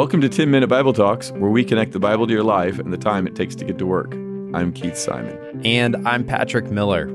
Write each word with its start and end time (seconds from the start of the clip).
Welcome 0.00 0.22
to 0.22 0.30
10 0.30 0.50
Minute 0.50 0.68
Bible 0.68 0.94
Talks, 0.94 1.30
where 1.32 1.50
we 1.50 1.62
connect 1.62 1.92
the 1.92 2.00
Bible 2.00 2.26
to 2.26 2.32
your 2.32 2.42
life 2.42 2.78
and 2.78 2.90
the 2.90 2.96
time 2.96 3.26
it 3.26 3.34
takes 3.34 3.54
to 3.56 3.66
get 3.66 3.76
to 3.76 3.84
work. 3.84 4.14
I'm 4.54 4.72
Keith 4.72 4.96
Simon. 4.96 5.60
And 5.62 6.08
I'm 6.08 6.24
Patrick 6.24 6.70
Miller. 6.70 7.08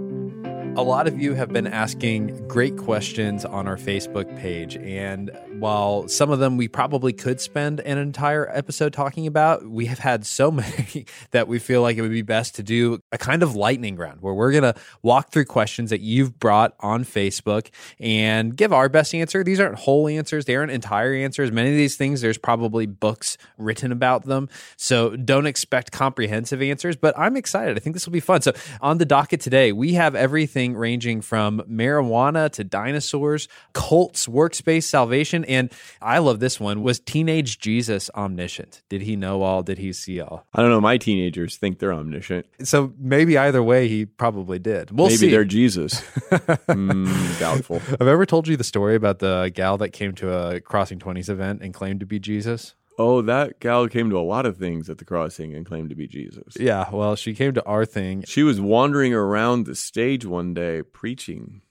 A 0.76 0.84
lot 0.84 1.08
of 1.08 1.20
you 1.20 1.34
have 1.34 1.52
been 1.52 1.66
asking 1.66 2.48
great 2.48 2.78
questions 2.78 3.44
on 3.44 3.68
our 3.68 3.76
Facebook 3.76 4.40
page. 4.40 4.78
And 4.78 5.32
while 5.60 6.08
some 6.08 6.32
of 6.32 6.40
them 6.40 6.58
we 6.58 6.68
probably 6.68 7.14
could 7.14 7.40
spend 7.40 7.80
an 7.80 7.98
entire 7.98 8.50
episode 8.50 8.94
talking 8.94 9.26
about, 9.28 9.66
we 9.66 9.86
have 9.86 10.00
had 10.00 10.26
so 10.26 10.52
many 10.52 11.06
that 11.32 11.48
we 11.48 11.60
feel 11.60 11.82
like 11.82 11.98
it 11.98 12.02
would 12.02 12.12
be 12.12 12.22
best 12.22 12.56
to 12.56 12.64
do 12.64 13.00
a 13.12 13.18
kind 13.18 13.44
of 13.44 13.56
lightning 13.56 13.96
round 13.96 14.22
where 14.22 14.34
we're 14.34 14.52
going 14.52 14.64
to 14.64 14.76
walk 15.02 15.32
through 15.32 15.46
questions 15.46 15.90
that 15.90 16.02
you've 16.02 16.40
brought 16.40 16.76
on 16.80 17.04
Facebook 17.04 17.70
and 18.00 18.56
give 18.56 18.74
our 18.74 18.90
best 18.90 19.16
answer. 19.16 19.44
These 19.44 19.60
aren't 19.60 19.76
whole 19.76 20.08
answers, 20.08 20.46
they 20.46 20.56
aren't 20.56 20.72
entire 20.72 21.14
answers. 21.14 21.52
Many 21.52 21.70
of 21.70 21.78
these 21.78 21.96
things, 21.96 22.22
there's 22.22 22.38
probably 22.38 22.86
books 22.86 23.38
written 23.58 23.92
about 23.92 24.26
them. 24.26 24.50
So 24.78 25.16
don't 25.16 25.46
expect 25.46 25.92
comprehensive 25.92 26.62
answers, 26.62 26.96
but 26.96 27.18
I'm 27.18 27.38
excited. 27.38 27.78
I 27.78 27.80
think 27.80 27.96
this 27.96 28.06
will 28.06 28.14
be 28.14 28.20
fun. 28.20 28.42
So 28.42 28.54
on 28.82 28.98
the 28.98 29.06
docket 29.06 29.40
today, 29.40 29.72
we 29.72 29.94
have 29.94 30.16
everything 30.16 30.76
ranging 30.76 31.22
from 31.22 31.62
marijuana 31.70 32.50
to 32.52 32.64
dinosaurs, 32.64 33.48
cults, 33.74 34.28
works-based 34.28 34.90
salvation, 34.90 35.45
and 35.48 35.72
I 36.02 36.20
love 36.20 36.40
this 36.40 36.60
one. 36.60 36.82
Was 36.82 37.00
teenage 37.00 37.60
Jesus 37.60 38.10
omniscient? 38.16 38.84
Did 38.90 39.02
he 39.02 39.16
know 39.16 39.42
all? 39.42 39.64
Did 39.64 39.78
he 39.78 39.94
see 39.94 40.20
all? 40.20 40.46
I 40.54 40.62
don't 40.62 40.72
know. 40.72 40.82
My 40.82 40.98
teenagers 40.98 41.58
think 41.58 41.80
they're 41.80 41.94
omniscient. 41.94 42.46
So 42.64 42.94
maybe 42.98 43.38
either 43.38 43.64
way, 43.64 43.88
he 43.88 44.06
probably 44.06 44.60
did. 44.60 44.92
We'll 44.92 45.08
Maybe 45.08 45.18
see. 45.18 45.30
they're 45.32 45.46
Jesus. 45.46 46.02
mm, 46.32 47.40
doubtful. 47.40 47.82
I've 48.00 48.08
ever 48.08 48.26
told 48.26 48.48
you 48.48 48.58
the 48.58 48.64
story 48.64 48.96
about 48.96 49.20
the 49.20 49.52
gal 49.54 49.78
that 49.78 49.90
came 49.90 50.14
to 50.16 50.34
a 50.34 50.60
Crossing 50.62 51.00
20s 51.00 51.30
event 51.30 51.62
and 51.62 51.74
claimed 51.74 52.00
to 52.02 52.06
be 52.06 52.20
Jesus? 52.20 52.76
Oh, 52.98 53.22
that 53.24 53.60
gal 53.60 53.88
came 53.88 54.10
to 54.10 54.18
a 54.18 54.22
lot 54.22 54.46
of 54.46 54.58
things 54.58 54.90
at 54.90 55.00
the 55.00 55.06
crossing 55.06 55.54
and 55.54 55.66
claimed 55.66 55.90
to 55.90 55.96
be 55.96 56.08
Jesus. 56.08 56.56
Yeah, 56.58 56.90
well, 56.92 57.16
she 57.18 57.34
came 57.34 57.54
to 57.54 57.64
our 57.66 57.86
thing. 57.86 58.24
She 58.26 58.42
was 58.44 58.62
wandering 58.62 59.14
around 59.14 59.66
the 59.66 59.76
stage 59.76 60.26
one 60.26 60.54
day 60.54 60.82
preaching 60.82 61.62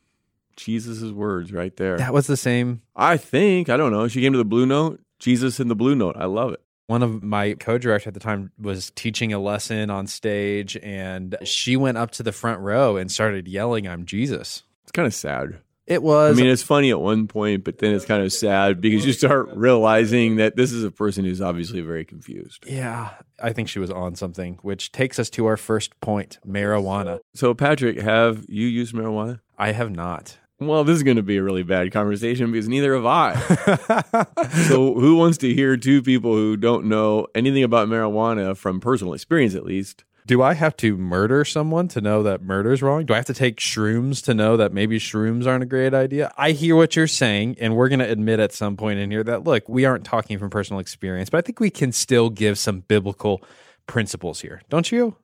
Jesus' 0.56 1.10
words 1.12 1.52
right 1.52 1.77
there. 1.77 1.97
That 1.97 2.12
was 2.14 2.27
the 2.27 2.36
same. 2.36 2.83
I 2.97 3.16
think, 3.16 3.69
I 3.69 3.77
don't 3.77 3.92
know. 3.92 4.08
She 4.08 4.20
came 4.20 4.33
to 4.33 4.38
the 4.38 4.44
Blue 4.44 4.66
Note, 4.66 5.00
Jesus 5.19 5.61
in 5.61 5.69
the 5.69 5.77
Blue 5.77 5.94
Note. 5.94 6.16
I 6.19 6.27
love 6.27 6.52
it. 6.52 6.61
One 6.86 7.02
of 7.02 7.22
my 7.22 7.55
co 7.55 7.78
directors 7.78 8.08
at 8.08 8.14
the 8.14 8.20
time 8.20 8.52
was 8.58 8.91
teaching 8.94 9.33
a 9.33 9.38
lesson 9.38 9.88
on 9.88 10.06
stage, 10.06 10.77
and 10.83 11.36
she 11.42 11.77
went 11.77 11.96
up 11.96 12.11
to 12.12 12.22
the 12.22 12.33
front 12.33 12.61
row 12.61 12.96
and 12.96 13.11
started 13.11 13.48
yelling, 13.48 13.88
I'm 13.88 14.05
Jesus. 14.05 14.64
It's 14.83 14.92
kind 14.92 15.06
of 15.06 15.14
sad. 15.14 15.61
It 15.86 16.02
was. 16.02 16.38
I 16.38 16.41
mean, 16.41 16.50
it's 16.50 16.62
funny 16.62 16.91
at 16.91 17.00
one 17.00 17.27
point, 17.27 17.62
but 17.64 17.78
then 17.78 17.94
it's 17.94 18.06
kind 18.06 18.22
of 18.22 18.33
sad 18.33 18.80
because 18.80 19.05
you 19.05 19.12
start 19.12 19.50
realizing 19.55 20.36
that 20.36 20.56
this 20.56 20.72
is 20.72 20.83
a 20.83 20.91
person 20.91 21.24
who's 21.24 21.42
obviously 21.42 21.83
very 21.83 22.05
confused. 22.05 22.64
yeah, 22.66 23.11
I 23.42 23.52
think 23.52 23.68
she 23.68 23.78
was 23.78 23.91
on 23.91 24.14
something, 24.14 24.58
which 24.62 24.92
takes 24.92 25.18
us 25.18 25.28
to 25.30 25.46
our 25.46 25.58
first 25.58 25.98
point 26.00 26.39
marijuana. 26.46 27.20
So, 27.34 27.52
Patrick, 27.52 28.00
have 28.00 28.46
you 28.48 28.66
used 28.66 28.94
marijuana? 28.94 29.41
I 29.58 29.72
have 29.72 29.91
not. 29.91 30.39
Well, 30.60 30.84
this 30.84 30.97
is 30.97 31.02
going 31.02 31.16
to 31.16 31.22
be 31.22 31.36
a 31.36 31.42
really 31.42 31.64
bad 31.64 31.91
conversation 31.92 32.52
because 32.52 32.69
neither 32.69 32.94
have 32.94 33.06
I. 33.06 33.34
so, 34.69 34.94
who 34.94 35.16
wants 35.16 35.38
to 35.38 35.52
hear 35.52 35.77
two 35.77 36.00
people 36.00 36.33
who 36.33 36.56
don't 36.56 36.86
know 36.86 37.27
anything 37.34 37.64
about 37.64 37.88
marijuana 37.88 38.56
from 38.56 38.80
personal 38.80 39.14
experience, 39.14 39.55
at 39.56 39.64
least? 39.64 40.05
Do 40.27 40.42
I 40.42 40.55
have 40.55 40.77
to 40.78 40.96
murder 40.96 41.44
someone 41.44 41.88
to 41.88 42.00
know 42.00 42.22
that 42.22 42.41
murder's 42.41 42.83
wrong? 42.83 43.05
Do 43.05 43.12
I 43.12 43.16
have 43.16 43.27
to 43.27 43.34
take 43.34 43.58
shrooms 43.58 44.24
to 44.24 44.33
know 44.33 44.56
that 44.56 44.72
maybe 44.72 44.98
shrooms 44.98 45.46
aren't 45.46 45.64
a 45.64 45.66
great 45.66 45.92
idea? 45.92 46.33
I 46.38 46.52
hear 46.52 46.77
what 46.77 46.96
you're 46.96 47.06
saying, 47.06 47.56
and 47.61 47.77
we're 47.77 47.91
going 47.91 47.98
to 47.98 48.11
admit 48.11 48.41
at 48.41 48.52
some 48.52 48.77
point 48.77 49.00
in 49.00 49.11
here 49.11 49.24
that, 49.24 49.44
look, 49.44 49.68
we 49.68 49.84
aren't 49.84 50.05
talking 50.05 50.39
from 50.39 50.48
personal 50.48 50.80
experience, 50.80 51.28
but 51.28 51.39
I 51.39 51.41
think 51.42 51.61
we 51.61 51.68
can 51.68 51.92
still 51.92 52.30
give 52.30 52.58
some 52.58 52.80
biblical 52.80 53.42
principles 53.86 54.40
here. 54.40 54.62
Don't 54.70 54.90
you? 54.90 55.17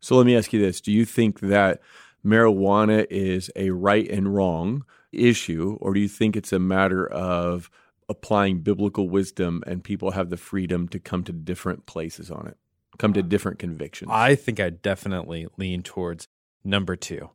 So, 0.00 0.14
let 0.16 0.26
me 0.26 0.36
ask 0.36 0.52
you 0.52 0.60
this 0.60 0.80
Do 0.80 0.92
you 0.92 1.04
think 1.04 1.40
that 1.40 1.80
marijuana 2.26 3.06
is 3.08 3.50
a 3.56 3.70
right 3.70 4.08
and 4.10 4.34
wrong 4.34 4.84
issue, 5.12 5.78
or 5.80 5.94
do 5.94 6.00
you 6.00 6.08
think 6.08 6.36
it's 6.36 6.52
a 6.52 6.58
matter 6.58 7.06
of 7.06 7.70
applying 8.08 8.60
biblical 8.60 9.08
wisdom 9.08 9.62
and 9.66 9.82
people 9.82 10.12
have 10.12 10.30
the 10.30 10.36
freedom 10.36 10.88
to 10.88 10.98
come 10.98 11.24
to 11.24 11.32
different 11.32 11.86
places 11.86 12.30
on 12.30 12.46
it, 12.46 12.56
come 12.98 13.12
to 13.12 13.20
uh, 13.20 13.24
different 13.24 13.58
convictions? 13.58 14.10
I 14.12 14.34
think 14.34 14.60
I 14.60 14.70
definitely 14.70 15.46
lean 15.56 15.82
towards 15.82 16.28
number 16.64 16.96
two. 16.96 17.30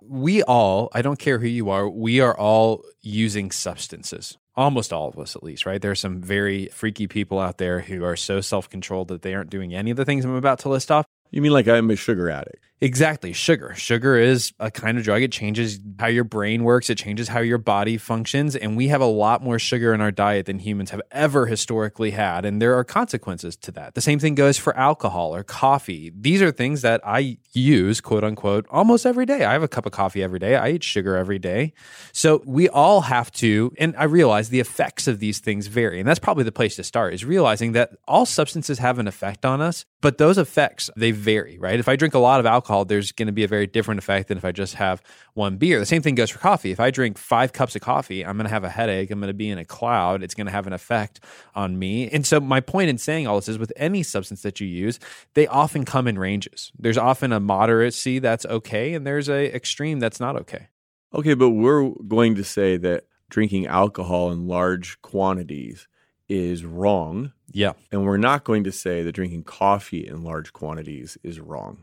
We 0.00 0.42
all, 0.42 0.90
I 0.92 1.02
don't 1.02 1.18
care 1.18 1.38
who 1.38 1.48
you 1.48 1.70
are, 1.70 1.88
we 1.88 2.20
are 2.20 2.36
all 2.36 2.84
using 3.00 3.50
substances. 3.50 4.36
Almost 4.56 4.92
all 4.92 5.08
of 5.08 5.18
us, 5.18 5.34
at 5.34 5.42
least, 5.42 5.66
right? 5.66 5.82
There 5.82 5.90
are 5.90 5.96
some 5.96 6.20
very 6.20 6.66
freaky 6.66 7.08
people 7.08 7.40
out 7.40 7.58
there 7.58 7.80
who 7.80 8.04
are 8.04 8.14
so 8.14 8.40
self 8.40 8.70
controlled 8.70 9.08
that 9.08 9.22
they 9.22 9.34
aren't 9.34 9.50
doing 9.50 9.74
any 9.74 9.90
of 9.90 9.96
the 9.96 10.04
things 10.04 10.24
I'm 10.24 10.34
about 10.34 10.60
to 10.60 10.68
list 10.68 10.92
off. 10.92 11.06
you 11.32 11.42
mean 11.42 11.52
like 11.52 11.66
I'm 11.66 11.90
a 11.90 11.96
sugar 11.96 12.30
addict? 12.30 12.62
Exactly. 12.84 13.32
Sugar. 13.32 13.74
Sugar 13.74 14.18
is 14.18 14.52
a 14.60 14.70
kind 14.70 14.98
of 14.98 15.04
drug. 15.04 15.22
It 15.22 15.32
changes 15.32 15.80
how 15.98 16.08
your 16.08 16.22
brain 16.22 16.64
works, 16.64 16.90
it 16.90 16.98
changes 16.98 17.28
how 17.28 17.40
your 17.40 17.56
body 17.56 17.96
functions. 17.96 18.54
And 18.54 18.76
we 18.76 18.88
have 18.88 19.00
a 19.00 19.06
lot 19.06 19.42
more 19.42 19.58
sugar 19.58 19.94
in 19.94 20.02
our 20.02 20.10
diet 20.10 20.44
than 20.44 20.58
humans 20.58 20.90
have 20.90 21.00
ever 21.10 21.46
historically 21.46 22.10
had. 22.10 22.44
And 22.44 22.60
there 22.60 22.74
are 22.74 22.84
consequences 22.84 23.56
to 23.56 23.72
that. 23.72 23.94
The 23.94 24.02
same 24.02 24.18
thing 24.18 24.34
goes 24.34 24.58
for 24.58 24.76
alcohol 24.76 25.34
or 25.34 25.42
coffee. 25.42 26.12
These 26.14 26.42
are 26.42 26.50
things 26.50 26.82
that 26.82 27.00
I 27.06 27.38
use, 27.54 28.02
quote 28.02 28.22
unquote, 28.22 28.66
almost 28.68 29.06
every 29.06 29.24
day. 29.24 29.46
I 29.46 29.54
have 29.54 29.62
a 29.62 29.68
cup 29.68 29.86
of 29.86 29.92
coffee 29.92 30.22
every 30.22 30.38
day. 30.38 30.54
I 30.56 30.72
eat 30.72 30.84
sugar 30.84 31.16
every 31.16 31.38
day. 31.38 31.72
So 32.12 32.42
we 32.44 32.68
all 32.68 33.00
have 33.00 33.32
to, 33.32 33.72
and 33.78 33.94
I 33.96 34.04
realize 34.04 34.50
the 34.50 34.60
effects 34.60 35.08
of 35.08 35.20
these 35.20 35.38
things 35.38 35.68
vary. 35.68 36.00
And 36.00 36.06
that's 36.06 36.18
probably 36.18 36.44
the 36.44 36.52
place 36.52 36.76
to 36.76 36.84
start 36.84 37.14
is 37.14 37.24
realizing 37.24 37.72
that 37.72 37.92
all 38.06 38.26
substances 38.26 38.78
have 38.78 38.98
an 38.98 39.08
effect 39.08 39.46
on 39.46 39.62
us, 39.62 39.86
but 40.02 40.18
those 40.18 40.36
effects, 40.36 40.90
they 40.98 41.12
vary, 41.12 41.58
right? 41.58 41.80
If 41.80 41.88
I 41.88 41.96
drink 41.96 42.12
a 42.12 42.18
lot 42.18 42.40
of 42.40 42.44
alcohol, 42.44 42.73
there's 42.82 43.12
going 43.12 43.28
to 43.28 43.32
be 43.32 43.44
a 43.44 43.48
very 43.48 43.68
different 43.68 43.98
effect 43.98 44.26
than 44.26 44.38
if 44.38 44.44
I 44.44 44.50
just 44.50 44.74
have 44.74 45.00
one 45.34 45.56
beer. 45.56 45.78
The 45.78 45.86
same 45.86 46.02
thing 46.02 46.16
goes 46.16 46.30
for 46.30 46.40
coffee. 46.40 46.72
If 46.72 46.80
I 46.80 46.90
drink 46.90 47.16
five 47.16 47.52
cups 47.52 47.76
of 47.76 47.82
coffee, 47.82 48.24
I'm 48.24 48.36
going 48.36 48.46
to 48.46 48.52
have 48.52 48.64
a 48.64 48.68
headache. 48.68 49.10
I'm 49.10 49.20
going 49.20 49.28
to 49.28 49.34
be 49.34 49.48
in 49.48 49.58
a 49.58 49.64
cloud. 49.64 50.24
It's 50.24 50.34
going 50.34 50.46
to 50.46 50.52
have 50.52 50.66
an 50.66 50.72
effect 50.72 51.20
on 51.54 51.78
me. 51.78 52.08
And 52.10 52.26
so, 52.26 52.40
my 52.40 52.60
point 52.60 52.90
in 52.90 52.98
saying 52.98 53.28
all 53.28 53.36
this 53.36 53.48
is 53.48 53.58
with 53.58 53.72
any 53.76 54.02
substance 54.02 54.42
that 54.42 54.60
you 54.60 54.66
use, 54.66 54.98
they 55.34 55.46
often 55.46 55.84
come 55.84 56.08
in 56.08 56.18
ranges. 56.18 56.72
There's 56.76 56.98
often 56.98 57.32
a 57.32 57.40
moderacy 57.40 58.20
that's 58.20 58.46
okay, 58.46 58.94
and 58.94 59.06
there's 59.06 59.28
a 59.28 59.54
extreme 59.54 60.00
that's 60.00 60.18
not 60.18 60.34
okay. 60.36 60.68
Okay, 61.14 61.34
but 61.34 61.50
we're 61.50 61.90
going 62.08 62.34
to 62.34 62.44
say 62.44 62.76
that 62.78 63.04
drinking 63.28 63.66
alcohol 63.66 64.32
in 64.32 64.48
large 64.48 65.00
quantities 65.02 65.86
is 66.28 66.64
wrong. 66.64 67.32
Yeah. 67.52 67.72
And 67.92 68.04
we're 68.04 68.16
not 68.16 68.44
going 68.44 68.64
to 68.64 68.72
say 68.72 69.02
that 69.02 69.12
drinking 69.12 69.44
coffee 69.44 70.06
in 70.06 70.24
large 70.24 70.52
quantities 70.52 71.18
is 71.22 71.40
wrong. 71.40 71.82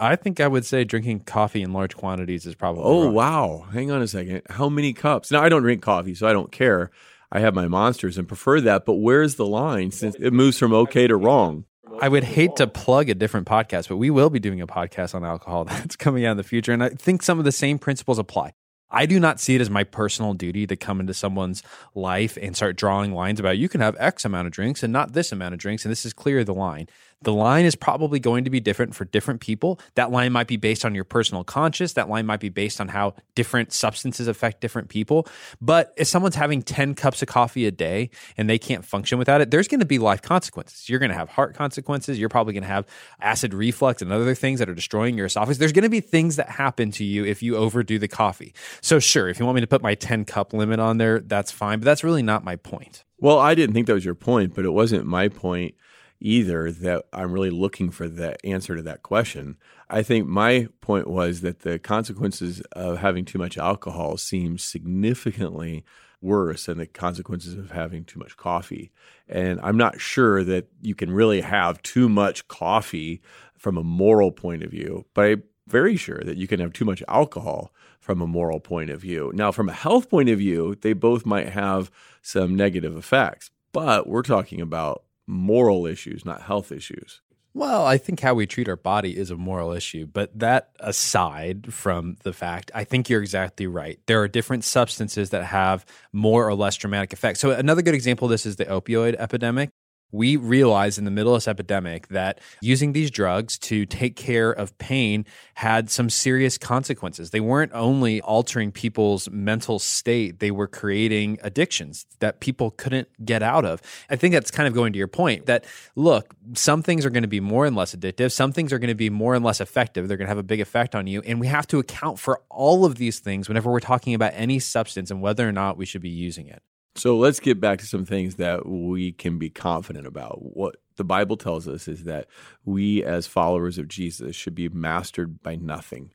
I 0.00 0.16
think 0.16 0.40
I 0.40 0.48
would 0.48 0.64
say 0.64 0.84
drinking 0.84 1.20
coffee 1.20 1.62
in 1.62 1.72
large 1.72 1.96
quantities 1.96 2.46
is 2.46 2.54
probably. 2.54 2.82
Oh, 2.84 3.04
wrong. 3.04 3.14
wow. 3.14 3.66
Hang 3.72 3.90
on 3.90 4.02
a 4.02 4.08
second. 4.08 4.42
How 4.48 4.68
many 4.68 4.92
cups? 4.92 5.30
Now, 5.30 5.42
I 5.42 5.48
don't 5.48 5.62
drink 5.62 5.82
coffee, 5.82 6.14
so 6.14 6.26
I 6.26 6.32
don't 6.32 6.52
care. 6.52 6.90
I 7.30 7.40
have 7.40 7.54
my 7.54 7.66
monsters 7.68 8.18
and 8.18 8.28
prefer 8.28 8.60
that. 8.62 8.84
But 8.84 8.94
where's 8.94 9.36
the 9.36 9.46
line 9.46 9.90
since 9.90 10.16
it 10.16 10.32
moves 10.32 10.58
from 10.58 10.72
okay 10.72 11.06
to 11.06 11.16
wrong? 11.16 11.64
I 12.00 12.08
would 12.08 12.24
hate 12.24 12.56
to 12.56 12.66
plug 12.66 13.08
a 13.08 13.14
different 13.14 13.46
podcast, 13.46 13.88
but 13.88 13.96
we 13.96 14.10
will 14.10 14.30
be 14.30 14.38
doing 14.38 14.60
a 14.60 14.66
podcast 14.66 15.14
on 15.14 15.24
alcohol 15.24 15.64
that's 15.66 15.96
coming 15.96 16.24
out 16.24 16.32
in 16.32 16.36
the 16.36 16.42
future. 16.42 16.72
And 16.72 16.82
I 16.82 16.90
think 16.90 17.22
some 17.22 17.38
of 17.38 17.44
the 17.44 17.52
same 17.52 17.78
principles 17.78 18.18
apply. 18.18 18.52
I 18.94 19.06
do 19.06 19.18
not 19.18 19.40
see 19.40 19.54
it 19.54 19.62
as 19.62 19.70
my 19.70 19.84
personal 19.84 20.34
duty 20.34 20.66
to 20.66 20.76
come 20.76 21.00
into 21.00 21.14
someone's 21.14 21.62
life 21.94 22.36
and 22.40 22.54
start 22.54 22.76
drawing 22.76 23.14
lines 23.14 23.40
about 23.40 23.56
you 23.56 23.68
can 23.68 23.80
have 23.80 23.96
X 23.98 24.26
amount 24.26 24.46
of 24.46 24.52
drinks 24.52 24.82
and 24.82 24.92
not 24.92 25.14
this 25.14 25.32
amount 25.32 25.54
of 25.54 25.60
drinks. 25.60 25.84
And 25.84 25.90
this 25.90 26.04
is 26.04 26.12
clear 26.12 26.44
the 26.44 26.52
line. 26.52 26.88
The 27.24 27.32
line 27.32 27.64
is 27.64 27.74
probably 27.74 28.18
going 28.18 28.44
to 28.44 28.50
be 28.50 28.60
different 28.60 28.94
for 28.94 29.04
different 29.04 29.40
people. 29.40 29.78
That 29.94 30.10
line 30.10 30.32
might 30.32 30.46
be 30.46 30.56
based 30.56 30.84
on 30.84 30.94
your 30.94 31.04
personal 31.04 31.44
conscience. 31.44 31.92
That 31.94 32.08
line 32.08 32.26
might 32.26 32.40
be 32.40 32.48
based 32.48 32.80
on 32.80 32.88
how 32.88 33.14
different 33.34 33.72
substances 33.72 34.28
affect 34.28 34.60
different 34.60 34.88
people. 34.88 35.26
But 35.60 35.92
if 35.96 36.08
someone's 36.08 36.36
having 36.36 36.62
10 36.62 36.94
cups 36.94 37.22
of 37.22 37.28
coffee 37.28 37.66
a 37.66 37.70
day 37.70 38.10
and 38.36 38.48
they 38.48 38.58
can't 38.58 38.84
function 38.84 39.18
without 39.18 39.40
it, 39.40 39.50
there's 39.50 39.68
going 39.68 39.80
to 39.80 39.86
be 39.86 39.98
life 39.98 40.22
consequences. 40.22 40.88
You're 40.88 40.98
going 40.98 41.10
to 41.10 41.16
have 41.16 41.28
heart 41.28 41.54
consequences. 41.54 42.18
You're 42.18 42.28
probably 42.28 42.54
going 42.54 42.62
to 42.62 42.68
have 42.68 42.86
acid 43.20 43.54
reflux 43.54 44.02
and 44.02 44.12
other 44.12 44.34
things 44.34 44.58
that 44.58 44.68
are 44.68 44.74
destroying 44.74 45.16
your 45.16 45.26
esophagus. 45.26 45.58
There's 45.58 45.72
going 45.72 45.84
to 45.84 45.88
be 45.88 46.00
things 46.00 46.36
that 46.36 46.48
happen 46.48 46.90
to 46.92 47.04
you 47.04 47.24
if 47.24 47.42
you 47.42 47.56
overdo 47.56 47.98
the 47.98 48.08
coffee. 48.08 48.54
So, 48.80 48.98
sure, 48.98 49.28
if 49.28 49.38
you 49.38 49.44
want 49.44 49.56
me 49.56 49.60
to 49.60 49.66
put 49.66 49.82
my 49.82 49.94
10 49.94 50.24
cup 50.24 50.52
limit 50.52 50.80
on 50.80 50.98
there, 50.98 51.20
that's 51.20 51.50
fine. 51.50 51.78
But 51.78 51.84
that's 51.84 52.04
really 52.04 52.22
not 52.22 52.44
my 52.44 52.56
point. 52.56 53.04
Well, 53.18 53.38
I 53.38 53.54
didn't 53.54 53.74
think 53.74 53.86
that 53.86 53.94
was 53.94 54.04
your 54.04 54.16
point, 54.16 54.52
but 54.54 54.64
it 54.64 54.70
wasn't 54.70 55.06
my 55.06 55.28
point 55.28 55.76
either 56.22 56.70
that 56.70 57.04
I'm 57.12 57.32
really 57.32 57.50
looking 57.50 57.90
for 57.90 58.08
the 58.08 58.44
answer 58.46 58.76
to 58.76 58.82
that 58.82 59.02
question. 59.02 59.56
I 59.90 60.02
think 60.02 60.26
my 60.26 60.68
point 60.80 61.08
was 61.08 61.40
that 61.40 61.60
the 61.60 61.78
consequences 61.78 62.60
of 62.72 62.98
having 62.98 63.24
too 63.24 63.38
much 63.38 63.58
alcohol 63.58 64.16
seem 64.16 64.56
significantly 64.56 65.84
worse 66.20 66.66
than 66.66 66.78
the 66.78 66.86
consequences 66.86 67.54
of 67.54 67.72
having 67.72 68.04
too 68.04 68.20
much 68.20 68.36
coffee. 68.36 68.92
And 69.28 69.60
I'm 69.62 69.76
not 69.76 70.00
sure 70.00 70.44
that 70.44 70.68
you 70.80 70.94
can 70.94 71.10
really 71.10 71.40
have 71.40 71.82
too 71.82 72.08
much 72.08 72.46
coffee 72.46 73.20
from 73.58 73.76
a 73.76 73.82
moral 73.82 74.30
point 74.30 74.62
of 74.62 74.70
view, 74.70 75.04
but 75.14 75.24
I'm 75.24 75.42
very 75.66 75.96
sure 75.96 76.20
that 76.24 76.36
you 76.36 76.46
can 76.46 76.60
have 76.60 76.72
too 76.72 76.84
much 76.84 77.02
alcohol 77.08 77.72
from 77.98 78.20
a 78.20 78.26
moral 78.26 78.60
point 78.60 78.90
of 78.90 79.00
view. 79.00 79.32
Now, 79.34 79.50
from 79.52 79.68
a 79.68 79.72
health 79.72 80.08
point 80.08 80.28
of 80.28 80.38
view, 80.38 80.76
they 80.80 80.92
both 80.92 81.26
might 81.26 81.48
have 81.48 81.90
some 82.20 82.56
negative 82.56 82.96
effects, 82.96 83.50
but 83.72 84.08
we're 84.08 84.22
talking 84.22 84.60
about 84.60 85.04
moral 85.32 85.86
issues, 85.86 86.24
not 86.24 86.42
health 86.42 86.70
issues. 86.70 87.20
Well, 87.54 87.84
I 87.84 87.98
think 87.98 88.20
how 88.20 88.32
we 88.32 88.46
treat 88.46 88.68
our 88.68 88.76
body 88.76 89.16
is 89.16 89.30
a 89.30 89.36
moral 89.36 89.72
issue. 89.72 90.06
But 90.06 90.38
that 90.38 90.70
aside 90.80 91.72
from 91.72 92.16
the 92.22 92.32
fact, 92.32 92.70
I 92.74 92.84
think 92.84 93.10
you're 93.10 93.20
exactly 93.20 93.66
right. 93.66 94.00
There 94.06 94.22
are 94.22 94.28
different 94.28 94.64
substances 94.64 95.30
that 95.30 95.44
have 95.44 95.84
more 96.12 96.48
or 96.48 96.54
less 96.54 96.76
dramatic 96.76 97.12
effects. 97.12 97.40
So, 97.40 97.50
another 97.50 97.82
good 97.82 97.94
example 97.94 98.26
of 98.26 98.30
this 98.30 98.46
is 98.46 98.56
the 98.56 98.64
opioid 98.64 99.16
epidemic 99.18 99.70
we 100.12 100.36
realized 100.36 100.98
in 100.98 101.04
the 101.04 101.10
middle 101.10 101.34
of 101.34 101.38
this 101.38 101.48
epidemic 101.48 102.08
that 102.08 102.40
using 102.60 102.92
these 102.92 103.10
drugs 103.10 103.58
to 103.58 103.86
take 103.86 104.14
care 104.14 104.50
of 104.52 104.76
pain 104.78 105.24
had 105.54 105.90
some 105.90 106.10
serious 106.10 106.58
consequences. 106.58 107.30
They 107.30 107.40
weren't 107.40 107.72
only 107.74 108.20
altering 108.20 108.70
people's 108.70 109.28
mental 109.30 109.78
state, 109.78 110.38
they 110.38 110.50
were 110.50 110.68
creating 110.68 111.38
addictions 111.42 112.06
that 112.20 112.40
people 112.40 112.70
couldn't 112.70 113.08
get 113.24 113.42
out 113.42 113.64
of. 113.64 113.80
I 114.10 114.16
think 114.16 114.34
that's 114.34 114.50
kind 114.50 114.68
of 114.68 114.74
going 114.74 114.92
to 114.92 114.98
your 114.98 115.08
point 115.08 115.46
that 115.46 115.64
look, 115.96 116.34
some 116.54 116.82
things 116.82 117.06
are 117.06 117.10
going 117.10 117.22
to 117.22 117.28
be 117.28 117.40
more 117.40 117.66
and 117.66 117.74
less 117.74 117.94
addictive, 117.94 118.32
some 118.32 118.52
things 118.52 118.72
are 118.72 118.78
going 118.78 118.88
to 118.88 118.94
be 118.94 119.10
more 119.10 119.34
and 119.34 119.44
less 119.44 119.60
effective. 119.60 120.08
They're 120.08 120.16
going 120.16 120.26
to 120.26 120.30
have 120.30 120.38
a 120.38 120.42
big 120.42 120.60
effect 120.60 120.94
on 120.94 121.06
you. 121.06 121.22
And 121.22 121.40
we 121.40 121.46
have 121.46 121.66
to 121.68 121.78
account 121.78 122.18
for 122.18 122.42
all 122.50 122.84
of 122.84 122.96
these 122.96 123.18
things 123.18 123.48
whenever 123.48 123.70
we're 123.70 123.80
talking 123.80 124.14
about 124.14 124.32
any 124.34 124.58
substance 124.58 125.10
and 125.10 125.22
whether 125.22 125.48
or 125.48 125.52
not 125.52 125.76
we 125.76 125.86
should 125.86 126.02
be 126.02 126.10
using 126.10 126.48
it. 126.48 126.62
So 126.94 127.16
let's 127.16 127.40
get 127.40 127.60
back 127.60 127.78
to 127.78 127.86
some 127.86 128.04
things 128.04 128.34
that 128.36 128.66
we 128.66 129.12
can 129.12 129.38
be 129.38 129.48
confident 129.48 130.06
about. 130.06 130.38
What 130.42 130.76
the 130.96 131.04
Bible 131.04 131.36
tells 131.36 131.66
us 131.66 131.88
is 131.88 132.04
that 132.04 132.26
we, 132.64 133.02
as 133.02 133.26
followers 133.26 133.78
of 133.78 133.88
Jesus, 133.88 134.36
should 134.36 134.54
be 134.54 134.68
mastered 134.68 135.42
by 135.42 135.56
nothing, 135.56 136.12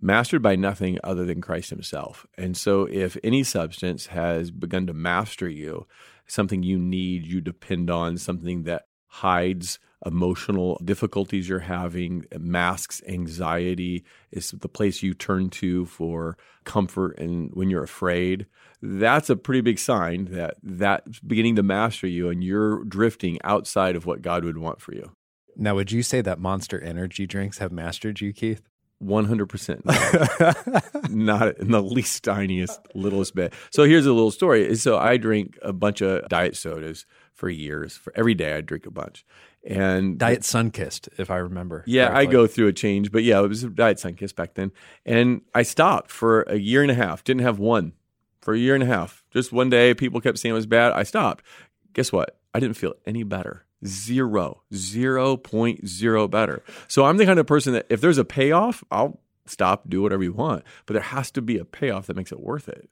mastered 0.00 0.42
by 0.42 0.54
nothing 0.54 0.98
other 1.02 1.24
than 1.24 1.40
Christ 1.40 1.70
Himself. 1.70 2.26
And 2.36 2.56
so, 2.56 2.84
if 2.84 3.16
any 3.24 3.42
substance 3.42 4.06
has 4.06 4.50
begun 4.50 4.86
to 4.88 4.92
master 4.92 5.48
you, 5.48 5.86
something 6.26 6.62
you 6.62 6.78
need, 6.78 7.26
you 7.26 7.40
depend 7.40 7.88
on, 7.88 8.18
something 8.18 8.64
that 8.64 8.86
hides 9.06 9.78
emotional 10.04 10.80
difficulties 10.84 11.48
you're 11.48 11.60
having, 11.60 12.24
masks 12.38 13.02
anxiety, 13.06 14.04
is 14.30 14.50
the 14.50 14.68
place 14.68 15.02
you 15.02 15.14
turn 15.14 15.50
to 15.50 15.86
for 15.86 16.36
comfort 16.64 17.18
and 17.18 17.50
when 17.54 17.70
you're 17.70 17.82
afraid. 17.82 18.46
That's 18.80 19.30
a 19.30 19.36
pretty 19.36 19.60
big 19.60 19.78
sign 19.78 20.26
that 20.32 20.56
that's 20.62 21.20
beginning 21.20 21.56
to 21.56 21.62
master 21.62 22.06
you 22.06 22.28
and 22.28 22.42
you're 22.42 22.84
drifting 22.84 23.38
outside 23.44 23.96
of 23.96 24.06
what 24.06 24.22
God 24.22 24.44
would 24.44 24.58
want 24.58 24.80
for 24.80 24.94
you. 24.94 25.12
Now, 25.56 25.74
would 25.74 25.92
you 25.92 26.02
say 26.02 26.20
that 26.22 26.38
monster 26.38 26.80
energy 26.80 27.26
drinks 27.26 27.58
have 27.58 27.72
mastered 27.72 28.20
you, 28.20 28.32
Keith? 28.32 28.62
100% 29.02 31.10
not 31.10 31.58
in 31.58 31.72
the 31.72 31.82
least 31.82 32.22
tiniest 32.22 32.80
littlest 32.94 33.34
bit 33.34 33.52
so 33.72 33.84
here's 33.84 34.06
a 34.06 34.12
little 34.12 34.30
story 34.30 34.76
so 34.76 34.96
i 34.96 35.16
drink 35.16 35.58
a 35.62 35.72
bunch 35.72 36.00
of 36.00 36.28
diet 36.28 36.56
sodas 36.56 37.04
for 37.32 37.48
years 37.48 37.96
for 37.96 38.12
every 38.14 38.34
day 38.34 38.54
i 38.54 38.60
drink 38.60 38.86
a 38.86 38.90
bunch 38.90 39.24
and 39.64 40.18
Diet 40.18 40.40
Sunkist, 40.40 41.08
if 41.18 41.30
I 41.30 41.36
remember. 41.36 41.84
Yeah, 41.86 42.08
correctly. 42.08 42.28
I 42.28 42.30
go 42.30 42.46
through 42.46 42.66
a 42.68 42.72
change, 42.72 43.12
but 43.12 43.22
yeah, 43.22 43.42
it 43.42 43.48
was 43.48 43.62
Diet 43.62 43.98
Sunkist 43.98 44.34
back 44.34 44.54
then. 44.54 44.72
And 45.06 45.42
I 45.54 45.62
stopped 45.62 46.10
for 46.10 46.42
a 46.42 46.56
year 46.56 46.82
and 46.82 46.90
a 46.90 46.94
half. 46.94 47.22
Didn't 47.24 47.42
have 47.42 47.58
one 47.58 47.92
for 48.40 48.54
a 48.54 48.58
year 48.58 48.74
and 48.74 48.82
a 48.82 48.86
half. 48.86 49.24
Just 49.30 49.52
one 49.52 49.70
day, 49.70 49.94
people 49.94 50.20
kept 50.20 50.38
saying 50.38 50.50
it 50.52 50.54
was 50.54 50.66
bad. 50.66 50.92
I 50.92 51.04
stopped. 51.04 51.44
Guess 51.92 52.12
what? 52.12 52.38
I 52.54 52.60
didn't 52.60 52.76
feel 52.76 52.94
any 53.06 53.22
better. 53.22 53.64
Zero, 53.86 54.62
zero 54.74 55.36
point 55.36 55.88
zero 55.88 56.28
better. 56.28 56.62
So 56.86 57.04
I'm 57.04 57.16
the 57.16 57.26
kind 57.26 57.38
of 57.38 57.46
person 57.46 57.72
that 57.72 57.86
if 57.88 58.00
there's 58.00 58.18
a 58.18 58.24
payoff, 58.24 58.84
I'll 58.90 59.20
stop, 59.46 59.88
do 59.88 60.02
whatever 60.02 60.22
you 60.22 60.32
want. 60.32 60.62
But 60.86 60.94
there 60.94 61.02
has 61.02 61.30
to 61.32 61.42
be 61.42 61.58
a 61.58 61.64
payoff 61.64 62.06
that 62.06 62.16
makes 62.16 62.30
it 62.30 62.40
worth 62.40 62.68
it. 62.68 62.88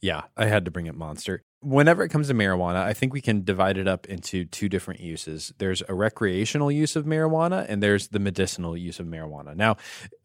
Yeah, 0.00 0.22
I 0.36 0.46
had 0.46 0.64
to 0.64 0.70
bring 0.70 0.88
up 0.88 0.94
Monster 0.94 1.42
whenever 1.62 2.02
it 2.02 2.08
comes 2.08 2.28
to 2.28 2.34
marijuana, 2.34 2.76
I 2.76 2.92
think 2.92 3.12
we 3.12 3.20
can 3.20 3.44
divide 3.44 3.78
it 3.78 3.86
up 3.86 4.06
into 4.06 4.44
two 4.44 4.68
different 4.68 5.00
uses. 5.00 5.52
There's 5.58 5.82
a 5.88 5.94
recreational 5.94 6.70
use 6.70 6.96
of 6.96 7.04
marijuana 7.04 7.64
and 7.68 7.82
there's 7.82 8.08
the 8.08 8.18
medicinal 8.18 8.76
use 8.76 8.98
of 8.98 9.06
marijuana. 9.06 9.54
Now, 9.54 9.76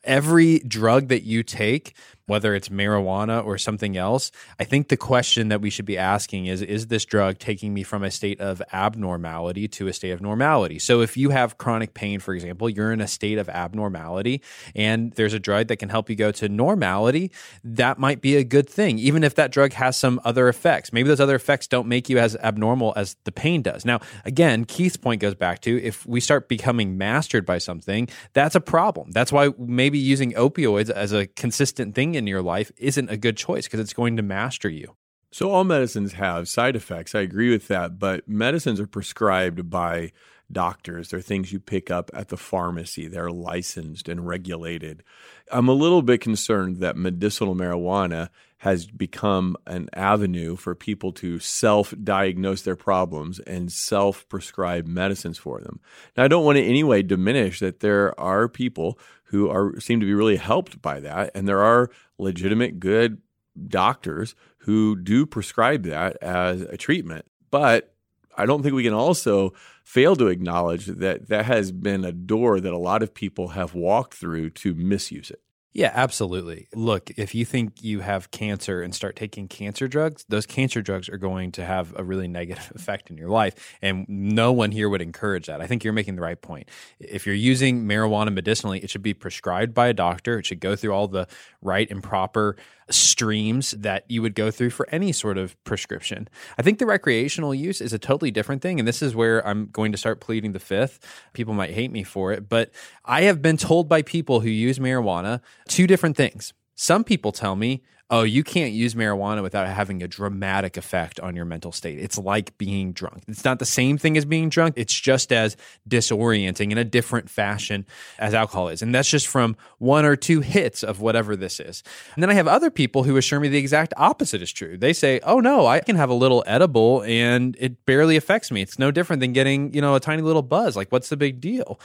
every 0.08 0.60
drug 0.60 1.10
that 1.10 1.24
you 1.24 1.44
take, 1.44 1.94
whether 2.28 2.54
it's 2.54 2.70
marijuana 2.70 3.44
or 3.44 3.58
something 3.58 3.98
else, 3.98 4.32
I 4.60 4.66
think 4.66 4.90
the 4.90 4.98
question 4.98 5.48
that 5.48 5.62
we 5.62 5.70
should 5.70 5.86
be 5.86 5.98
asking 5.98 6.46
is 6.46 6.62
is 6.62 6.88
this 6.88 7.06
drug 7.06 7.40
taking 7.40 7.74
me 7.74 7.84
from 7.84 8.04
a 8.04 8.12
state 8.12 8.40
of 8.42 8.62
abnormality 8.74 9.68
to 9.70 9.88
a 9.88 9.94
state 9.94 10.12
of 10.12 10.22
normality? 10.22 10.78
So 10.78 11.02
if 11.02 11.16
you 11.16 11.30
have 11.30 11.58
chronic 11.58 11.94
pain, 11.94 12.20
for 12.20 12.34
example, 12.34 12.70
you're 12.70 12.92
in 12.92 13.02
a 13.02 13.08
state 13.08 13.38
of 13.38 13.48
abnormality 13.48 14.44
and 14.76 15.14
there's 15.14 15.34
a 15.34 15.40
drug 15.40 15.68
that 15.68 15.78
can 15.78 15.90
help 15.90 16.10
you 16.10 16.16
go 16.18 16.32
to 16.34 16.50
normality, 16.50 17.32
that 17.64 17.98
might 17.98 18.22
be 18.22 18.36
a 18.36 18.44
good 18.44 18.70
thing, 18.70 19.00
even 19.00 19.24
if 19.24 19.34
that 19.36 19.52
drug 19.52 19.72
has 19.74 19.98
some 19.98 20.20
other 20.26 20.50
effects. 20.50 20.92
Maybe 20.92 21.08
those 21.08 21.22
other 21.22 21.36
effects 21.36 21.68
don't 21.68 21.88
make 21.88 22.10
you 22.10 22.20
as 22.20 22.36
abnormal 22.38 22.94
as 22.98 23.16
the 23.24 23.32
pain 23.32 23.62
does. 23.62 23.86
Now, 23.86 24.02
again, 24.26 24.66
Keith's 24.66 24.98
point 24.98 25.22
goes 25.22 25.36
back 25.36 25.62
to 25.62 25.82
if 25.82 26.06
we 26.06 26.20
start 26.20 26.50
becoming 26.50 26.98
mastered 26.98 27.46
by 27.46 27.58
something, 27.58 28.10
that's 28.34 28.56
a 28.56 28.62
problem. 28.62 29.12
That's 29.12 29.32
why 29.32 29.52
maybe 29.58 29.97
using 29.98 30.34
opioids 30.34 30.90
as 30.90 31.14
a 31.14 31.28
consistent 31.28 31.96
thing 31.96 32.16
in 32.16 32.28
your 32.28 32.42
life 32.42 32.72
isn't 32.78 33.10
a 33.10 33.18
good 33.18 33.38
choice 33.38 33.66
because 33.66 33.80
it's 33.80 33.94
going 33.94 34.18
to 34.18 34.24
master 34.24 34.70
you. 34.70 34.96
So, 35.32 35.52
all 35.52 35.64
medicines 35.64 36.14
have 36.14 36.48
side 36.48 36.76
effects. 36.76 37.14
I 37.14 37.20
agree 37.20 37.52
with 37.52 37.68
that, 37.68 38.00
but 38.00 38.28
medicines 38.28 38.80
are 38.80 38.88
prescribed 38.88 39.70
by 39.70 40.12
doctors. 40.52 41.10
They're 41.10 41.22
things 41.22 41.52
you 41.52 41.60
pick 41.60 41.92
up 41.92 42.10
at 42.14 42.30
the 42.30 42.38
pharmacy. 42.38 43.08
They're 43.08 43.32
licensed 43.32 44.08
and 44.08 44.26
regulated. 44.26 45.04
I'm 45.52 45.68
a 45.68 45.74
little 45.74 46.02
bit 46.02 46.22
concerned 46.22 46.78
that 46.78 46.96
medicinal 46.96 47.56
marijuana 47.56 48.30
has 48.60 48.88
become 48.88 49.56
an 49.68 49.88
avenue 49.94 50.56
for 50.56 50.74
people 50.74 51.12
to 51.12 51.40
self 51.40 51.94
diagnose 52.04 52.64
their 52.64 52.76
problems 52.76 53.40
and 53.40 53.72
self 53.72 54.28
prescribe 54.30 54.88
medicines 54.88 55.38
for 55.38 55.62
them. 55.62 55.80
Now, 56.16 56.24
I 56.24 56.28
don't 56.28 56.44
want 56.44 56.56
to 56.56 56.64
in 56.64 56.70
any 56.70 56.84
way 56.84 57.04
diminish 57.04 57.60
that 57.60 57.82
there 57.82 58.20
are 58.20 58.48
people 58.48 58.98
who 59.28 59.50
are 59.50 59.80
seem 59.80 60.00
to 60.00 60.06
be 60.06 60.14
really 60.14 60.38
helped 60.38 60.82
by 60.82 61.00
that, 61.00 61.32
and 61.36 61.48
there 61.48 61.64
are 61.64 61.90
legitimate 62.18 62.80
good 62.80 63.22
doctors 63.68 64.36
who 64.60 64.96
do 64.96 65.26
prescribe 65.26 65.84
that 65.84 66.18
as 66.22 66.62
a 66.62 66.78
treatment. 66.78 67.26
But 67.50 67.94
I 68.38 68.46
don't 68.46 68.62
think 68.62 68.76
we 68.76 68.84
can 68.84 68.94
also 68.94 69.54
fail 69.84 70.16
to 70.18 70.28
acknowledge 70.28 70.86
that 70.86 71.30
that 71.30 71.46
has 71.46 71.72
been 71.72 72.06
a 72.06 72.12
door 72.12 72.60
that 72.60 72.74
a 72.74 72.78
lot 72.78 73.02
of 73.02 73.14
people 73.14 73.50
have 73.50 73.74
walked 73.74 74.14
through 74.14 74.52
to 74.52 74.76
misuse 74.76 75.32
it. 75.32 75.42
Yeah, 75.78 75.92
absolutely. 75.94 76.68
Look, 76.74 77.12
if 77.18 77.36
you 77.36 77.46
think 77.46 77.84
you 77.84 78.00
have 78.00 78.32
cancer 78.32 78.82
and 78.82 78.96
start 78.96 79.16
taking 79.16 79.48
cancer 79.48 79.88
drugs, 79.88 80.26
those 80.28 80.48
cancer 80.48 80.82
drugs 80.82 81.08
are 81.08 81.20
going 81.20 81.52
to 81.52 81.64
have 81.64 81.94
a 81.96 82.04
really 82.04 82.28
negative 82.28 82.72
effect 82.76 83.12
in 83.12 83.16
your 83.16 83.30
life. 83.30 83.78
And 83.80 84.04
no 84.10 84.52
one 84.52 84.72
here 84.72 84.90
would 84.90 85.04
encourage 85.04 85.46
that. 85.46 85.62
I 85.62 85.68
think 85.68 85.84
you're 85.84 85.94
making 85.94 86.16
the 86.16 86.24
right 86.24 86.42
point. 86.42 86.68
If 87.00 87.28
you're 87.28 87.36
using 87.36 87.86
marijuana 87.86 88.34
medicinally, 88.34 88.80
it 88.80 88.90
should 88.90 89.04
be 89.04 89.14
prescribed 89.14 89.76
by 89.76 89.88
a 89.90 89.94
doctor. 89.94 90.40
It 90.40 90.48
should 90.48 90.62
go 90.62 90.76
through 90.76 90.94
all 90.94 91.08
the 91.08 91.28
right 91.62 91.88
and 91.92 92.02
proper 92.02 92.58
streams 92.90 93.72
that 93.72 94.06
you 94.10 94.22
would 94.22 94.36
go 94.36 94.52
through 94.52 94.70
for 94.70 94.88
any 94.90 95.12
sort 95.12 95.38
of 95.38 95.62
prescription. 95.64 96.28
I 96.58 96.62
think 96.62 96.80
the 96.80 96.86
recreational 96.86 97.54
use 97.54 97.82
is 97.82 97.94
a 97.94 98.00
totally 98.00 98.32
different 98.32 98.62
thing. 98.62 98.80
And 98.80 98.88
this 98.88 99.02
is 99.02 99.16
where 99.16 99.46
I'm 99.46 99.68
going 99.68 99.92
to 99.92 99.98
start 99.98 100.20
pleading 100.20 100.54
the 100.54 100.60
fifth. 100.60 101.00
People 101.34 101.54
might 101.54 101.72
hate 101.72 101.92
me 101.92 102.04
for 102.04 102.32
it, 102.32 102.48
but 102.48 102.72
I 103.06 103.24
have 103.24 103.42
been 103.42 103.58
told 103.58 103.90
by 103.90 104.02
people 104.02 104.40
who 104.40 104.50
use 104.50 104.80
marijuana 104.80 105.42
two 105.68 105.88
different 105.88 106.16
things. 106.18 106.54
Some 106.80 107.04
people 107.04 107.32
tell 107.32 107.56
me, 107.56 107.82
oh, 108.10 108.22
you 108.22 108.44
can't 108.44 108.72
use 108.72 108.94
marijuana 108.94 109.42
without 109.42 109.68
having 109.68 110.02
a 110.02 110.08
dramatic 110.08 110.78
effect 110.78 111.20
on 111.20 111.36
your 111.36 111.44
mental 111.44 111.72
state. 111.72 112.00
It's 112.00 112.18
like 112.18 112.58
being 112.58 112.94
drunk. 112.94 113.24
It's 113.28 113.44
not 113.44 113.60
the 113.60 113.66
same 113.66 113.98
thing 113.98 114.16
as 114.16 114.26
being 114.26 114.48
drunk, 114.48 114.76
it's 114.78 114.94
just 114.94 115.34
as 115.34 115.58
disorienting 115.90 116.72
in 116.72 116.78
a 116.78 116.86
different 116.86 117.30
fashion 117.32 117.86
as 118.20 118.34
alcohol 118.34 118.70
is. 118.70 118.82
And 118.82 118.96
that's 118.96 119.10
just 119.10 119.28
from 119.28 119.58
one 119.80 120.06
or 120.06 120.16
two 120.16 120.40
hits 120.42 120.84
of 120.84 121.02
whatever 121.02 121.36
this 121.36 121.60
is. 121.60 121.84
And 122.14 122.24
then 122.24 122.30
I 122.30 122.36
have 122.36 122.48
other 122.48 122.70
people 122.70 123.04
who 123.04 123.18
assure 123.18 123.40
me 123.40 123.50
the 123.50 123.58
exact 123.58 123.94
opposite 123.98 124.42
is 124.44 124.54
true. 124.54 124.78
They 124.78 124.94
say, 124.94 125.20
oh, 125.24 125.40
no, 125.40 125.66
I 125.66 125.80
can 125.80 125.96
have 125.96 126.12
a 126.12 126.14
little 126.14 126.44
edible 126.46 127.02
and 127.02 127.58
it 127.60 127.86
barely 127.88 128.16
affects 128.18 128.52
me. 128.52 128.62
It's 128.62 128.78
no 128.78 128.92
different 128.92 129.20
than 129.20 129.34
getting, 129.34 129.74
you 129.74 129.82
know, 129.82 129.96
a 129.96 130.00
tiny 130.00 130.22
little 130.22 130.44
buzz. 130.44 130.76
Like, 130.78 130.92
what's 130.92 131.10
the 131.10 131.18
big 131.18 131.42
deal? 131.42 131.80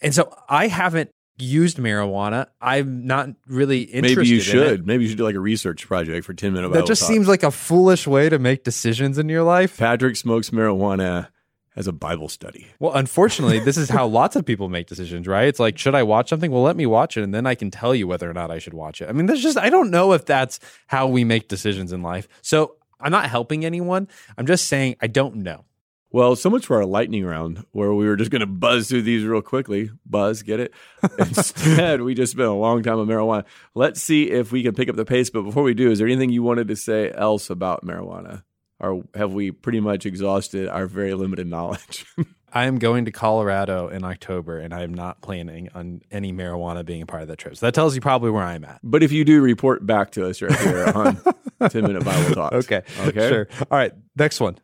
And 0.00 0.14
so 0.14 0.34
I 0.48 0.66
haven't 0.66 1.10
used 1.40 1.78
marijuana. 1.78 2.46
I'm 2.60 3.06
not 3.06 3.30
really 3.46 3.82
interested. 3.82 4.18
Maybe 4.18 4.28
you 4.28 4.40
should. 4.40 4.86
Maybe 4.86 5.04
you 5.04 5.08
should 5.08 5.18
do 5.18 5.24
like 5.24 5.34
a 5.34 5.40
research 5.40 5.86
project 5.86 6.26
for 6.26 6.34
ten 6.34 6.52
minutes. 6.52 6.74
That 6.74 6.86
just 6.86 7.06
seems 7.06 7.28
like 7.28 7.42
a 7.42 7.50
foolish 7.50 8.06
way 8.06 8.28
to 8.28 8.38
make 8.38 8.64
decisions 8.64 9.18
in 9.18 9.28
your 9.28 9.42
life. 9.42 9.76
Patrick 9.78 10.16
smokes 10.16 10.50
marijuana 10.50 11.28
as 11.76 11.86
a 11.86 11.92
Bible 11.92 12.28
study. 12.28 12.66
Well, 12.78 12.92
unfortunately, 12.94 13.60
this 13.60 13.76
is 13.76 13.88
how 13.88 14.06
lots 14.20 14.36
of 14.36 14.44
people 14.44 14.68
make 14.68 14.86
decisions, 14.86 15.26
right? 15.26 15.48
It's 15.48 15.60
like, 15.60 15.78
should 15.78 15.94
I 15.94 16.02
watch 16.02 16.28
something? 16.28 16.50
Well, 16.50 16.62
let 16.62 16.76
me 16.76 16.86
watch 16.86 17.16
it, 17.16 17.22
and 17.22 17.34
then 17.34 17.46
I 17.46 17.54
can 17.54 17.70
tell 17.70 17.94
you 17.94 18.06
whether 18.06 18.28
or 18.28 18.34
not 18.34 18.50
I 18.50 18.58
should 18.58 18.74
watch 18.74 19.00
it. 19.00 19.08
I 19.08 19.12
mean, 19.12 19.26
there's 19.26 19.42
just 19.42 19.58
I 19.58 19.70
don't 19.70 19.90
know 19.90 20.12
if 20.12 20.26
that's 20.26 20.60
how 20.86 21.06
we 21.06 21.24
make 21.24 21.48
decisions 21.48 21.92
in 21.92 22.02
life. 22.02 22.28
So 22.42 22.76
I'm 23.00 23.12
not 23.12 23.30
helping 23.30 23.64
anyone. 23.64 24.08
I'm 24.36 24.46
just 24.46 24.66
saying 24.66 24.96
I 25.00 25.06
don't 25.06 25.36
know. 25.36 25.64
Well, 26.12 26.34
so 26.34 26.50
much 26.50 26.66
for 26.66 26.76
our 26.76 26.84
lightning 26.84 27.24
round, 27.24 27.64
where 27.70 27.92
we 27.94 28.06
were 28.06 28.16
just 28.16 28.32
going 28.32 28.40
to 28.40 28.46
buzz 28.46 28.88
through 28.88 29.02
these 29.02 29.24
real 29.24 29.42
quickly. 29.42 29.90
Buzz, 30.04 30.42
get 30.42 30.58
it? 30.58 30.74
Instead, 31.18 32.02
we 32.02 32.14
just 32.14 32.32
spent 32.32 32.48
a 32.48 32.52
long 32.52 32.82
time 32.82 32.98
on 32.98 33.06
marijuana. 33.06 33.44
Let's 33.74 34.02
see 34.02 34.30
if 34.30 34.50
we 34.50 34.62
can 34.62 34.74
pick 34.74 34.88
up 34.88 34.96
the 34.96 35.04
pace. 35.04 35.30
But 35.30 35.42
before 35.42 35.62
we 35.62 35.74
do, 35.74 35.90
is 35.90 35.98
there 35.98 36.08
anything 36.08 36.30
you 36.30 36.42
wanted 36.42 36.68
to 36.68 36.76
say 36.76 37.12
else 37.12 37.48
about 37.48 37.84
marijuana? 37.84 38.42
or 38.80 39.04
have 39.14 39.32
we 39.32 39.50
pretty 39.50 39.80
much 39.80 40.06
exhausted 40.06 40.68
our 40.68 40.86
very 40.86 41.14
limited 41.14 41.46
knowledge? 41.46 42.06
I 42.52 42.64
am 42.64 42.78
going 42.78 43.04
to 43.04 43.12
Colorado 43.12 43.88
in 43.88 44.02
October, 44.02 44.58
and 44.58 44.74
I 44.74 44.82
am 44.82 44.92
not 44.92 45.20
planning 45.20 45.68
on 45.72 46.02
any 46.10 46.32
marijuana 46.32 46.84
being 46.84 47.00
a 47.00 47.06
part 47.06 47.22
of 47.22 47.28
that 47.28 47.36
trip. 47.36 47.56
So 47.56 47.66
that 47.66 47.74
tells 47.74 47.94
you 47.94 48.00
probably 48.00 48.30
where 48.30 48.42
I'm 48.42 48.64
at. 48.64 48.80
But 48.82 49.04
if 49.04 49.12
you 49.12 49.24
do, 49.24 49.40
report 49.40 49.86
back 49.86 50.10
to 50.12 50.26
us 50.28 50.42
right 50.42 50.58
here 50.58 50.90
on 50.92 51.20
10 51.68 51.82
Minute 51.82 52.04
Bible 52.04 52.34
Talk. 52.34 52.52
Okay. 52.52 52.82
Okay. 53.02 53.28
Sure. 53.28 53.48
All 53.70 53.78
right. 53.78 53.92
Next 54.16 54.40
one. 54.40 54.58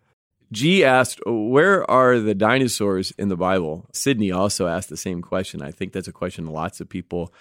G 0.53 0.85
asked, 0.85 1.21
Where 1.27 1.89
are 1.91 2.19
the 2.19 2.35
dinosaurs 2.35 3.13
in 3.13 3.29
the 3.29 3.37
Bible? 3.37 3.87
Sydney 3.93 4.31
also 4.31 4.67
asked 4.67 4.89
the 4.89 4.97
same 4.97 5.23
question. 5.23 5.63
I 5.63 5.71
think 5.71 5.93
that's 5.93 6.09
a 6.09 6.13
question 6.13 6.47
lots 6.47 6.81
of 6.81 6.89
people 6.89 7.33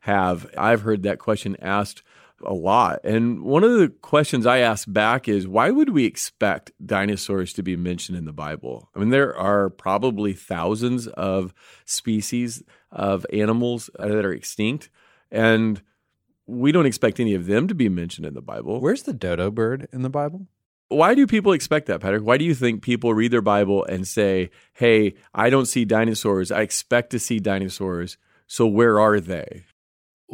have. 0.00 0.50
I've 0.56 0.82
heard 0.82 1.02
that 1.02 1.18
question 1.18 1.56
asked 1.60 2.02
a 2.42 2.54
lot. 2.54 3.00
And 3.04 3.42
one 3.42 3.64
of 3.64 3.72
the 3.72 3.88
questions 3.88 4.46
I 4.46 4.58
ask 4.58 4.86
back 4.90 5.28
is 5.28 5.46
why 5.46 5.70
would 5.70 5.90
we 5.90 6.04
expect 6.04 6.72
dinosaurs 6.84 7.52
to 7.54 7.62
be 7.62 7.76
mentioned 7.76 8.18
in 8.18 8.24
the 8.24 8.32
Bible? 8.32 8.90
I 8.94 8.98
mean, 8.98 9.10
there 9.10 9.36
are 9.36 9.70
probably 9.70 10.32
thousands 10.32 11.06
of 11.06 11.54
species 11.84 12.62
of 12.90 13.26
animals 13.32 13.90
that 13.98 14.24
are 14.24 14.32
extinct. 14.32 14.90
And 15.30 15.82
we 16.46 16.72
don't 16.72 16.86
expect 16.86 17.20
any 17.20 17.34
of 17.34 17.46
them 17.46 17.68
to 17.68 17.74
be 17.74 17.88
mentioned 17.88 18.26
in 18.26 18.34
the 18.34 18.42
Bible. 18.42 18.80
Where's 18.80 19.04
the 19.04 19.14
dodo 19.14 19.50
bird 19.50 19.88
in 19.92 20.02
the 20.02 20.10
Bible? 20.10 20.46
Why 20.94 21.14
do 21.14 21.26
people 21.26 21.52
expect 21.52 21.86
that, 21.86 22.00
Patrick? 22.00 22.22
Why 22.22 22.38
do 22.38 22.44
you 22.44 22.54
think 22.54 22.82
people 22.82 23.14
read 23.14 23.32
their 23.32 23.42
Bible 23.42 23.84
and 23.84 24.06
say, 24.06 24.50
hey, 24.74 25.14
I 25.34 25.50
don't 25.50 25.66
see 25.66 25.84
dinosaurs. 25.84 26.50
I 26.50 26.60
expect 26.62 27.10
to 27.10 27.18
see 27.18 27.40
dinosaurs. 27.40 28.16
So 28.46 28.66
where 28.66 29.00
are 29.00 29.20
they? 29.20 29.64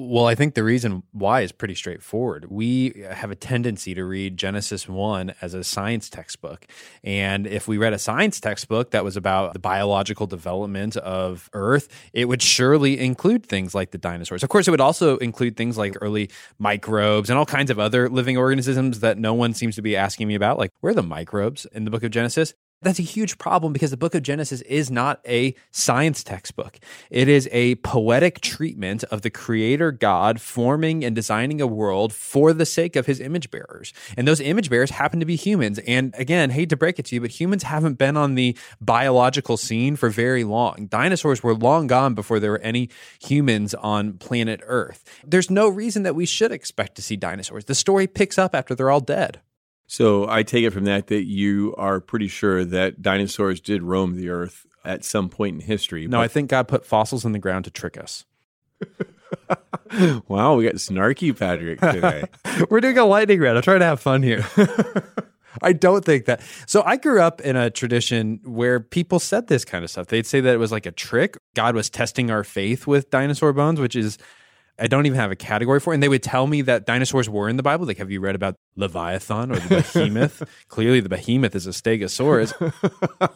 Well, 0.02 0.26
I 0.26 0.34
think 0.34 0.54
the 0.54 0.64
reason 0.64 1.02
why 1.12 1.42
is 1.42 1.52
pretty 1.52 1.74
straightforward. 1.74 2.46
We 2.50 3.04
have 3.10 3.30
a 3.30 3.34
tendency 3.34 3.92
to 3.92 4.02
read 4.02 4.38
Genesis 4.38 4.88
1 4.88 5.34
as 5.42 5.52
a 5.52 5.62
science 5.62 6.08
textbook. 6.08 6.66
And 7.04 7.46
if 7.46 7.68
we 7.68 7.76
read 7.76 7.92
a 7.92 7.98
science 7.98 8.40
textbook 8.40 8.92
that 8.92 9.04
was 9.04 9.18
about 9.18 9.52
the 9.52 9.58
biological 9.58 10.26
development 10.26 10.96
of 10.96 11.50
Earth, 11.52 11.88
it 12.14 12.28
would 12.28 12.40
surely 12.40 12.98
include 12.98 13.44
things 13.44 13.74
like 13.74 13.90
the 13.90 13.98
dinosaurs. 13.98 14.42
Of 14.42 14.48
course, 14.48 14.66
it 14.66 14.70
would 14.70 14.80
also 14.80 15.18
include 15.18 15.58
things 15.58 15.76
like 15.76 15.94
early 16.00 16.30
microbes 16.58 17.28
and 17.28 17.38
all 17.38 17.44
kinds 17.44 17.70
of 17.70 17.78
other 17.78 18.08
living 18.08 18.38
organisms 18.38 19.00
that 19.00 19.18
no 19.18 19.34
one 19.34 19.52
seems 19.52 19.76
to 19.76 19.82
be 19.82 19.96
asking 19.96 20.28
me 20.28 20.34
about. 20.34 20.56
Like, 20.56 20.70
where 20.80 20.92
are 20.92 20.94
the 20.94 21.02
microbes 21.02 21.66
in 21.72 21.84
the 21.84 21.90
book 21.90 22.04
of 22.04 22.10
Genesis? 22.10 22.54
That's 22.82 22.98
a 22.98 23.02
huge 23.02 23.36
problem 23.36 23.74
because 23.74 23.90
the 23.90 23.98
book 23.98 24.14
of 24.14 24.22
Genesis 24.22 24.62
is 24.62 24.90
not 24.90 25.20
a 25.28 25.54
science 25.70 26.24
textbook. 26.24 26.78
It 27.10 27.28
is 27.28 27.46
a 27.52 27.74
poetic 27.76 28.40
treatment 28.40 29.04
of 29.04 29.20
the 29.20 29.28
creator 29.28 29.92
God 29.92 30.40
forming 30.40 31.04
and 31.04 31.14
designing 31.14 31.60
a 31.60 31.66
world 31.66 32.10
for 32.14 32.54
the 32.54 32.64
sake 32.64 32.96
of 32.96 33.04
his 33.04 33.20
image 33.20 33.50
bearers. 33.50 33.92
And 34.16 34.26
those 34.26 34.40
image 34.40 34.70
bearers 34.70 34.92
happen 34.92 35.20
to 35.20 35.26
be 35.26 35.36
humans. 35.36 35.78
And 35.80 36.14
again, 36.16 36.48
hate 36.48 36.70
to 36.70 36.76
break 36.76 36.98
it 36.98 37.04
to 37.06 37.16
you, 37.16 37.20
but 37.20 37.38
humans 37.38 37.64
haven't 37.64 37.98
been 37.98 38.16
on 38.16 38.34
the 38.34 38.56
biological 38.80 39.58
scene 39.58 39.94
for 39.94 40.08
very 40.08 40.44
long. 40.44 40.86
Dinosaurs 40.86 41.42
were 41.42 41.54
long 41.54 41.86
gone 41.86 42.14
before 42.14 42.40
there 42.40 42.52
were 42.52 42.60
any 42.60 42.88
humans 43.22 43.74
on 43.74 44.14
planet 44.14 44.62
Earth. 44.64 45.04
There's 45.22 45.50
no 45.50 45.68
reason 45.68 46.04
that 46.04 46.14
we 46.14 46.24
should 46.24 46.50
expect 46.50 46.94
to 46.94 47.02
see 47.02 47.16
dinosaurs. 47.16 47.66
The 47.66 47.74
story 47.74 48.06
picks 48.06 48.38
up 48.38 48.54
after 48.54 48.74
they're 48.74 48.90
all 48.90 49.00
dead. 49.00 49.40
So 49.90 50.28
I 50.28 50.44
take 50.44 50.64
it 50.64 50.70
from 50.70 50.84
that 50.84 51.08
that 51.08 51.24
you 51.24 51.74
are 51.76 51.98
pretty 51.98 52.28
sure 52.28 52.64
that 52.64 53.02
dinosaurs 53.02 53.60
did 53.60 53.82
roam 53.82 54.14
the 54.14 54.28
earth 54.28 54.64
at 54.84 55.04
some 55.04 55.28
point 55.28 55.56
in 55.56 55.66
history. 55.66 56.06
No, 56.06 56.20
I 56.20 56.28
think 56.28 56.48
God 56.48 56.68
put 56.68 56.86
fossils 56.86 57.24
in 57.24 57.32
the 57.32 57.40
ground 57.40 57.64
to 57.64 57.72
trick 57.72 57.98
us. 57.98 58.24
wow, 60.28 60.54
we 60.54 60.62
got 60.62 60.74
snarky 60.74 61.36
Patrick 61.36 61.80
today. 61.80 62.22
We're 62.70 62.80
doing 62.80 62.98
a 62.98 63.04
lightning 63.04 63.40
round. 63.40 63.56
I'm 63.56 63.64
trying 63.64 63.80
to 63.80 63.86
have 63.86 63.98
fun 63.98 64.22
here. 64.22 64.46
I 65.60 65.72
don't 65.72 66.04
think 66.04 66.26
that. 66.26 66.40
So 66.66 66.84
I 66.86 66.96
grew 66.96 67.20
up 67.20 67.40
in 67.40 67.56
a 67.56 67.68
tradition 67.68 68.38
where 68.44 68.78
people 68.78 69.18
said 69.18 69.48
this 69.48 69.64
kind 69.64 69.82
of 69.82 69.90
stuff. 69.90 70.06
They'd 70.06 70.24
say 70.24 70.40
that 70.40 70.54
it 70.54 70.58
was 70.58 70.70
like 70.70 70.86
a 70.86 70.92
trick. 70.92 71.36
God 71.54 71.74
was 71.74 71.90
testing 71.90 72.30
our 72.30 72.44
faith 72.44 72.86
with 72.86 73.10
dinosaur 73.10 73.52
bones, 73.52 73.80
which 73.80 73.96
is 73.96 74.18
I 74.80 74.86
don't 74.86 75.06
even 75.06 75.18
have 75.18 75.30
a 75.30 75.36
category 75.36 75.78
for 75.78 75.92
it. 75.92 75.96
And 75.96 76.02
they 76.02 76.08
would 76.08 76.22
tell 76.22 76.46
me 76.46 76.62
that 76.62 76.86
dinosaurs 76.86 77.28
were 77.28 77.48
in 77.48 77.56
the 77.56 77.62
Bible. 77.62 77.86
Like, 77.86 77.98
have 77.98 78.10
you 78.10 78.20
read 78.20 78.34
about 78.34 78.56
Leviathan 78.76 79.52
or 79.52 79.56
the 79.56 79.68
behemoth? 79.92 80.42
Clearly, 80.68 81.00
the 81.00 81.08
behemoth 81.08 81.54
is 81.54 81.66
a 81.66 81.70
stegosaurus. 81.70 82.52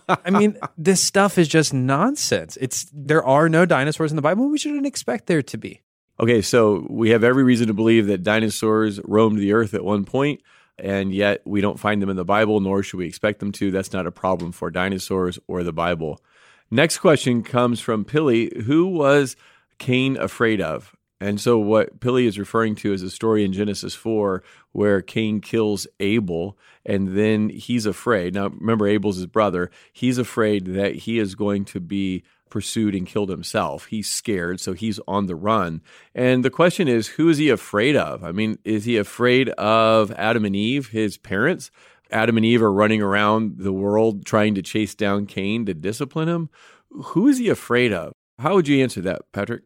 I 0.09 0.31
mean, 0.31 0.59
this 0.79 1.03
stuff 1.03 1.37
is 1.37 1.49
just 1.49 1.75
nonsense. 1.75 2.57
It's 2.61 2.87
there 2.93 3.25
are 3.25 3.49
no 3.49 3.67
dinosaurs 3.67 4.11
in 4.11 4.17
the 4.17 4.23
Bible. 4.23 4.49
We 4.49 4.59
shouldn't 4.59 4.87
expect 4.87 5.27
there 5.27 5.43
to 5.43 5.59
be. 5.59 5.83
Okay, 6.19 6.43
so 6.43 6.87
we 6.89 7.11
have 7.11 7.25
every 7.25 7.43
reason 7.43 7.67
to 7.67 7.75
believe 7.75 8.07
that 8.07 8.23
dinosaurs 8.23 9.01
roamed 9.05 9.39
the 9.39 9.53
earth 9.53 9.75
at 9.75 9.85
one 9.85 10.05
point, 10.05 10.41
and 10.79 11.13
yet 11.13 11.43
we 11.45 11.61
don't 11.61 11.79
find 11.79 12.01
them 12.01 12.09
in 12.09 12.17
the 12.17 12.25
Bible, 12.25 12.61
nor 12.61 12.83
should 12.83 12.99
we 12.99 13.07
expect 13.07 13.41
them 13.41 13.51
to. 13.53 13.71
That's 13.71 13.93
not 13.93 14.07
a 14.07 14.13
problem 14.13 14.53
for 14.53 14.71
dinosaurs 14.71 15.39
or 15.49 15.65
the 15.65 15.73
Bible. 15.73 16.23
Next 16.71 16.99
question 16.99 17.43
comes 17.43 17.81
from 17.81 18.05
Pilly. 18.05 18.51
Who 18.65 18.87
was 18.87 19.37
Cain 19.79 20.17
afraid 20.17 20.61
of? 20.61 20.95
And 21.21 21.41
so, 21.41 21.59
what 21.59 22.01
Pili 22.01 22.27
is 22.27 22.39
referring 22.39 22.75
to 22.77 22.93
is 22.93 23.03
a 23.03 23.11
story 23.11 23.45
in 23.45 23.53
Genesis 23.53 23.95
4 23.95 24.43
where 24.73 25.01
Cain 25.01 25.41
kills 25.41 25.87
Abel, 26.01 26.59
and 26.85 27.17
then 27.17 27.49
he's 27.49 27.87
afraid. 27.87 28.35
Now, 28.35 28.49
remember, 28.49 28.87
Abel's 28.87 29.17
his 29.17 29.27
brother. 29.27 29.71
He's 29.93 30.19
afraid 30.19 30.67
that 30.75 30.95
he 30.97 31.19
is 31.19 31.35
going 31.35 31.65
to 31.67 31.81
be 31.81 32.25
pursued 32.51 32.95
and 32.95 33.07
killed 33.07 33.31
himself. 33.31 33.87
He's 33.87 34.09
scared, 34.09 34.61
so 34.61 34.75
he's 34.75 35.01
on 35.09 35.27
the 35.27 35.35
run. 35.35 35.83
And 36.15 36.45
the 36.45 36.51
question 36.51 36.89
is, 36.89 37.09
who 37.09 37.29
is 37.29 37.39
he 37.39 37.49
afraid 37.49 37.97
of? 37.97 38.23
I 38.23 38.33
mean, 38.33 38.59
is 38.65 38.85
he 38.85 38.97
afraid 38.97 39.49
of 39.51 40.13
Adam 40.13 40.45
and 40.45 40.55
Eve, 40.55 40.89
his 40.89 41.17
parents? 41.17 41.71
Adam 42.11 42.37
and 42.37 42.47
Eve 42.47 42.63
are 42.63 42.73
running 42.73 43.03
around 43.03 43.59
the 43.59 43.73
world 43.73 44.25
trying 44.25 44.55
to 44.55 44.63
chase 44.63 44.95
down 44.95 45.27
Cain 45.27 45.67
to 45.67 45.75
discipline 45.75 46.29
him. 46.29 46.49
Who 46.91 47.27
is 47.29 47.39
he 47.39 47.49
afraid 47.49 47.93
of? 47.93 48.13
How 48.39 48.55
would 48.55 48.69
you 48.69 48.83
answer 48.83 49.01
that, 49.01 49.23
Patrick? 49.33 49.63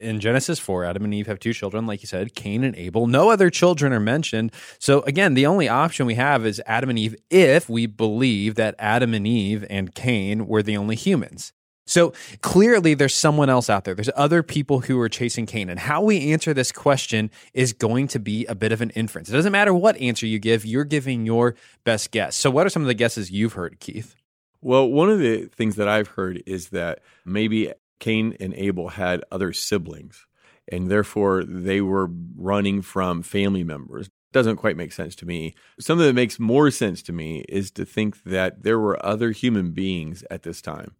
In 0.00 0.20
Genesis 0.20 0.58
4, 0.58 0.84
Adam 0.84 1.04
and 1.04 1.14
Eve 1.14 1.26
have 1.26 1.38
two 1.38 1.52
children, 1.52 1.86
like 1.86 2.02
you 2.02 2.06
said, 2.06 2.34
Cain 2.34 2.64
and 2.64 2.74
Abel. 2.76 3.06
No 3.06 3.30
other 3.30 3.50
children 3.50 3.92
are 3.92 4.00
mentioned. 4.00 4.52
So, 4.78 5.00
again, 5.02 5.34
the 5.34 5.46
only 5.46 5.68
option 5.68 6.06
we 6.06 6.14
have 6.14 6.46
is 6.46 6.60
Adam 6.66 6.90
and 6.90 6.98
Eve 6.98 7.16
if 7.30 7.68
we 7.68 7.86
believe 7.86 8.54
that 8.54 8.74
Adam 8.78 9.14
and 9.14 9.26
Eve 9.26 9.64
and 9.68 9.94
Cain 9.94 10.46
were 10.46 10.62
the 10.62 10.76
only 10.76 10.96
humans. 10.96 11.52
So, 11.86 12.12
clearly, 12.40 12.94
there's 12.94 13.14
someone 13.14 13.50
else 13.50 13.68
out 13.68 13.84
there. 13.84 13.94
There's 13.94 14.10
other 14.14 14.42
people 14.42 14.80
who 14.80 14.98
are 15.00 15.08
chasing 15.08 15.44
Cain. 15.44 15.68
And 15.68 15.80
how 15.80 16.02
we 16.02 16.32
answer 16.32 16.54
this 16.54 16.70
question 16.70 17.30
is 17.52 17.72
going 17.72 18.06
to 18.08 18.20
be 18.20 18.46
a 18.46 18.54
bit 18.54 18.70
of 18.70 18.80
an 18.80 18.90
inference. 18.90 19.28
It 19.28 19.32
doesn't 19.32 19.52
matter 19.52 19.74
what 19.74 19.96
answer 19.96 20.26
you 20.26 20.38
give, 20.38 20.64
you're 20.64 20.84
giving 20.84 21.26
your 21.26 21.56
best 21.84 22.10
guess. 22.12 22.36
So, 22.36 22.50
what 22.50 22.64
are 22.64 22.70
some 22.70 22.82
of 22.82 22.88
the 22.88 22.94
guesses 22.94 23.30
you've 23.30 23.54
heard, 23.54 23.80
Keith? 23.80 24.14
Well, 24.62 24.88
one 24.88 25.10
of 25.10 25.18
the 25.18 25.46
things 25.46 25.76
that 25.76 25.88
I've 25.88 26.08
heard 26.08 26.42
is 26.46 26.68
that 26.68 27.00
maybe 27.24 27.72
Cain 28.00 28.36
and 28.40 28.52
Abel 28.54 28.88
had 28.88 29.22
other 29.30 29.52
siblings, 29.52 30.26
and 30.66 30.90
therefore 30.90 31.44
they 31.44 31.80
were 31.80 32.10
running 32.36 32.82
from 32.82 33.22
family 33.22 33.62
members. 33.62 34.10
Doesn't 34.32 34.56
quite 34.56 34.76
make 34.76 34.92
sense 34.92 35.14
to 35.16 35.26
me. 35.26 35.54
Something 35.78 36.06
that 36.06 36.14
makes 36.14 36.38
more 36.38 36.70
sense 36.70 37.02
to 37.02 37.12
me 37.12 37.44
is 37.48 37.70
to 37.72 37.84
think 37.84 38.22
that 38.24 38.62
there 38.62 38.78
were 38.78 39.04
other 39.04 39.30
human 39.32 39.72
beings 39.72 40.24
at 40.30 40.42
this 40.44 40.62
time, 40.62 40.94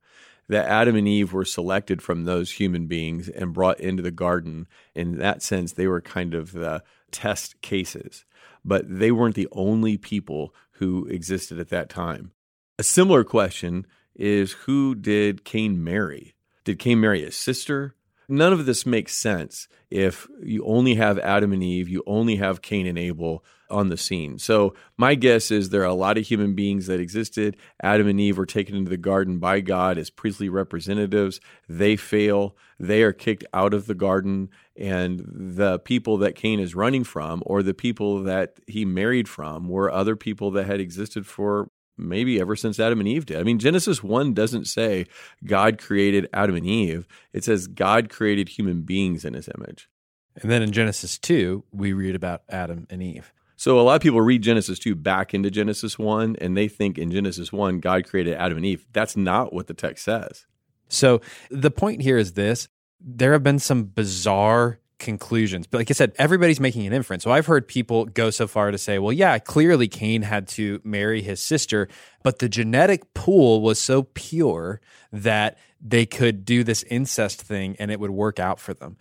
that 0.48 0.68
Adam 0.68 0.96
and 0.96 1.06
Eve 1.06 1.32
were 1.32 1.44
selected 1.44 2.02
from 2.02 2.24
those 2.24 2.52
human 2.52 2.86
beings 2.86 3.28
and 3.28 3.52
brought 3.52 3.78
into 3.78 4.02
the 4.02 4.10
garden. 4.10 4.66
In 4.94 5.18
that 5.18 5.42
sense, 5.42 5.72
they 5.72 5.86
were 5.86 6.00
kind 6.00 6.34
of 6.34 6.52
the 6.52 6.82
test 7.12 7.60
cases, 7.60 8.24
but 8.64 8.84
they 8.88 9.12
weren't 9.12 9.36
the 9.36 9.48
only 9.52 9.96
people 9.96 10.52
who 10.72 11.06
existed 11.06 11.60
at 11.60 11.68
that 11.68 11.88
time. 11.88 12.32
A 12.78 12.82
similar 12.82 13.24
question 13.24 13.86
is 14.16 14.52
who 14.52 14.94
did 14.94 15.44
Cain 15.44 15.84
marry? 15.84 16.34
Did 16.70 16.78
Cain 16.78 17.00
marry 17.00 17.24
his 17.24 17.34
sister? 17.34 17.96
None 18.28 18.52
of 18.52 18.64
this 18.64 18.86
makes 18.86 19.16
sense 19.16 19.66
if 19.90 20.28
you 20.40 20.64
only 20.64 20.94
have 20.94 21.18
Adam 21.18 21.52
and 21.52 21.64
Eve, 21.64 21.88
you 21.88 22.04
only 22.06 22.36
have 22.36 22.62
Cain 22.62 22.86
and 22.86 22.96
Abel 22.96 23.44
on 23.68 23.88
the 23.88 23.96
scene. 23.96 24.38
So, 24.38 24.74
my 24.96 25.16
guess 25.16 25.50
is 25.50 25.70
there 25.70 25.82
are 25.82 25.86
a 25.86 25.94
lot 25.94 26.16
of 26.16 26.28
human 26.28 26.54
beings 26.54 26.86
that 26.86 27.00
existed. 27.00 27.56
Adam 27.82 28.06
and 28.06 28.20
Eve 28.20 28.38
were 28.38 28.46
taken 28.46 28.76
into 28.76 28.88
the 28.88 28.96
garden 28.96 29.40
by 29.40 29.58
God 29.58 29.98
as 29.98 30.10
priestly 30.10 30.48
representatives. 30.48 31.40
They 31.68 31.96
fail, 31.96 32.56
they 32.78 33.02
are 33.02 33.12
kicked 33.12 33.44
out 33.52 33.74
of 33.74 33.86
the 33.86 33.96
garden, 33.96 34.50
and 34.76 35.24
the 35.28 35.80
people 35.80 36.18
that 36.18 36.36
Cain 36.36 36.60
is 36.60 36.76
running 36.76 37.02
from, 37.02 37.42
or 37.46 37.64
the 37.64 37.74
people 37.74 38.22
that 38.22 38.60
he 38.68 38.84
married 38.84 39.28
from, 39.28 39.68
were 39.68 39.90
other 39.90 40.14
people 40.14 40.52
that 40.52 40.66
had 40.66 40.78
existed 40.78 41.26
for 41.26 41.68
maybe 42.08 42.40
ever 42.40 42.56
since 42.56 42.80
Adam 42.80 43.00
and 43.00 43.08
Eve 43.08 43.26
did. 43.26 43.38
I 43.38 43.42
mean, 43.42 43.58
Genesis 43.58 44.02
1 44.02 44.34
doesn't 44.34 44.66
say 44.66 45.06
God 45.44 45.78
created 45.78 46.28
Adam 46.32 46.56
and 46.56 46.66
Eve, 46.66 47.06
it 47.32 47.44
says 47.44 47.66
God 47.66 48.08
created 48.08 48.50
human 48.50 48.82
beings 48.82 49.24
in 49.24 49.34
his 49.34 49.48
image. 49.56 49.88
And 50.36 50.50
then 50.50 50.62
in 50.62 50.72
Genesis 50.72 51.18
2, 51.18 51.64
we 51.72 51.92
read 51.92 52.14
about 52.14 52.42
Adam 52.48 52.86
and 52.88 53.02
Eve. 53.02 53.32
So 53.56 53.78
a 53.78 53.82
lot 53.82 53.96
of 53.96 54.00
people 54.00 54.22
read 54.22 54.42
Genesis 54.42 54.78
2 54.78 54.94
back 54.94 55.34
into 55.34 55.50
Genesis 55.50 55.98
1 55.98 56.36
and 56.40 56.56
they 56.56 56.66
think 56.66 56.96
in 56.96 57.10
Genesis 57.10 57.52
1 57.52 57.80
God 57.80 58.06
created 58.06 58.34
Adam 58.34 58.56
and 58.56 58.64
Eve. 58.64 58.86
That's 58.92 59.18
not 59.18 59.52
what 59.52 59.66
the 59.66 59.74
text 59.74 60.04
says. 60.04 60.46
So 60.88 61.20
the 61.50 61.70
point 61.70 62.00
here 62.00 62.16
is 62.16 62.32
this 62.32 62.68
there 62.98 63.32
have 63.32 63.42
been 63.42 63.58
some 63.58 63.84
bizarre 63.84 64.79
conclusions. 65.00 65.66
But 65.66 65.78
like 65.78 65.90
I 65.90 65.94
said, 65.94 66.12
everybody's 66.16 66.60
making 66.60 66.86
an 66.86 66.92
inference. 66.92 67.24
So 67.24 67.32
I've 67.32 67.46
heard 67.46 67.66
people 67.66 68.04
go 68.04 68.30
so 68.30 68.46
far 68.46 68.70
to 68.70 68.78
say, 68.78 69.00
well, 69.00 69.12
yeah, 69.12 69.38
clearly 69.38 69.88
Cain 69.88 70.22
had 70.22 70.46
to 70.48 70.80
marry 70.84 71.22
his 71.22 71.42
sister, 71.42 71.88
but 72.22 72.38
the 72.38 72.48
genetic 72.48 73.12
pool 73.14 73.60
was 73.60 73.80
so 73.80 74.04
pure 74.14 74.80
that 75.12 75.58
they 75.80 76.06
could 76.06 76.44
do 76.44 76.62
this 76.62 76.84
incest 76.84 77.42
thing 77.42 77.74
and 77.78 77.90
it 77.90 77.98
would 77.98 78.10
work 78.10 78.38
out 78.38 78.60
for 78.60 78.74
them. 78.74 78.96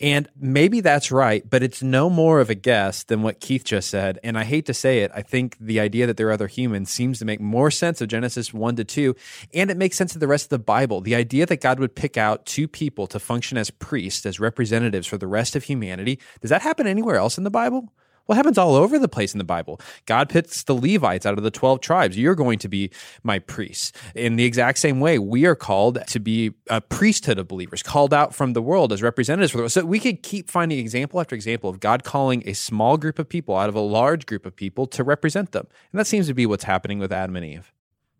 And 0.00 0.28
maybe 0.38 0.80
that's 0.80 1.12
right, 1.12 1.48
but 1.48 1.62
it's 1.62 1.82
no 1.82 2.08
more 2.08 2.40
of 2.40 2.48
a 2.48 2.54
guess 2.54 3.04
than 3.04 3.22
what 3.22 3.38
Keith 3.38 3.64
just 3.64 3.90
said. 3.90 4.18
And 4.24 4.38
I 4.38 4.44
hate 4.44 4.64
to 4.66 4.74
say 4.74 5.00
it, 5.00 5.10
I 5.14 5.20
think 5.20 5.58
the 5.60 5.78
idea 5.78 6.06
that 6.06 6.16
there 6.16 6.28
are 6.28 6.32
other 6.32 6.46
humans 6.46 6.90
seems 6.90 7.18
to 7.18 7.26
make 7.26 7.38
more 7.38 7.70
sense 7.70 8.00
of 8.00 8.08
Genesis 8.08 8.54
1 8.54 8.76
to 8.76 8.84
2, 8.84 9.14
and 9.52 9.70
it 9.70 9.76
makes 9.76 9.98
sense 9.98 10.14
of 10.14 10.20
the 10.20 10.26
rest 10.26 10.46
of 10.46 10.50
the 10.50 10.58
Bible. 10.58 11.02
The 11.02 11.14
idea 11.14 11.44
that 11.44 11.60
God 11.60 11.78
would 11.78 11.94
pick 11.94 12.16
out 12.16 12.46
two 12.46 12.66
people 12.66 13.06
to 13.08 13.18
function 13.18 13.58
as 13.58 13.70
priests, 13.70 14.24
as 14.24 14.40
representatives 14.40 15.06
for 15.06 15.18
the 15.18 15.26
rest 15.26 15.54
of 15.54 15.64
humanity, 15.64 16.18
does 16.40 16.50
that 16.50 16.62
happen 16.62 16.86
anywhere 16.86 17.16
else 17.16 17.36
in 17.36 17.44
the 17.44 17.50
Bible? 17.50 17.92
Well, 18.26 18.36
happens 18.36 18.58
all 18.58 18.74
over 18.74 18.98
the 18.98 19.08
place 19.08 19.34
in 19.34 19.38
the 19.38 19.44
Bible. 19.44 19.80
God 20.06 20.28
picks 20.28 20.62
the 20.62 20.74
Levites 20.74 21.26
out 21.26 21.36
of 21.36 21.44
the 21.44 21.50
12 21.50 21.80
tribes. 21.80 22.16
You're 22.16 22.34
going 22.34 22.58
to 22.60 22.68
be 22.68 22.90
my 23.22 23.38
priests. 23.40 23.92
In 24.14 24.36
the 24.36 24.44
exact 24.44 24.78
same 24.78 25.00
way, 25.00 25.18
we 25.18 25.46
are 25.46 25.56
called 25.56 25.98
to 26.06 26.20
be 26.20 26.52
a 26.68 26.80
priesthood 26.80 27.38
of 27.38 27.48
believers, 27.48 27.82
called 27.82 28.14
out 28.14 28.34
from 28.34 28.52
the 28.52 28.62
world 28.62 28.92
as 28.92 29.02
representatives 29.02 29.50
for 29.50 29.58
the 29.58 29.62
world. 29.62 29.72
So 29.72 29.84
we 29.84 29.98
could 29.98 30.22
keep 30.22 30.50
finding 30.50 30.78
example 30.78 31.20
after 31.20 31.34
example 31.34 31.70
of 31.70 31.80
God 31.80 32.04
calling 32.04 32.42
a 32.46 32.52
small 32.52 32.96
group 32.96 33.18
of 33.18 33.28
people 33.28 33.56
out 33.56 33.68
of 33.68 33.74
a 33.74 33.80
large 33.80 34.26
group 34.26 34.46
of 34.46 34.54
people 34.54 34.86
to 34.88 35.02
represent 35.02 35.52
them. 35.52 35.66
And 35.92 35.98
that 35.98 36.06
seems 36.06 36.26
to 36.28 36.34
be 36.34 36.46
what's 36.46 36.64
happening 36.64 36.98
with 36.98 37.12
Adam 37.12 37.36
and 37.36 37.44
Eve. 37.44 37.72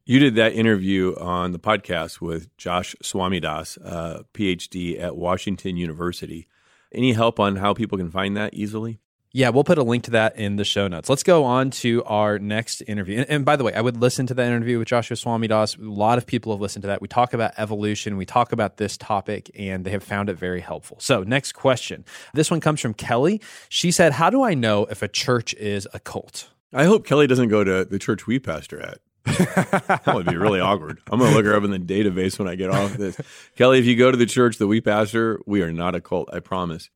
You 0.05 0.19
did 0.19 0.35
that 0.35 0.55
interview 0.55 1.15
on 1.21 1.53
the 1.53 1.59
podcast 1.61 2.21
with 2.21 2.57
Josh 2.57 2.97
Swamidass, 3.01 3.77
a 3.77 4.25
PhD 4.35 5.01
at 5.01 5.15
Washington 5.15 5.77
University. 5.77 6.49
Any 6.93 7.13
help 7.13 7.39
on 7.39 7.57
how 7.57 7.75
people 7.75 7.97
can 7.97 8.11
find 8.11 8.37
that 8.37 8.53
easily? 8.53 8.99
Yeah, 9.33 9.51
we'll 9.51 9.63
put 9.63 9.79
a 9.79 9.85
link 9.85 10.05
to 10.05 10.11
that 10.13 10.37
in 10.37 10.57
the 10.57 10.65
show 10.65 10.89
notes. 10.89 11.09
Let's 11.09 11.23
go 11.23 11.45
on 11.45 11.71
to 11.71 12.03
our 12.05 12.41
next 12.41 12.83
interview. 12.89 13.19
And, 13.19 13.31
and 13.31 13.45
by 13.45 13.55
the 13.55 13.63
way, 13.63 13.73
I 13.73 13.81
would 13.81 13.97
listen 13.97 14.27
to 14.27 14.35
that 14.35 14.47
interview 14.47 14.81
with 14.81 14.89
Joshua 14.89 15.17
Swamidass. 15.17 15.79
A 15.79 15.89
lot 15.89 16.19
of 16.19 16.27
people 16.27 16.53
have 16.53 16.61
listened 16.61 16.83
to 16.83 16.89
that. 16.89 17.01
We 17.01 17.07
talk 17.07 17.33
about 17.33 17.53
evolution, 17.57 18.17
we 18.17 18.27
talk 18.27 18.51
about 18.51 18.79
this 18.79 18.97
topic, 18.97 19.49
and 19.57 19.85
they 19.85 19.91
have 19.91 20.03
found 20.03 20.31
it 20.31 20.35
very 20.35 20.61
helpful. 20.61 20.99
So, 20.99 21.23
next 21.23 21.53
question. 21.53 22.05
This 22.35 22.51
one 22.51 22.61
comes 22.61 22.81
from 22.81 22.93
Kelly. 22.93 23.41
She 23.69 23.93
said, 23.93 24.13
How 24.13 24.31
do 24.31 24.43
I 24.43 24.55
know 24.55 24.87
if 24.87 25.01
a 25.01 25.09
church 25.09 25.55
is 25.55 25.87
a 25.95 26.01
cult? 26.01 26.51
I 26.73 26.85
hope 26.85 27.07
Kelly 27.07 27.29
doesn't 27.29 27.49
go 27.49 27.63
to 27.63 27.85
the 27.85 27.99
church 28.01 28.27
we 28.27 28.41
pastor 28.41 28.81
at. 28.81 28.99
that 29.25 30.13
would 30.13 30.27
be 30.27 30.37
really 30.37 30.61
awkward. 30.61 30.99
I'm 31.11 31.19
going 31.19 31.31
to 31.31 31.37
look 31.37 31.47
her 31.47 31.55
up 31.55 31.63
in 31.63 31.71
the 31.71 31.79
database 31.79 32.39
when 32.39 32.49
I 32.49 32.57
get 32.57 32.71
off 32.71 32.95
this. 32.95 33.21
Kelly, 33.57 33.79
if 33.79 33.85
you 33.85 33.95
go 33.95 34.11
to 34.11 34.17
the 34.17 34.27
church 34.27 34.59
that 34.59 34.67
we 34.67 34.81
pastor, 34.81 35.41
we 35.47 35.63
are 35.63 35.73
not 35.73 35.95
a 35.95 36.01
cult, 36.01 36.31
I 36.33 36.41
promise. 36.41 36.91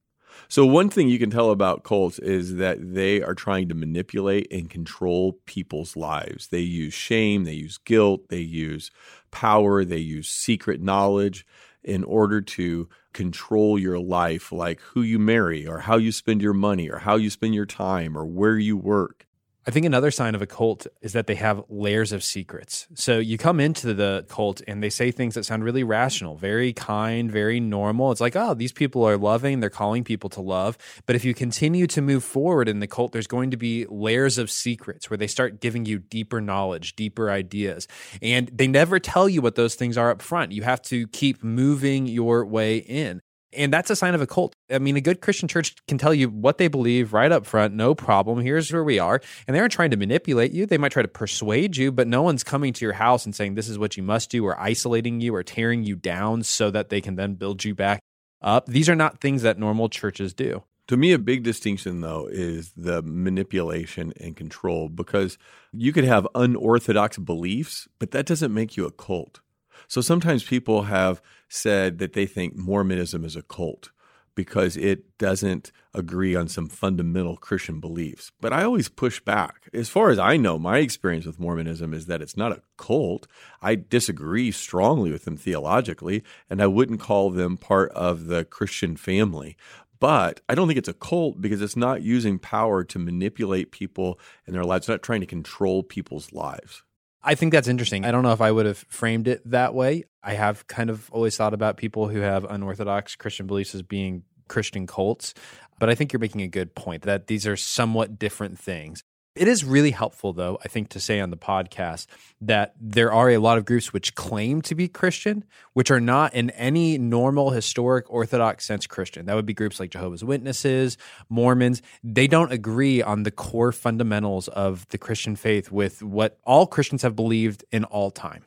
So, 0.54 0.64
one 0.64 0.88
thing 0.88 1.08
you 1.08 1.18
can 1.18 1.30
tell 1.30 1.50
about 1.50 1.82
cults 1.82 2.20
is 2.20 2.54
that 2.58 2.94
they 2.94 3.20
are 3.20 3.34
trying 3.34 3.68
to 3.70 3.74
manipulate 3.74 4.46
and 4.52 4.70
control 4.70 5.40
people's 5.46 5.96
lives. 5.96 6.46
They 6.46 6.60
use 6.60 6.94
shame, 6.94 7.42
they 7.42 7.54
use 7.54 7.76
guilt, 7.76 8.28
they 8.28 8.38
use 8.38 8.92
power, 9.32 9.84
they 9.84 9.98
use 9.98 10.28
secret 10.28 10.80
knowledge 10.80 11.44
in 11.82 12.04
order 12.04 12.40
to 12.40 12.88
control 13.12 13.80
your 13.80 13.98
life, 13.98 14.52
like 14.52 14.78
who 14.78 15.02
you 15.02 15.18
marry, 15.18 15.66
or 15.66 15.80
how 15.80 15.96
you 15.96 16.12
spend 16.12 16.40
your 16.40 16.54
money, 16.54 16.88
or 16.88 16.98
how 16.98 17.16
you 17.16 17.30
spend 17.30 17.56
your 17.56 17.66
time, 17.66 18.16
or 18.16 18.24
where 18.24 18.56
you 18.56 18.76
work. 18.76 19.26
I 19.66 19.70
think 19.70 19.86
another 19.86 20.10
sign 20.10 20.34
of 20.34 20.42
a 20.42 20.46
cult 20.46 20.86
is 21.00 21.14
that 21.14 21.26
they 21.26 21.36
have 21.36 21.64
layers 21.70 22.12
of 22.12 22.22
secrets. 22.22 22.86
So 22.92 23.18
you 23.18 23.38
come 23.38 23.60
into 23.60 23.94
the 23.94 24.26
cult 24.28 24.60
and 24.68 24.82
they 24.82 24.90
say 24.90 25.10
things 25.10 25.34
that 25.36 25.46
sound 25.46 25.64
really 25.64 25.82
rational, 25.82 26.36
very 26.36 26.74
kind, 26.74 27.32
very 27.32 27.60
normal. 27.60 28.12
It's 28.12 28.20
like, 28.20 28.36
oh, 28.36 28.52
these 28.52 28.72
people 28.72 29.04
are 29.04 29.16
loving, 29.16 29.60
they're 29.60 29.70
calling 29.70 30.04
people 30.04 30.28
to 30.30 30.42
love. 30.42 30.76
But 31.06 31.16
if 31.16 31.24
you 31.24 31.32
continue 31.32 31.86
to 31.86 32.02
move 32.02 32.22
forward 32.24 32.68
in 32.68 32.80
the 32.80 32.86
cult, 32.86 33.12
there's 33.12 33.26
going 33.26 33.52
to 33.52 33.56
be 33.56 33.86
layers 33.88 34.36
of 34.36 34.50
secrets 34.50 35.08
where 35.08 35.16
they 35.16 35.26
start 35.26 35.62
giving 35.62 35.86
you 35.86 35.98
deeper 35.98 36.42
knowledge, 36.42 36.94
deeper 36.94 37.30
ideas. 37.30 37.88
And 38.20 38.50
they 38.52 38.66
never 38.66 38.98
tell 38.98 39.30
you 39.30 39.40
what 39.40 39.54
those 39.54 39.76
things 39.76 39.96
are 39.96 40.10
up 40.10 40.20
front. 40.20 40.52
You 40.52 40.62
have 40.62 40.82
to 40.82 41.06
keep 41.08 41.42
moving 41.42 42.06
your 42.06 42.44
way 42.44 42.76
in. 42.76 43.22
And 43.56 43.72
that's 43.72 43.90
a 43.90 43.96
sign 43.96 44.14
of 44.14 44.20
a 44.20 44.26
cult. 44.26 44.54
I 44.70 44.78
mean, 44.78 44.96
a 44.96 45.00
good 45.00 45.20
Christian 45.20 45.48
church 45.48 45.74
can 45.86 45.98
tell 45.98 46.12
you 46.14 46.28
what 46.28 46.58
they 46.58 46.68
believe 46.68 47.12
right 47.12 47.30
up 47.30 47.46
front, 47.46 47.74
no 47.74 47.94
problem. 47.94 48.40
Here's 48.40 48.72
where 48.72 48.84
we 48.84 48.98
are. 48.98 49.20
And 49.46 49.54
they 49.54 49.60
aren't 49.60 49.72
trying 49.72 49.90
to 49.90 49.96
manipulate 49.96 50.52
you. 50.52 50.66
They 50.66 50.78
might 50.78 50.92
try 50.92 51.02
to 51.02 51.08
persuade 51.08 51.76
you, 51.76 51.92
but 51.92 52.08
no 52.08 52.22
one's 52.22 52.44
coming 52.44 52.72
to 52.72 52.84
your 52.84 52.94
house 52.94 53.24
and 53.24 53.34
saying, 53.34 53.54
this 53.54 53.68
is 53.68 53.78
what 53.78 53.96
you 53.96 54.02
must 54.02 54.30
do, 54.30 54.44
or 54.44 54.58
isolating 54.60 55.20
you, 55.20 55.34
or 55.34 55.42
tearing 55.42 55.84
you 55.84 55.96
down 55.96 56.42
so 56.42 56.70
that 56.70 56.88
they 56.88 57.00
can 57.00 57.16
then 57.16 57.34
build 57.34 57.64
you 57.64 57.74
back 57.74 58.00
up. 58.42 58.66
These 58.66 58.88
are 58.88 58.96
not 58.96 59.20
things 59.20 59.42
that 59.42 59.58
normal 59.58 59.88
churches 59.88 60.34
do. 60.34 60.62
To 60.88 60.98
me, 60.98 61.12
a 61.12 61.18
big 61.18 61.44
distinction, 61.44 62.02
though, 62.02 62.28
is 62.30 62.72
the 62.76 63.00
manipulation 63.02 64.12
and 64.20 64.36
control 64.36 64.90
because 64.90 65.38
you 65.72 65.94
could 65.94 66.04
have 66.04 66.28
unorthodox 66.34 67.16
beliefs, 67.16 67.88
but 67.98 68.10
that 68.10 68.26
doesn't 68.26 68.52
make 68.52 68.76
you 68.76 68.84
a 68.84 68.90
cult. 68.90 69.40
So 69.88 70.00
sometimes 70.00 70.44
people 70.44 70.82
have 70.82 71.22
said 71.54 71.98
that 71.98 72.12
they 72.12 72.26
think 72.26 72.56
Mormonism 72.56 73.24
is 73.24 73.36
a 73.36 73.42
cult 73.42 73.90
because 74.34 74.76
it 74.76 75.16
doesn't 75.18 75.70
agree 75.92 76.34
on 76.34 76.48
some 76.48 76.68
fundamental 76.68 77.36
Christian 77.36 77.78
beliefs. 77.78 78.32
But 78.40 78.52
I 78.52 78.64
always 78.64 78.88
push 78.88 79.20
back. 79.20 79.68
As 79.72 79.88
far 79.88 80.10
as 80.10 80.18
I 80.18 80.36
know, 80.36 80.58
my 80.58 80.78
experience 80.78 81.24
with 81.24 81.38
Mormonism 81.38 81.94
is 81.94 82.06
that 82.06 82.20
it's 82.20 82.36
not 82.36 82.52
a 82.52 82.62
cult. 82.76 83.28
I 83.62 83.76
disagree 83.76 84.50
strongly 84.50 85.12
with 85.12 85.24
them 85.24 85.36
theologically, 85.36 86.24
and 86.50 86.60
I 86.60 86.66
wouldn't 86.66 87.00
call 87.00 87.30
them 87.30 87.56
part 87.56 87.92
of 87.92 88.26
the 88.26 88.44
Christian 88.44 88.96
family. 88.96 89.56
But 90.00 90.40
I 90.48 90.54
don't 90.54 90.66
think 90.66 90.78
it's 90.78 90.88
a 90.88 90.94
cult 90.94 91.40
because 91.40 91.62
it's 91.62 91.76
not 91.76 92.02
using 92.02 92.38
power 92.38 92.82
to 92.84 92.98
manipulate 92.98 93.70
people 93.70 94.18
in 94.46 94.52
their 94.52 94.64
lives, 94.64 94.82
it's 94.82 94.88
not 94.88 95.02
trying 95.02 95.20
to 95.20 95.26
control 95.26 95.82
people's 95.82 96.32
lives. 96.32 96.82
I 97.26 97.34
think 97.34 97.52
that's 97.52 97.68
interesting. 97.68 98.04
I 98.04 98.10
don't 98.10 98.22
know 98.22 98.32
if 98.32 98.42
I 98.42 98.52
would 98.52 98.66
have 98.66 98.84
framed 98.88 99.28
it 99.28 99.40
that 99.50 99.74
way. 99.74 100.04
I 100.22 100.34
have 100.34 100.66
kind 100.66 100.90
of 100.90 101.10
always 101.10 101.36
thought 101.36 101.54
about 101.54 101.78
people 101.78 102.08
who 102.08 102.20
have 102.20 102.44
unorthodox 102.44 103.16
Christian 103.16 103.46
beliefs 103.46 103.74
as 103.74 103.82
being 103.82 104.24
Christian 104.48 104.86
cults, 104.86 105.32
but 105.80 105.88
I 105.88 105.94
think 105.94 106.12
you're 106.12 106.20
making 106.20 106.42
a 106.42 106.48
good 106.48 106.74
point 106.74 107.02
that 107.02 107.26
these 107.26 107.46
are 107.46 107.56
somewhat 107.56 108.18
different 108.18 108.58
things. 108.58 109.02
It 109.34 109.48
is 109.48 109.64
really 109.64 109.90
helpful, 109.90 110.32
though, 110.32 110.60
I 110.64 110.68
think, 110.68 110.90
to 110.90 111.00
say 111.00 111.18
on 111.18 111.30
the 111.30 111.36
podcast 111.36 112.06
that 112.40 112.72
there 112.80 113.12
are 113.12 113.30
a 113.30 113.38
lot 113.38 113.58
of 113.58 113.64
groups 113.64 113.92
which 113.92 114.14
claim 114.14 114.62
to 114.62 114.76
be 114.76 114.86
Christian, 114.86 115.42
which 115.72 115.90
are 115.90 115.98
not 115.98 116.34
in 116.34 116.50
any 116.50 116.98
normal, 116.98 117.50
historic, 117.50 118.08
Orthodox 118.08 118.64
sense 118.64 118.86
Christian. 118.86 119.26
That 119.26 119.34
would 119.34 119.44
be 119.44 119.52
groups 119.52 119.80
like 119.80 119.90
Jehovah's 119.90 120.22
Witnesses, 120.22 120.96
Mormons. 121.28 121.82
They 122.04 122.28
don't 122.28 122.52
agree 122.52 123.02
on 123.02 123.24
the 123.24 123.32
core 123.32 123.72
fundamentals 123.72 124.46
of 124.46 124.86
the 124.90 124.98
Christian 124.98 125.34
faith 125.34 125.72
with 125.72 126.00
what 126.00 126.38
all 126.44 126.68
Christians 126.68 127.02
have 127.02 127.16
believed 127.16 127.64
in 127.72 127.82
all 127.82 128.12
time. 128.12 128.44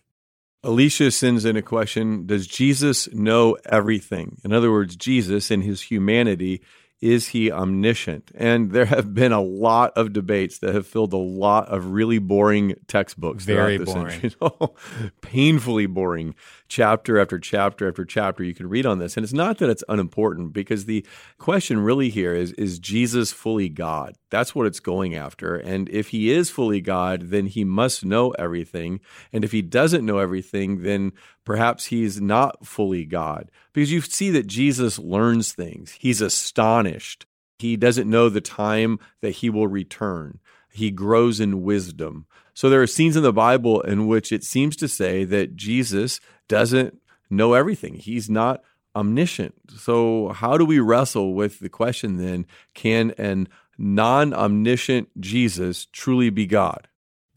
Alicia 0.63 1.11
sends 1.11 1.43
in 1.43 1.57
a 1.57 1.61
question 1.61 2.25
Does 2.27 2.47
Jesus 2.47 3.11
know 3.13 3.57
everything? 3.65 4.37
In 4.45 4.53
other 4.53 4.71
words, 4.71 4.95
Jesus, 4.95 5.51
in 5.51 5.63
his 5.63 5.81
humanity, 5.81 6.61
is 7.01 7.29
he 7.29 7.51
omniscient? 7.51 8.31
And 8.35 8.71
there 8.71 8.85
have 8.85 9.13
been 9.13 9.31
a 9.31 9.41
lot 9.41 9.93
of 9.95 10.13
debates 10.13 10.59
that 10.59 10.73
have 10.73 10.87
filled 10.87 11.13
a 11.13 11.17
lot 11.17 11.67
of 11.67 11.91
really 11.91 12.19
boring 12.19 12.75
textbooks. 12.87 13.43
Very 13.43 13.77
boring. 13.77 14.33
Painfully 15.21 15.85
boring 15.85 16.35
chapter 16.67 17.19
after 17.19 17.39
chapter 17.39 17.87
after 17.87 18.05
chapter 18.05 18.43
you 18.43 18.53
can 18.53 18.67
read 18.67 18.85
on 18.85 18.99
this. 18.99 19.17
And 19.17 19.23
it's 19.23 19.33
not 19.33 19.57
that 19.57 19.69
it's 19.69 19.83
unimportant 19.89 20.53
because 20.53 20.85
the 20.85 21.05
question 21.37 21.79
really 21.79 22.09
here 22.09 22.33
is 22.33 22.51
is 22.53 22.79
Jesus 22.79 23.31
fully 23.31 23.69
God? 23.69 24.15
That's 24.29 24.53
what 24.53 24.67
it's 24.67 24.79
going 24.79 25.15
after. 25.15 25.55
And 25.55 25.89
if 25.89 26.09
he 26.09 26.31
is 26.31 26.49
fully 26.49 26.81
God, 26.81 27.29
then 27.29 27.47
he 27.47 27.63
must 27.63 28.05
know 28.05 28.31
everything. 28.31 28.99
And 29.31 29.43
if 29.43 29.51
he 29.51 29.61
doesn't 29.61 30.05
know 30.05 30.17
everything, 30.17 30.83
then 30.83 31.13
perhaps 31.45 31.85
he's 31.85 32.19
not 32.19 32.65
fully 32.65 33.05
God. 33.05 33.49
Because 33.73 33.91
you 33.91 34.01
see 34.01 34.29
that 34.31 34.47
Jesus 34.47 34.99
learns 34.99 35.53
things. 35.53 35.97
He's 35.99 36.21
astonished. 36.21 37.25
He 37.59 37.75
doesn't 37.75 38.09
know 38.09 38.29
the 38.29 38.41
time 38.41 38.99
that 39.21 39.31
he 39.31 39.49
will 39.49 39.67
return. 39.67 40.39
He 40.71 40.91
grows 40.91 41.39
in 41.39 41.63
wisdom. 41.63 42.27
So 42.57 42.71
there 42.71 42.81
are 42.81 42.87
scenes 42.87 43.15
in 43.15 43.21
the 43.21 43.31
Bible 43.31 43.81
in 43.81 44.07
which 44.07 44.31
it 44.31 44.43
seems 44.43 44.75
to 44.77 44.87
say 44.87 45.23
that 45.25 45.55
Jesus 45.55 46.19
doesn't 46.47 46.99
know 47.29 47.53
everything. 47.53 47.93
He's 47.93 48.31
not 48.31 48.63
omniscient. 48.95 49.53
So, 49.77 50.29
how 50.29 50.57
do 50.57 50.65
we 50.65 50.79
wrestle 50.79 51.35
with 51.35 51.59
the 51.59 51.69
question 51.69 52.17
then 52.17 52.47
can 52.73 53.13
an 53.19 53.47
non 53.77 54.33
omniscient 54.33 55.09
Jesus 55.21 55.85
truly 55.91 56.31
be 56.31 56.47
God? 56.47 56.87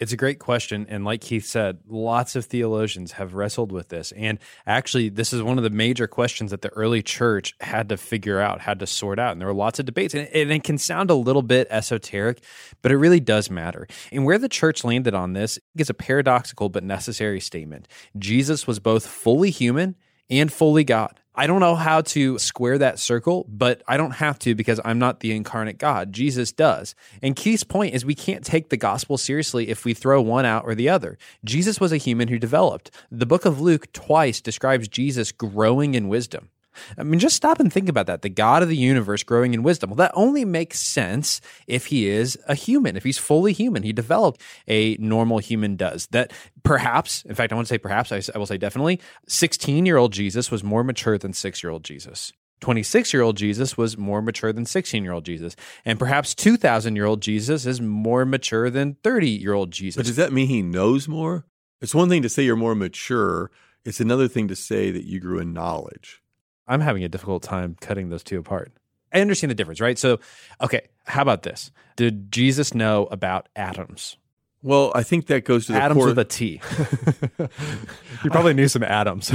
It's 0.00 0.12
a 0.12 0.16
great 0.16 0.38
question. 0.38 0.86
And 0.88 1.04
like 1.04 1.20
Keith 1.20 1.44
said, 1.44 1.80
lots 1.86 2.34
of 2.34 2.46
theologians 2.46 3.12
have 3.12 3.34
wrestled 3.34 3.70
with 3.70 3.90
this. 3.90 4.12
And 4.12 4.38
actually, 4.66 5.10
this 5.10 5.34
is 5.34 5.42
one 5.42 5.58
of 5.58 5.62
the 5.62 5.68
major 5.68 6.06
questions 6.06 6.52
that 6.52 6.62
the 6.62 6.70
early 6.70 7.02
church 7.02 7.54
had 7.60 7.90
to 7.90 7.98
figure 7.98 8.40
out, 8.40 8.62
had 8.62 8.78
to 8.78 8.86
sort 8.86 9.18
out. 9.18 9.32
And 9.32 9.40
there 9.42 9.48
were 9.48 9.54
lots 9.54 9.78
of 9.78 9.84
debates. 9.84 10.14
And 10.14 10.26
it, 10.32 10.64
can 10.64 10.78
sound 10.78 11.10
a 11.10 11.14
little 11.14 11.42
bit 11.42 11.66
esoteric, 11.70 12.42
but 12.80 12.90
it 12.90 12.96
really 12.96 13.20
does 13.20 13.50
matter. 13.50 13.86
And 14.10 14.24
where 14.24 14.38
the 14.38 14.48
church 14.48 14.84
landed 14.84 15.12
on 15.12 15.34
this 15.34 15.58
is 15.76 15.90
a 15.90 15.94
paradoxical 15.94 16.70
but 16.70 16.82
necessary 16.82 17.40
statement 17.40 17.86
Jesus 18.18 18.66
was 18.66 18.78
both 18.78 19.06
fully 19.06 19.50
human 19.50 19.96
and 20.30 20.50
fully 20.50 20.84
God. 20.84 21.19
I 21.34 21.46
don't 21.46 21.60
know 21.60 21.76
how 21.76 22.00
to 22.02 22.38
square 22.38 22.76
that 22.78 22.98
circle, 22.98 23.46
but 23.48 23.82
I 23.86 23.96
don't 23.96 24.12
have 24.12 24.38
to 24.40 24.54
because 24.54 24.80
I'm 24.84 24.98
not 24.98 25.20
the 25.20 25.32
incarnate 25.32 25.78
God. 25.78 26.12
Jesus 26.12 26.50
does. 26.50 26.94
And 27.22 27.36
Keith's 27.36 27.62
point 27.62 27.94
is 27.94 28.04
we 28.04 28.16
can't 28.16 28.44
take 28.44 28.68
the 28.68 28.76
gospel 28.76 29.16
seriously 29.16 29.68
if 29.68 29.84
we 29.84 29.94
throw 29.94 30.20
one 30.20 30.44
out 30.44 30.64
or 30.64 30.74
the 30.74 30.88
other. 30.88 31.18
Jesus 31.44 31.80
was 31.80 31.92
a 31.92 31.98
human 31.98 32.28
who 32.28 32.38
developed. 32.38 32.90
The 33.10 33.26
book 33.26 33.44
of 33.44 33.60
Luke 33.60 33.92
twice 33.92 34.40
describes 34.40 34.88
Jesus 34.88 35.30
growing 35.30 35.94
in 35.94 36.08
wisdom. 36.08 36.50
I 36.98 37.02
mean, 37.02 37.20
just 37.20 37.37
stop 37.37 37.61
and 37.61 37.72
think 37.72 37.88
about 37.88 38.06
that. 38.06 38.22
The 38.22 38.28
God 38.28 38.62
of 38.62 38.68
the 38.68 38.76
universe 38.76 39.22
growing 39.22 39.54
in 39.54 39.62
wisdom. 39.62 39.90
Well, 39.90 39.96
that 39.96 40.12
only 40.14 40.44
makes 40.44 40.80
sense 40.80 41.40
if 41.66 41.87
he 41.87 42.09
is 42.09 42.38
a 42.48 42.54
human, 42.54 42.96
if 42.96 43.04
he's 43.04 43.18
fully 43.18 43.52
human. 43.52 43.83
He 43.83 43.92
developed 43.92 44.40
a 44.68 44.96
normal 44.96 45.38
human 45.38 45.76
does. 45.76 46.06
That 46.09 46.33
perhaps, 46.62 47.22
in 47.24 47.35
fact, 47.35 47.52
I 47.52 47.56
want 47.56 47.68
to 47.68 47.74
say 47.74 47.78
perhaps, 47.78 48.12
I, 48.12 48.38
will 48.38 48.46
say 48.46 48.59
definitely, 48.59 49.00
16 49.28 49.87
year 49.87 49.96
old 49.96 50.12
Jesus 50.12 50.50
was 50.50 50.64
more 50.64 50.85
mature 50.85 51.18
than 51.18 51.33
six 51.33 51.62
year 51.62 51.70
old 51.70 51.85
Jesus. 51.85 52.33
26 52.61 53.12
year 53.12 53.22
old 53.22 53.37
Jesus 53.37 53.76
was 53.76 53.96
more 53.96 54.20
mature 54.22 54.52
than 54.52 54.66
16 54.66 55.02
year 55.02 55.12
old 55.12 55.24
Jesus. 55.24 55.56
And 55.85 55.98
perhaps 55.98 56.35
2,000 56.35 56.94
year 56.94 57.06
old 57.06 57.22
Jesus 57.22 57.66
is 57.66 57.80
more 57.80 58.24
mature 58.24 58.70
than 58.70 58.96
30 59.02 59.28
year 59.28 59.54
old 59.54 59.70
Jesus. 59.70 59.96
But 59.96 60.06
does 60.06 60.16
that 60.16 60.33
mean 60.33 60.48
he 60.48 60.62
knows 60.62 61.09
more? 61.09 61.46
It's 61.80 61.94
one 61.94 62.11
thing 62.11 62.22
to 62.22 62.28
say 62.28 62.42
you're 62.42 62.56
more 62.56 62.74
mature, 62.74 63.50
it's 63.85 64.00
another 64.00 64.28
thing 64.28 64.48
to 64.48 64.56
say 64.56 64.90
that 64.90 65.04
you 65.04 65.18
grew 65.18 65.38
in 65.38 65.54
knowledge. 65.54 66.20
I'm 66.70 66.80
having 66.80 67.02
a 67.02 67.09
difficult 67.09 67.42
time 67.42 67.76
cutting 67.80 68.11
those 68.11 68.22
two 68.22 68.38
apart. 68.38 68.72
I 69.12 69.20
understand 69.20 69.50
the 69.50 69.56
difference, 69.56 69.80
right? 69.80 69.98
So, 69.98 70.20
okay, 70.61 70.87
how 71.04 71.20
about 71.20 71.42
this? 71.42 71.72
Did 71.96 72.30
Jesus 72.30 72.74
know 72.74 73.06
about 73.06 73.48
atoms? 73.56 74.16
Well, 74.62 74.92
I 74.94 75.02
think 75.02 75.26
that 75.26 75.44
goes 75.44 75.66
to 75.66 75.72
the 75.72 75.83
atoms 75.83 75.98
core. 75.98 76.06
with 76.06 76.18
a 76.18 76.24
T. 76.24 76.61
you 78.24 78.30
probably 78.30 78.54
knew 78.54 78.68
some 78.68 78.85
atoms 78.85 79.33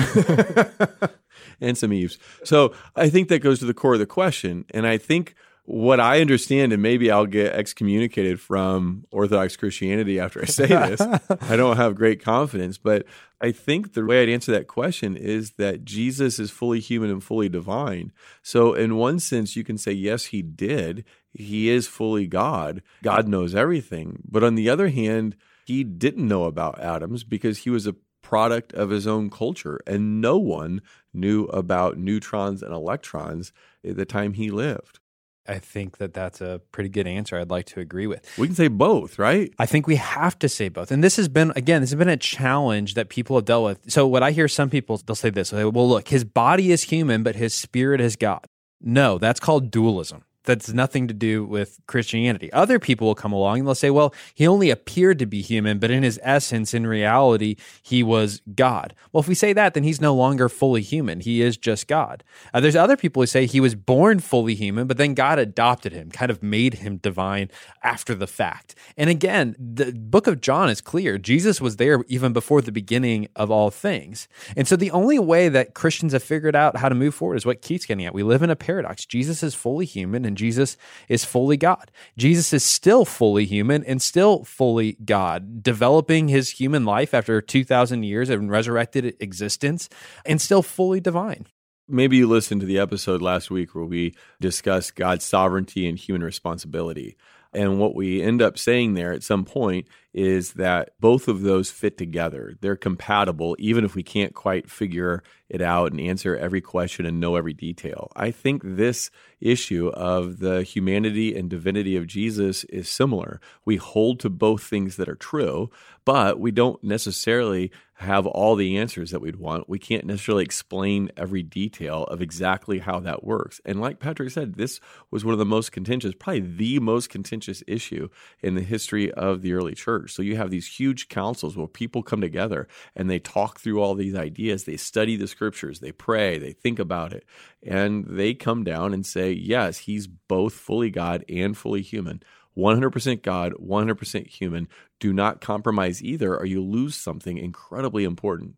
and 1.62 1.78
some 1.78 1.92
Eves. 1.92 2.18
So 2.46 2.74
I 2.96 3.10
think 3.10 3.28
that 3.28 3.40
goes 3.40 3.60
to 3.60 3.66
the 3.66 3.74
core 3.74 3.94
of 3.94 4.00
the 4.00 4.06
question. 4.06 4.64
And 4.74 4.88
I 4.88 4.98
think 4.98 5.36
what 5.66 6.00
I 6.00 6.22
understand, 6.22 6.74
and 6.74 6.82
maybe 6.82 7.10
I'll 7.10 7.26
get 7.26 7.54
excommunicated 7.54 8.40
from 8.40 9.06
Orthodox 9.12 9.58
Christianity 9.58 10.20
after 10.20 10.42
I 10.42 10.46
say 10.46 10.68
this. 10.68 11.02
I 11.42 11.56
don't 11.56 11.78
have 11.78 11.96
great 11.96 12.24
confidence, 12.24 12.78
but 12.78 13.06
I 13.42 13.52
think 13.52 13.94
the 13.94 14.06
way 14.06 14.22
I'd 14.22 14.30
answer 14.30 14.52
that 14.52 14.68
question 14.68 15.18
is 15.18 15.52
that 15.54 15.84
Jesus 15.84 16.38
is 16.38 16.52
fully 16.52 16.80
human 16.80 17.10
and 17.10 17.24
fully 17.24 17.50
divine. 17.50 18.12
So, 18.44 18.74
in 18.74 18.96
one 18.96 19.20
sense, 19.20 19.56
you 19.56 19.64
can 19.64 19.80
say, 19.80 19.92
yes, 19.92 20.26
he 20.26 20.44
did. 20.44 21.04
He 21.34 21.70
is 21.70 21.88
fully 21.88 22.28
God. 22.28 22.84
God 23.04 23.28
knows 23.28 23.56
everything. 23.56 24.22
But 24.24 24.44
on 24.44 24.54
the 24.54 24.70
other 24.70 24.90
hand, 24.90 25.36
he 25.66 25.84
didn't 25.84 26.28
know 26.28 26.44
about 26.44 26.80
atoms 26.80 27.24
because 27.24 27.60
he 27.60 27.72
was 27.72 27.88
a 27.88 27.96
product 28.22 28.72
of 28.74 28.92
his 28.92 29.08
own 29.08 29.32
culture, 29.32 29.80
and 29.88 30.22
no 30.22 30.38
one 30.38 30.82
knew 31.12 31.46
about 31.46 31.98
neutrons 31.98 32.62
and 32.62 32.74
electrons 32.74 33.52
at 33.84 33.96
the 33.96 34.06
time 34.06 34.34
he 34.34 34.52
lived. 34.52 35.00
I 35.48 35.60
think 35.60 35.98
that 35.98 36.14
that's 36.14 36.42
a 36.42 36.62
pretty 36.72 36.90
good 36.90 37.08
answer. 37.08 37.38
I'd 37.38 37.52
like 37.52 37.66
to 37.68 37.80
agree 37.80 38.08
with. 38.08 38.26
We 38.38 38.48
can 38.48 38.56
say 38.56 38.68
both, 38.68 39.20
right? 39.20 39.54
I 39.60 39.66
think 39.66 39.86
we 39.86 39.98
have 39.98 40.40
to 40.40 40.50
say 40.50 40.70
both. 40.70 40.92
And 40.92 41.04
this 41.04 41.18
has 41.18 41.28
been, 41.28 41.52
again, 41.56 41.82
this 41.82 41.92
has 41.92 41.98
been 41.98 42.10
a 42.10 42.18
challenge 42.18 42.96
that 42.96 43.10
people 43.10 43.36
have 43.36 43.46
dealt 43.46 43.66
with. 43.66 43.92
So, 43.92 44.08
what 44.08 44.24
I 44.24 44.32
hear 44.32 44.48
some 44.48 44.70
people, 44.70 45.00
they'll 45.06 45.16
say 45.16 45.30
this, 45.30 45.52
well, 45.52 45.72
look, 45.72 46.08
his 46.08 46.24
body 46.24 46.72
is 46.72 46.84
human, 46.84 47.24
but 47.24 47.36
his 47.36 47.54
spirit 47.54 48.02
is 48.02 48.16
God. 48.16 48.46
No, 48.82 49.18
that's 49.18 49.40
called 49.40 49.72
dualism 49.72 50.24
that's 50.46 50.74
nothing 50.74 51.08
to 51.08 51.14
do 51.14 51.44
with 51.46 51.80
Christianity. 51.88 52.52
Other 52.54 52.80
people 52.80 53.08
will 53.08 53.16
come 53.16 53.34
along 53.34 53.60
and 53.60 53.68
they'll 53.68 53.76
say, 53.76 53.90
well, 53.90 54.14
he 54.34 54.48
only 54.48 54.70
appeared 54.70 55.20
to 55.20 55.26
be 55.26 55.42
human, 55.42 55.80
but 55.80 55.92
in 55.92 56.04
his 56.04 56.20
essence, 56.24 56.74
in 56.74 56.88
reality, 56.88 57.56
he 57.82 58.04
was 58.04 58.42
God. 58.56 58.94
Well, 59.12 59.22
if 59.22 59.28
we 59.28 59.36
say 59.36 59.54
that, 59.54 59.74
then 59.74 59.84
he's 59.84 60.02
no 60.02 60.14
longer 60.16 60.50
fully 60.50 60.82
human. 60.82 61.20
He 61.20 61.42
is 61.42 61.58
just 61.58 61.88
God. 61.88 62.24
Uh, 62.54 62.60
there's 62.60 62.76
other 62.76 62.98
people 62.98 63.22
who 63.22 63.28
say 63.28 63.46
he 63.46 63.60
was 63.60 63.76
born 63.76 64.20
fully 64.20 64.56
human, 64.56 64.88
but 64.88 64.98
then 64.98 65.14
God 65.14 65.40
adopted 65.40 65.94
him, 65.94 66.12
kind 66.12 66.32
of 66.32 66.44
made 66.44 66.76
him 66.76 66.98
divine 66.98 67.50
after 67.84 68.16
the 68.16 68.28
fact. 68.28 68.76
And 68.98 69.10
again, 69.10 69.56
the 69.60 69.92
book 69.94 70.28
of 70.28 70.42
John 70.42 70.70
is 70.70 70.82
clear. 70.82 71.18
Jesus 71.18 71.60
was 71.60 71.78
there 71.78 72.04
even 72.08 72.34
before 72.34 72.62
the 72.62 72.72
beginning 72.72 73.28
of 73.36 73.52
all 73.52 73.72
things. 73.72 74.28
And 74.56 74.68
so 74.68 74.76
the 74.76 74.92
only 74.92 75.20
way 75.20 75.50
that 75.50 75.74
Christians 75.74 76.14
have 76.14 76.24
figured 76.24 76.56
out 76.56 76.78
how 76.78 76.90
to 76.90 76.96
move 76.96 77.16
forward 77.16 77.36
is 77.36 77.46
what 77.46 77.62
Keith's 77.62 77.86
getting 77.86 78.06
at. 78.06 78.14
We 78.14 78.24
live 78.24 78.44
in 78.44 78.50
a 78.50 78.56
paradox. 78.56 79.06
Jesus 79.06 79.44
is 79.44 79.56
fully 79.56 79.86
human 79.86 80.26
and 80.26 80.35
Jesus 80.36 80.78
is 81.10 81.26
fully 81.26 81.58
God. 81.58 81.92
Jesus 82.18 82.54
is 82.54 82.64
still 82.64 83.06
fully 83.06 83.46
human 83.46 83.84
and 83.84 84.02
still 84.02 84.44
fully 84.44 84.94
God, 85.04 85.64
developing 85.64 86.28
his 86.28 86.52
human 86.52 86.86
life 86.86 87.14
after 87.14 87.42
2,000 87.42 88.04
years 88.04 88.30
of 88.30 88.44
resurrected 88.44 89.16
existence 89.20 89.90
and 90.26 90.42
still 90.42 90.62
fully 90.62 91.00
divine. 91.00 91.46
Maybe 91.88 92.18
you 92.18 92.28
listened 92.28 92.62
to 92.62 92.68
the 92.68 92.80
episode 92.80 93.22
last 93.22 93.52
week 93.52 93.76
where 93.76 93.86
we 93.86 94.16
discussed 94.42 94.96
God's 94.96 95.24
sovereignty 95.24 95.88
and 95.88 96.00
human 96.00 96.24
responsibility. 96.24 97.16
And 97.56 97.80
what 97.80 97.96
we 97.96 98.22
end 98.22 98.42
up 98.42 98.58
saying 98.58 98.94
there 98.94 99.14
at 99.14 99.24
some 99.24 99.46
point 99.46 99.88
is 100.14 100.54
that 100.54 100.92
both 101.00 101.28
of 101.28 101.42
those 101.42 101.72
fit 101.72 101.98
together. 101.98 102.56
They're 102.60 102.76
compatible, 102.76 103.56
even 103.60 103.86
if 103.86 103.96
we 103.96 104.04
can't 104.04 104.34
quite 104.34 104.70
figure 104.70 105.24
it 105.50 105.62
out 105.62 105.92
and 105.92 106.02
answer 106.02 106.36
every 106.36 106.62
question 106.62 107.06
and 107.06 107.20
know 107.20 107.36
every 107.36 107.54
detail. 107.54 108.12
I 108.16 108.32
think 108.32 108.62
this 108.64 109.10
issue 109.40 109.88
of 109.90 110.40
the 110.40 110.64
humanity 110.64 111.36
and 111.36 111.50
divinity 111.50 111.96
of 111.96 112.08
Jesus 112.08 112.66
is 112.66 112.90
similar. 112.90 113.40
We 113.64 113.78
hold 113.78 114.20
to 114.22 114.30
both 114.30 114.64
things 114.64 114.98
that 114.98 115.10
are 115.10 115.16
true, 115.16 115.70
but 116.04 116.40
we 116.40 116.52
don't 116.52 116.84
necessarily 116.84 117.72
have 118.00 118.26
all 118.26 118.56
the 118.56 118.78
answers 118.78 119.12
that 119.12 119.22
we'd 119.22 119.38
want. 119.38 119.70
We 119.70 119.80
can't 119.80 120.06
necessarily 120.06 120.44
explain 120.44 121.12
every 121.16 121.44
detail 121.44 122.04
of 122.04 122.22
exactly 122.22 122.80
how 122.80 123.00
that 123.00 123.24
works. 123.24 123.62
And 123.64 123.80
like 123.80 124.00
Patrick 124.00 124.32
said, 124.32 124.56
this 124.56 124.82
was 125.12 125.24
one 125.24 125.32
of 125.32 125.40
the 125.40 125.46
most 125.46 125.72
contentious, 125.72 126.14
probably 126.20 126.42
the 126.42 126.80
most 126.80 127.10
contentious 127.10 127.64
issue 127.68 128.10
in 128.42 128.56
the 128.56 128.62
history 128.62 129.12
of 129.14 129.42
the 129.42 129.54
early 129.54 129.76
church. 129.76 130.12
So 130.12 130.22
you 130.22 130.36
have 130.36 130.52
these 130.52 130.68
huge 130.68 131.08
councils 131.08 131.56
where 131.56 131.68
people 131.68 132.04
come 132.04 132.20
together 132.20 132.68
and 132.98 133.10
they 133.10 133.20
talk 133.20 133.60
through 133.60 133.82
all 133.82 133.96
these 133.96 134.16
ideas, 134.16 134.66
they 134.66 134.78
study 134.78 135.16
the 135.16 135.28
scriptures, 135.28 135.80
they 135.80 135.94
pray, 135.94 136.38
they 136.38 136.52
think 136.52 136.80
about 136.80 137.14
it, 137.14 137.26
and 137.64 138.06
they 138.10 138.34
come 138.34 138.66
down 138.66 138.94
and 138.94 139.06
say, 139.06 139.32
yes, 139.32 139.80
he's 139.80 140.06
both 140.08 140.54
fully 140.54 140.90
God 140.90 141.24
and 141.30 141.58
fully 141.58 141.82
human. 141.82 142.22
100% 142.58 143.22
God, 143.22 143.54
100% 143.54 144.28
human. 144.28 144.68
Do 145.00 145.14
not 145.14 145.42
compromise 145.42 146.04
either, 146.04 146.36
or 146.36 146.46
you 146.46 146.64
lose 146.64 146.96
something 146.96 147.38
incredibly 147.38 148.04
important. 148.04 148.56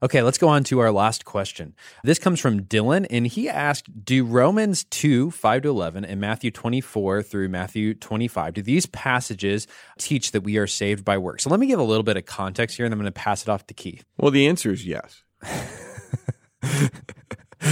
Okay, 0.00 0.22
let's 0.22 0.38
go 0.38 0.46
on 0.46 0.62
to 0.64 0.78
our 0.78 0.92
last 0.92 1.24
question. 1.24 1.74
This 2.04 2.20
comes 2.20 2.38
from 2.38 2.62
Dylan, 2.62 3.04
and 3.10 3.26
he 3.26 3.48
asked 3.48 4.04
Do 4.04 4.24
Romans 4.24 4.84
2, 4.84 5.32
5 5.32 5.62
to 5.62 5.68
11, 5.68 6.04
and 6.04 6.20
Matthew 6.20 6.52
24 6.52 7.24
through 7.24 7.48
Matthew 7.48 7.94
25, 7.94 8.54
do 8.54 8.62
these 8.62 8.86
passages 8.86 9.66
teach 9.98 10.30
that 10.30 10.42
we 10.42 10.56
are 10.56 10.68
saved 10.68 11.04
by 11.04 11.18
works? 11.18 11.42
So 11.42 11.50
let 11.50 11.58
me 11.58 11.66
give 11.66 11.80
a 11.80 11.84
little 11.84 12.04
bit 12.04 12.16
of 12.16 12.26
context 12.26 12.76
here, 12.76 12.86
and 12.86 12.92
I'm 12.92 13.00
going 13.00 13.06
to 13.06 13.12
pass 13.12 13.42
it 13.42 13.48
off 13.48 13.66
to 13.66 13.74
Keith. 13.74 14.04
Well, 14.18 14.30
the 14.30 14.46
answer 14.46 14.70
is 14.70 14.86
yes. 14.86 15.24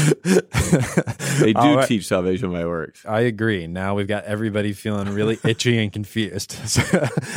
they 1.40 1.52
do 1.52 1.76
right. 1.76 1.88
teach 1.88 2.06
salvation 2.06 2.52
by 2.52 2.64
works. 2.64 3.04
I 3.06 3.20
agree. 3.20 3.66
Now 3.66 3.94
we've 3.94 4.08
got 4.08 4.24
everybody 4.24 4.72
feeling 4.72 5.08
really 5.08 5.38
itchy 5.44 5.78
and 5.78 5.92
confused. 5.92 6.56
So 6.76 6.82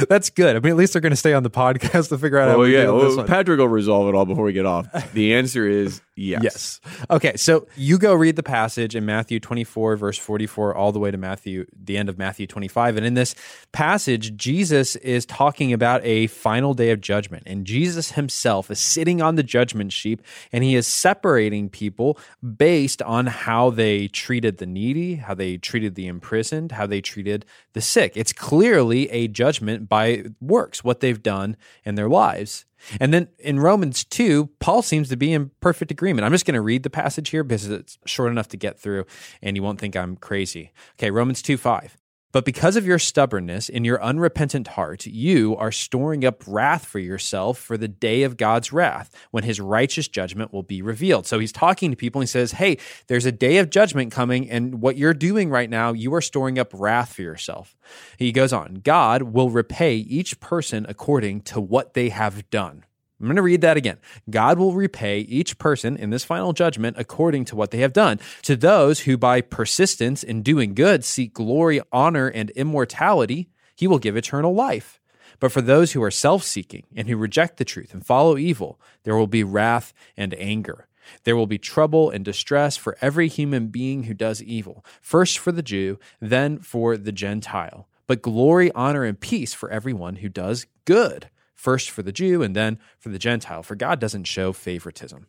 that's 0.09 0.29
good. 0.29 0.57
I 0.57 0.59
mean, 0.59 0.71
at 0.71 0.75
least 0.75 0.93
they're 0.93 1.01
going 1.01 1.11
to 1.11 1.15
stay 1.15 1.33
on 1.33 1.43
the 1.43 1.49
podcast 1.49 2.09
to 2.09 2.17
figure 2.17 2.39
out 2.39 2.57
we 2.59 2.75
yeah, 2.75 2.89
well, 2.89 3.23
Patrick 3.23 3.59
will 3.59 3.69
resolve 3.69 4.09
it 4.09 4.15
all 4.15 4.25
before 4.25 4.43
we 4.43 4.51
get 4.51 4.65
off. 4.65 4.87
The 5.13 5.35
answer 5.35 5.67
is 5.67 6.01
yes. 6.15 6.43
Yes. 6.43 6.81
Okay. 7.09 7.37
So 7.37 7.67
you 7.75 7.97
go 7.97 8.13
read 8.13 8.35
the 8.35 8.43
passage 8.43 8.95
in 8.95 9.05
Matthew 9.05 9.39
24, 9.39 9.95
verse 9.95 10.17
44, 10.17 10.75
all 10.75 10.91
the 10.91 10.99
way 10.99 11.11
to 11.11 11.17
Matthew, 11.17 11.65
the 11.73 11.97
end 11.97 12.09
of 12.09 12.17
Matthew 12.17 12.47
25. 12.47 12.97
And 12.97 13.05
in 13.05 13.13
this 13.13 13.33
passage, 13.71 14.35
Jesus 14.35 14.95
is 14.97 15.25
talking 15.25 15.71
about 15.71 16.03
a 16.03 16.27
final 16.27 16.73
day 16.73 16.91
of 16.91 16.99
judgment. 16.99 17.43
And 17.45 17.65
Jesus 17.65 18.11
himself 18.11 18.69
is 18.69 18.79
sitting 18.79 19.21
on 19.21 19.35
the 19.35 19.43
judgment 19.43 19.93
seat 19.93 20.19
and 20.51 20.63
he 20.63 20.75
is 20.75 20.85
separating 20.87 21.69
people 21.69 22.17
based 22.59 23.01
on 23.01 23.25
how 23.25 23.69
they 23.71 24.07
treated 24.09 24.57
the 24.57 24.65
needy, 24.65 25.15
how 25.15 25.33
they 25.33 25.57
treated 25.57 25.95
the 25.95 26.05
imprisoned, 26.05 26.73
how 26.73 26.85
they 26.85 27.01
treated 27.01 27.45
the 27.73 27.81
sick. 27.81 28.11
It's 28.15 28.33
clearly 28.33 29.09
a 29.09 29.29
judgment 29.29 29.87
by 29.89 30.25
works, 30.41 30.83
what 30.83 30.99
they've 30.99 31.23
done 31.23 31.55
in 31.85 31.95
their 31.95 32.09
lives. 32.09 32.65
And 32.99 33.13
then 33.13 33.29
in 33.39 33.59
Romans 33.59 34.03
2, 34.03 34.49
Paul 34.59 34.81
seems 34.81 35.09
to 35.09 35.17
be 35.17 35.33
in 35.33 35.51
perfect 35.61 35.89
agreement. 35.89 36.25
I'm 36.25 36.33
just 36.33 36.45
going 36.45 36.55
to 36.55 36.61
read 36.61 36.83
the 36.83 36.89
passage 36.89 37.29
here 37.29 37.43
because 37.43 37.69
it's 37.69 37.97
short 38.05 38.31
enough 38.31 38.49
to 38.49 38.57
get 38.57 38.77
through 38.77 39.05
and 39.41 39.55
you 39.55 39.63
won't 39.63 39.79
think 39.79 39.95
I'm 39.95 40.17
crazy. 40.17 40.71
Okay, 40.97 41.11
Romans 41.11 41.41
2 41.41 41.57
5. 41.57 41.97
But 42.31 42.45
because 42.45 42.75
of 42.75 42.85
your 42.85 42.99
stubbornness 42.99 43.69
in 43.69 43.83
your 43.83 44.01
unrepentant 44.03 44.69
heart, 44.69 45.07
you 45.07 45.55
are 45.55 45.71
storing 45.71 46.23
up 46.23 46.43
wrath 46.45 46.85
for 46.85 46.99
yourself 46.99 47.57
for 47.57 47.75
the 47.75 47.87
day 47.87 48.21
of 48.21 48.37
God's 48.37 48.71
wrath, 48.71 49.15
when 49.31 49.43
his 49.43 49.59
righteous 49.59 50.07
judgment 50.07 50.53
will 50.53 50.61
be 50.61 50.83
revealed. 50.83 51.25
So 51.25 51.39
he's 51.39 51.51
talking 51.51 51.89
to 51.89 51.97
people 51.97 52.21
and 52.21 52.27
he 52.27 52.31
says, 52.31 52.51
Hey, 52.51 52.77
there's 53.07 53.25
a 53.25 53.31
day 53.31 53.57
of 53.57 53.71
judgment 53.71 54.11
coming, 54.11 54.47
and 54.49 54.79
what 54.79 54.95
you're 54.95 55.15
doing 55.15 55.49
right 55.49 55.69
now, 55.69 55.91
you 55.91 56.13
are 56.13 56.21
storing 56.21 56.59
up 56.59 56.71
wrath 56.73 57.13
for 57.13 57.23
yourself. 57.23 57.75
He 58.17 58.31
goes 58.31 58.53
on, 58.53 58.81
God 58.83 59.23
will 59.23 59.49
repay 59.49 59.95
each 59.95 60.39
person 60.39 60.85
according 60.87 61.41
to 61.41 61.59
what 61.59 61.95
they 61.95 62.09
have 62.09 62.47
done. 62.51 62.83
I'm 63.19 63.27
going 63.27 63.35
to 63.35 63.41
read 63.41 63.61
that 63.61 63.75
again. 63.75 63.97
God 64.29 64.57
will 64.57 64.73
repay 64.73 65.19
each 65.19 65.57
person 65.57 65.97
in 65.97 66.09
this 66.09 66.23
final 66.23 66.53
judgment 66.53 66.95
according 66.97 67.45
to 67.45 67.55
what 67.55 67.71
they 67.71 67.79
have 67.79 67.91
done. 67.91 68.19
To 68.43 68.55
those 68.55 69.01
who 69.01 69.17
by 69.17 69.41
persistence 69.41 70.23
in 70.23 70.41
doing 70.41 70.73
good 70.73 71.03
seek 71.03 71.33
glory, 71.33 71.81
honor, 71.91 72.27
and 72.27 72.49
immortality, 72.51 73.49
he 73.75 73.87
will 73.87 73.99
give 73.99 74.15
eternal 74.15 74.53
life. 74.53 75.01
But 75.39 75.51
for 75.51 75.61
those 75.61 75.91
who 75.91 76.03
are 76.03 76.11
self 76.11 76.43
seeking 76.43 76.83
and 76.95 77.07
who 77.07 77.17
reject 77.17 77.57
the 77.57 77.65
truth 77.65 77.93
and 77.93 78.05
follow 78.05 78.37
evil, 78.37 78.79
there 79.03 79.15
will 79.15 79.27
be 79.27 79.43
wrath 79.43 79.93
and 80.15 80.33
anger. 80.35 80.87
There 81.23 81.35
will 81.35 81.47
be 81.47 81.57
trouble 81.57 82.09
and 82.09 82.23
distress 82.23 82.77
for 82.77 82.97
every 83.01 83.27
human 83.27 83.67
being 83.67 84.03
who 84.03 84.13
does 84.13 84.43
evil, 84.43 84.85
first 85.01 85.39
for 85.39 85.51
the 85.51 85.63
Jew, 85.63 85.99
then 86.21 86.59
for 86.59 86.97
the 86.97 87.11
Gentile. 87.11 87.87
But 88.07 88.21
glory, 88.21 88.71
honor, 88.73 89.03
and 89.03 89.19
peace 89.19 89.53
for 89.53 89.69
everyone 89.69 90.17
who 90.17 90.29
does 90.29 90.67
good 90.85 91.29
first 91.59 91.91
for 91.91 92.01
the 92.01 92.13
Jew 92.13 92.41
and 92.41 92.55
then 92.55 92.79
for 92.97 93.09
the 93.09 93.19
Gentile, 93.19 93.63
for 93.63 93.75
God 93.75 93.99
doesn't 93.99 94.23
show 94.23 94.53
favoritism. 94.53 95.27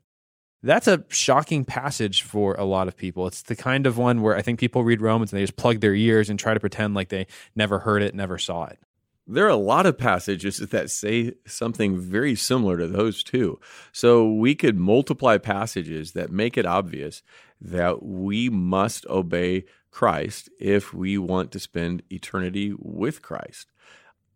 That's 0.62 0.86
a 0.86 1.04
shocking 1.08 1.64
passage 1.64 2.22
for 2.22 2.54
a 2.54 2.64
lot 2.64 2.86
of 2.86 2.96
people. 2.96 3.26
It's 3.26 3.42
the 3.42 3.56
kind 3.56 3.84
of 3.84 3.98
one 3.98 4.22
where 4.22 4.36
I 4.36 4.42
think 4.42 4.60
people 4.60 4.84
read 4.84 5.00
Romans 5.00 5.32
and 5.32 5.38
they 5.38 5.42
just 5.42 5.56
plug 5.56 5.80
their 5.80 5.94
ears 5.94 6.30
and 6.30 6.38
try 6.38 6.54
to 6.54 6.60
pretend 6.60 6.94
like 6.94 7.08
they 7.08 7.26
never 7.56 7.80
heard 7.80 8.02
it, 8.02 8.14
never 8.14 8.38
saw 8.38 8.66
it. 8.66 8.78
There 9.26 9.44
are 9.44 9.48
a 9.48 9.56
lot 9.56 9.86
of 9.86 9.98
passages 9.98 10.58
that 10.70 10.90
say 10.90 11.32
something 11.46 11.98
very 11.98 12.36
similar 12.36 12.78
to 12.78 12.86
those 12.86 13.24
two. 13.24 13.58
So 13.90 14.32
we 14.32 14.54
could 14.54 14.78
multiply 14.78 15.36
passages 15.38 16.12
that 16.12 16.30
make 16.30 16.56
it 16.56 16.66
obvious 16.66 17.22
that 17.60 18.04
we 18.04 18.48
must 18.48 19.04
obey 19.06 19.64
Christ 19.90 20.48
if 20.60 20.94
we 20.94 21.18
want 21.18 21.50
to 21.52 21.58
spend 21.58 22.04
eternity 22.08 22.72
with 22.78 23.20
Christ. 23.20 23.72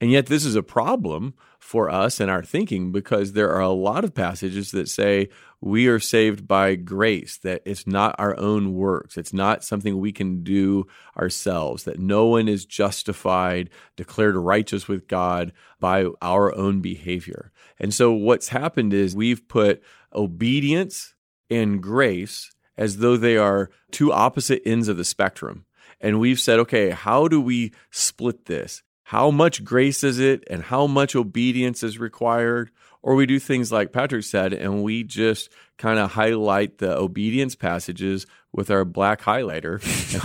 And 0.00 0.10
yet, 0.10 0.26
this 0.26 0.44
is 0.44 0.54
a 0.54 0.62
problem 0.62 1.34
for 1.64 1.88
us 1.88 2.20
and 2.20 2.30
our 2.30 2.42
thinking 2.42 2.92
because 2.92 3.32
there 3.32 3.50
are 3.50 3.62
a 3.62 3.70
lot 3.70 4.04
of 4.04 4.12
passages 4.12 4.70
that 4.70 4.86
say 4.86 5.30
we 5.62 5.86
are 5.86 5.98
saved 5.98 6.46
by 6.46 6.74
grace, 6.74 7.38
that 7.38 7.62
it's 7.64 7.86
not 7.86 8.14
our 8.18 8.38
own 8.38 8.74
works, 8.74 9.16
it's 9.16 9.32
not 9.32 9.64
something 9.64 9.98
we 9.98 10.12
can 10.12 10.44
do 10.44 10.86
ourselves, 11.16 11.84
that 11.84 11.98
no 11.98 12.26
one 12.26 12.48
is 12.48 12.66
justified, 12.66 13.70
declared 13.96 14.36
righteous 14.36 14.88
with 14.88 15.08
God 15.08 15.54
by 15.80 16.04
our 16.20 16.54
own 16.54 16.82
behavior. 16.82 17.50
And 17.78 17.94
so, 17.94 18.12
what's 18.12 18.48
happened 18.48 18.92
is 18.92 19.16
we've 19.16 19.48
put 19.48 19.82
obedience 20.14 21.14
and 21.48 21.82
grace 21.82 22.52
as 22.76 22.98
though 22.98 23.16
they 23.16 23.38
are 23.38 23.70
two 23.90 24.12
opposite 24.12 24.60
ends 24.66 24.88
of 24.88 24.98
the 24.98 25.04
spectrum. 25.04 25.64
And 25.98 26.20
we've 26.20 26.40
said, 26.40 26.58
okay, 26.60 26.90
how 26.90 27.26
do 27.26 27.40
we 27.40 27.72
split 27.90 28.44
this? 28.44 28.82
How 29.14 29.30
much 29.30 29.62
grace 29.62 30.02
is 30.02 30.18
it 30.18 30.42
and 30.50 30.60
how 30.60 30.88
much 30.88 31.14
obedience 31.14 31.84
is 31.84 32.00
required? 32.00 32.72
Or 33.00 33.14
we 33.14 33.26
do 33.26 33.38
things 33.38 33.70
like 33.70 33.92
Patrick 33.92 34.24
said, 34.24 34.52
and 34.52 34.82
we 34.82 35.04
just 35.04 35.50
kind 35.78 36.00
of 36.00 36.10
highlight 36.10 36.78
the 36.78 36.98
obedience 36.98 37.54
passages 37.54 38.26
with 38.52 38.72
our 38.72 38.84
black 38.84 39.22
highlighter. 39.22 39.78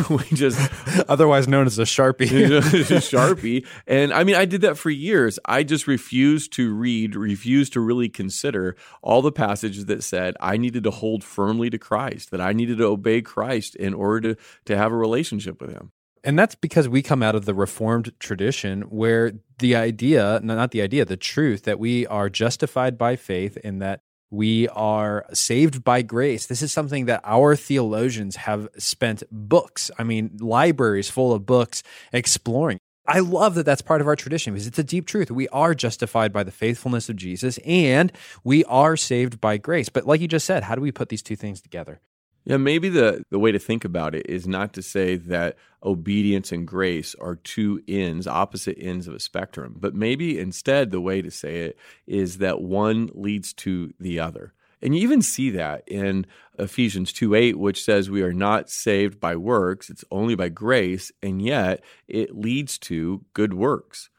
we 0.31 0.35
just 0.35 0.59
otherwise 1.07 1.47
known 1.47 1.67
as 1.67 1.77
a 1.77 1.83
sharpie. 1.83 2.29
sharpie. 3.11 3.67
And 3.85 4.11
I 4.11 4.23
mean, 4.23 4.35
I 4.35 4.45
did 4.45 4.61
that 4.61 4.75
for 4.75 4.89
years. 4.89 5.37
I 5.45 5.61
just 5.61 5.85
refused 5.85 6.53
to 6.53 6.73
read, 6.73 7.15
refused 7.15 7.73
to 7.73 7.81
really 7.81 8.09
consider 8.09 8.75
all 9.03 9.21
the 9.21 9.31
passages 9.31 9.85
that 9.85 10.03
said 10.03 10.35
I 10.39 10.57
needed 10.57 10.83
to 10.85 10.91
hold 10.91 11.23
firmly 11.23 11.69
to 11.69 11.77
Christ, 11.77 12.31
that 12.31 12.41
I 12.41 12.53
needed 12.53 12.79
to 12.79 12.85
obey 12.85 13.21
Christ 13.21 13.75
in 13.75 13.93
order 13.93 14.33
to, 14.33 14.41
to 14.65 14.75
have 14.75 14.91
a 14.91 14.97
relationship 14.97 15.61
with 15.61 15.69
him. 15.69 15.91
And 16.23 16.37
that's 16.37 16.55
because 16.55 16.89
we 16.89 17.01
come 17.01 17.23
out 17.23 17.35
of 17.35 17.45
the 17.45 17.53
Reformed 17.53 18.11
tradition 18.19 18.81
where 18.83 19.33
the 19.59 19.75
idea, 19.75 20.39
not 20.43 20.71
the 20.71 20.81
idea, 20.81 21.05
the 21.05 21.17
truth 21.17 21.63
that 21.63 21.79
we 21.79 22.05
are 22.07 22.29
justified 22.29 22.97
by 22.97 23.15
faith 23.15 23.57
and 23.63 23.81
that 23.81 24.01
we 24.31 24.67
are 24.69 25.25
saved 25.33 25.83
by 25.83 26.01
grace. 26.01 26.45
This 26.45 26.61
is 26.61 26.71
something 26.71 27.05
that 27.05 27.21
our 27.23 27.55
theologians 27.55 28.35
have 28.35 28.67
spent 28.77 29.23
books, 29.31 29.89
I 29.97 30.03
mean, 30.03 30.37
libraries 30.39 31.09
full 31.09 31.33
of 31.33 31.45
books 31.45 31.83
exploring. 32.13 32.79
I 33.07 33.19
love 33.19 33.55
that 33.55 33.65
that's 33.65 33.81
part 33.81 34.01
of 34.01 34.07
our 34.07 34.15
tradition 34.15 34.53
because 34.53 34.67
it's 34.67 34.77
a 34.77 34.83
deep 34.83 35.07
truth. 35.07 35.31
We 35.31 35.47
are 35.47 35.73
justified 35.73 36.31
by 36.31 36.43
the 36.43 36.51
faithfulness 36.51 37.09
of 37.09 37.15
Jesus 37.15 37.57
and 37.65 38.11
we 38.43 38.63
are 38.65 38.95
saved 38.95 39.41
by 39.41 39.57
grace. 39.57 39.89
But 39.89 40.05
like 40.05 40.21
you 40.21 40.27
just 40.27 40.45
said, 40.45 40.63
how 40.63 40.75
do 40.75 40.81
we 40.81 40.91
put 40.91 41.09
these 41.09 41.23
two 41.23 41.35
things 41.35 41.59
together? 41.59 42.01
Yeah, 42.49 42.57
maybe 42.57 42.89
the, 42.89 43.23
the 43.29 43.37
way 43.37 43.51
to 43.51 43.59
think 43.59 43.85
about 43.85 44.15
it 44.15 44.25
is 44.27 44.47
not 44.47 44.73
to 44.73 44.81
say 44.81 45.17
that 45.17 45.55
obedience 45.83 46.51
and 46.51 46.65
grace 46.65 47.13
are 47.21 47.35
two 47.35 47.83
ends, 47.87 48.25
opposite 48.25 48.75
ends 48.81 49.07
of 49.07 49.13
a 49.13 49.19
spectrum, 49.19 49.75
but 49.77 49.93
maybe 49.93 50.39
instead 50.39 50.89
the 50.89 50.99
way 50.99 51.21
to 51.21 51.29
say 51.29 51.57
it 51.57 51.77
is 52.07 52.39
that 52.39 52.59
one 52.59 53.11
leads 53.13 53.53
to 53.53 53.93
the 53.99 54.19
other. 54.19 54.55
And 54.81 54.95
you 54.95 55.03
even 55.03 55.21
see 55.21 55.51
that 55.51 55.83
in 55.85 56.25
Ephesians 56.57 57.13
2 57.13 57.35
8, 57.35 57.59
which 57.59 57.83
says 57.83 58.09
we 58.09 58.23
are 58.23 58.33
not 58.33 58.71
saved 58.71 59.19
by 59.19 59.35
works, 59.35 59.91
it's 59.91 60.05
only 60.09 60.33
by 60.33 60.49
grace, 60.49 61.11
and 61.21 61.43
yet 61.43 61.83
it 62.07 62.35
leads 62.35 62.79
to 62.79 63.23
good 63.35 63.53
works. 63.53 64.09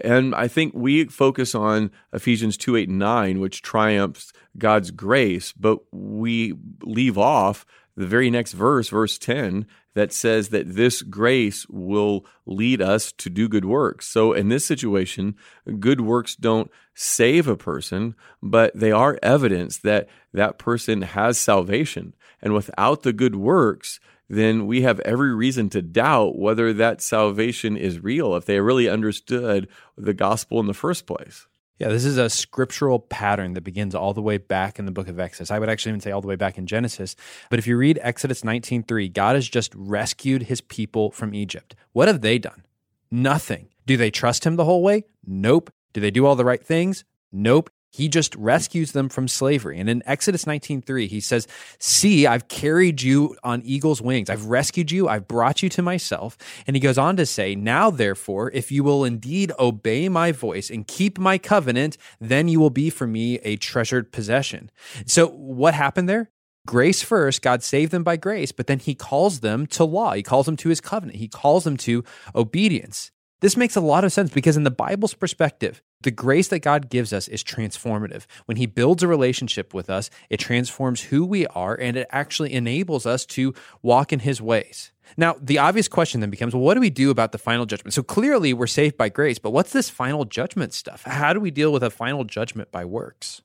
And 0.00 0.34
I 0.34 0.46
think 0.46 0.72
we 0.74 1.06
focus 1.06 1.54
on 1.54 1.90
Ephesians 2.12 2.56
2 2.56 2.76
8 2.76 2.88
and 2.88 2.98
9, 2.98 3.40
which 3.40 3.62
triumphs 3.62 4.32
God's 4.56 4.90
grace, 4.90 5.52
but 5.52 5.80
we 5.92 6.54
leave 6.82 7.18
off 7.18 7.66
the 7.96 8.06
very 8.06 8.30
next 8.30 8.52
verse, 8.52 8.88
verse 8.88 9.18
10, 9.18 9.66
that 9.94 10.12
says 10.12 10.50
that 10.50 10.74
this 10.74 11.02
grace 11.02 11.66
will 11.68 12.24
lead 12.46 12.80
us 12.80 13.12
to 13.12 13.28
do 13.28 13.48
good 13.48 13.64
works. 13.64 14.06
So 14.06 14.32
in 14.32 14.48
this 14.48 14.64
situation, 14.64 15.34
good 15.78 16.00
works 16.00 16.36
don't 16.36 16.70
save 16.94 17.48
a 17.48 17.56
person, 17.56 18.14
but 18.42 18.72
they 18.74 18.92
are 18.92 19.18
evidence 19.22 19.78
that 19.78 20.08
that 20.32 20.58
person 20.58 21.02
has 21.02 21.38
salvation. 21.38 22.14
And 22.40 22.54
without 22.54 23.02
the 23.02 23.12
good 23.12 23.34
works, 23.34 24.00
then 24.28 24.66
we 24.66 24.82
have 24.82 25.00
every 25.00 25.34
reason 25.34 25.68
to 25.70 25.82
doubt 25.82 26.38
whether 26.38 26.72
that 26.72 27.02
salvation 27.02 27.76
is 27.76 28.02
real, 28.02 28.36
if 28.36 28.44
they 28.44 28.60
really 28.60 28.88
understood 28.88 29.68
the 29.98 30.14
gospel 30.14 30.60
in 30.60 30.66
the 30.66 30.74
first 30.74 31.04
place. 31.04 31.48
Yeah, 31.80 31.88
this 31.88 32.04
is 32.04 32.18
a 32.18 32.28
scriptural 32.28 32.98
pattern 32.98 33.54
that 33.54 33.62
begins 33.62 33.94
all 33.94 34.12
the 34.12 34.20
way 34.20 34.36
back 34.36 34.78
in 34.78 34.84
the 34.84 34.92
book 34.92 35.08
of 35.08 35.18
Exodus. 35.18 35.50
I 35.50 35.58
would 35.58 35.70
actually 35.70 35.92
even 35.92 36.02
say 36.02 36.10
all 36.10 36.20
the 36.20 36.28
way 36.28 36.36
back 36.36 36.58
in 36.58 36.66
Genesis. 36.66 37.16
But 37.48 37.58
if 37.58 37.66
you 37.66 37.78
read 37.78 37.98
Exodus 38.02 38.44
19:3, 38.44 39.08
God 39.08 39.34
has 39.34 39.48
just 39.48 39.74
rescued 39.74 40.42
his 40.42 40.60
people 40.60 41.10
from 41.10 41.34
Egypt. 41.34 41.74
What 41.92 42.06
have 42.06 42.20
they 42.20 42.38
done? 42.38 42.66
Nothing. 43.10 43.70
Do 43.86 43.96
they 43.96 44.10
trust 44.10 44.44
him 44.44 44.56
the 44.56 44.66
whole 44.66 44.82
way? 44.82 45.04
Nope. 45.26 45.72
Do 45.94 46.02
they 46.02 46.10
do 46.10 46.26
all 46.26 46.36
the 46.36 46.44
right 46.44 46.62
things? 46.62 47.04
Nope. 47.32 47.70
He 47.92 48.08
just 48.08 48.34
rescues 48.36 48.92
them 48.92 49.08
from 49.08 49.26
slavery. 49.26 49.78
And 49.78 49.90
in 49.90 50.02
Exodus 50.06 50.46
19:3, 50.46 51.08
he 51.08 51.20
says, 51.20 51.46
"See, 51.78 52.26
I've 52.26 52.48
carried 52.48 53.02
you 53.02 53.36
on 53.42 53.62
eagle's 53.64 54.00
wings. 54.00 54.30
I've 54.30 54.46
rescued 54.46 54.90
you. 54.90 55.08
I've 55.08 55.26
brought 55.26 55.62
you 55.62 55.68
to 55.70 55.82
myself." 55.82 56.38
And 56.66 56.76
he 56.76 56.80
goes 56.80 56.98
on 56.98 57.16
to 57.16 57.26
say, 57.26 57.54
"Now 57.54 57.90
therefore, 57.90 58.50
if 58.52 58.70
you 58.70 58.84
will 58.84 59.04
indeed 59.04 59.52
obey 59.58 60.08
my 60.08 60.30
voice 60.32 60.70
and 60.70 60.86
keep 60.86 61.18
my 61.18 61.36
covenant, 61.36 61.96
then 62.20 62.46
you 62.48 62.60
will 62.60 62.70
be 62.70 62.90
for 62.90 63.06
me 63.06 63.38
a 63.40 63.56
treasured 63.56 64.12
possession." 64.12 64.70
So, 65.04 65.26
what 65.28 65.74
happened 65.74 66.08
there? 66.08 66.30
Grace 66.66 67.02
first, 67.02 67.42
God 67.42 67.62
saved 67.62 67.90
them 67.90 68.04
by 68.04 68.16
grace, 68.16 68.52
but 68.52 68.66
then 68.66 68.78
he 68.78 68.94
calls 68.94 69.40
them 69.40 69.66
to 69.68 69.82
law. 69.82 70.12
He 70.12 70.22
calls 70.22 70.46
them 70.46 70.56
to 70.58 70.68
his 70.68 70.80
covenant. 70.80 71.18
He 71.18 71.26
calls 71.26 71.64
them 71.64 71.76
to 71.78 72.04
obedience. 72.34 73.10
This 73.40 73.56
makes 73.56 73.74
a 73.74 73.80
lot 73.80 74.04
of 74.04 74.12
sense 74.12 74.30
because, 74.30 74.56
in 74.56 74.64
the 74.64 74.70
Bible's 74.70 75.14
perspective, 75.14 75.82
the 76.02 76.10
grace 76.10 76.48
that 76.48 76.60
God 76.60 76.88
gives 76.88 77.12
us 77.12 77.28
is 77.28 77.44
transformative. 77.44 78.26
When 78.46 78.56
He 78.56 78.66
builds 78.66 79.02
a 79.02 79.08
relationship 79.08 79.74
with 79.74 79.90
us, 79.90 80.10
it 80.28 80.38
transforms 80.38 81.02
who 81.02 81.24
we 81.24 81.46
are 81.48 81.74
and 81.74 81.96
it 81.96 82.08
actually 82.10 82.52
enables 82.54 83.06
us 83.06 83.26
to 83.26 83.54
walk 83.82 84.12
in 84.12 84.20
His 84.20 84.40
ways. 84.40 84.92
Now, 85.16 85.36
the 85.40 85.58
obvious 85.58 85.88
question 85.88 86.20
then 86.20 86.30
becomes 86.30 86.54
well, 86.54 86.62
what 86.62 86.74
do 86.74 86.80
we 86.80 86.90
do 86.90 87.10
about 87.10 87.32
the 87.32 87.38
final 87.38 87.66
judgment? 87.66 87.94
So 87.94 88.02
clearly 88.02 88.52
we're 88.52 88.66
saved 88.66 88.96
by 88.96 89.08
grace, 89.08 89.38
but 89.38 89.50
what's 89.50 89.72
this 89.72 89.90
final 89.90 90.24
judgment 90.24 90.72
stuff? 90.72 91.02
How 91.02 91.32
do 91.32 91.40
we 91.40 91.50
deal 91.50 91.72
with 91.72 91.82
a 91.82 91.90
final 91.90 92.24
judgment 92.24 92.70
by 92.70 92.84
works? 92.84 93.42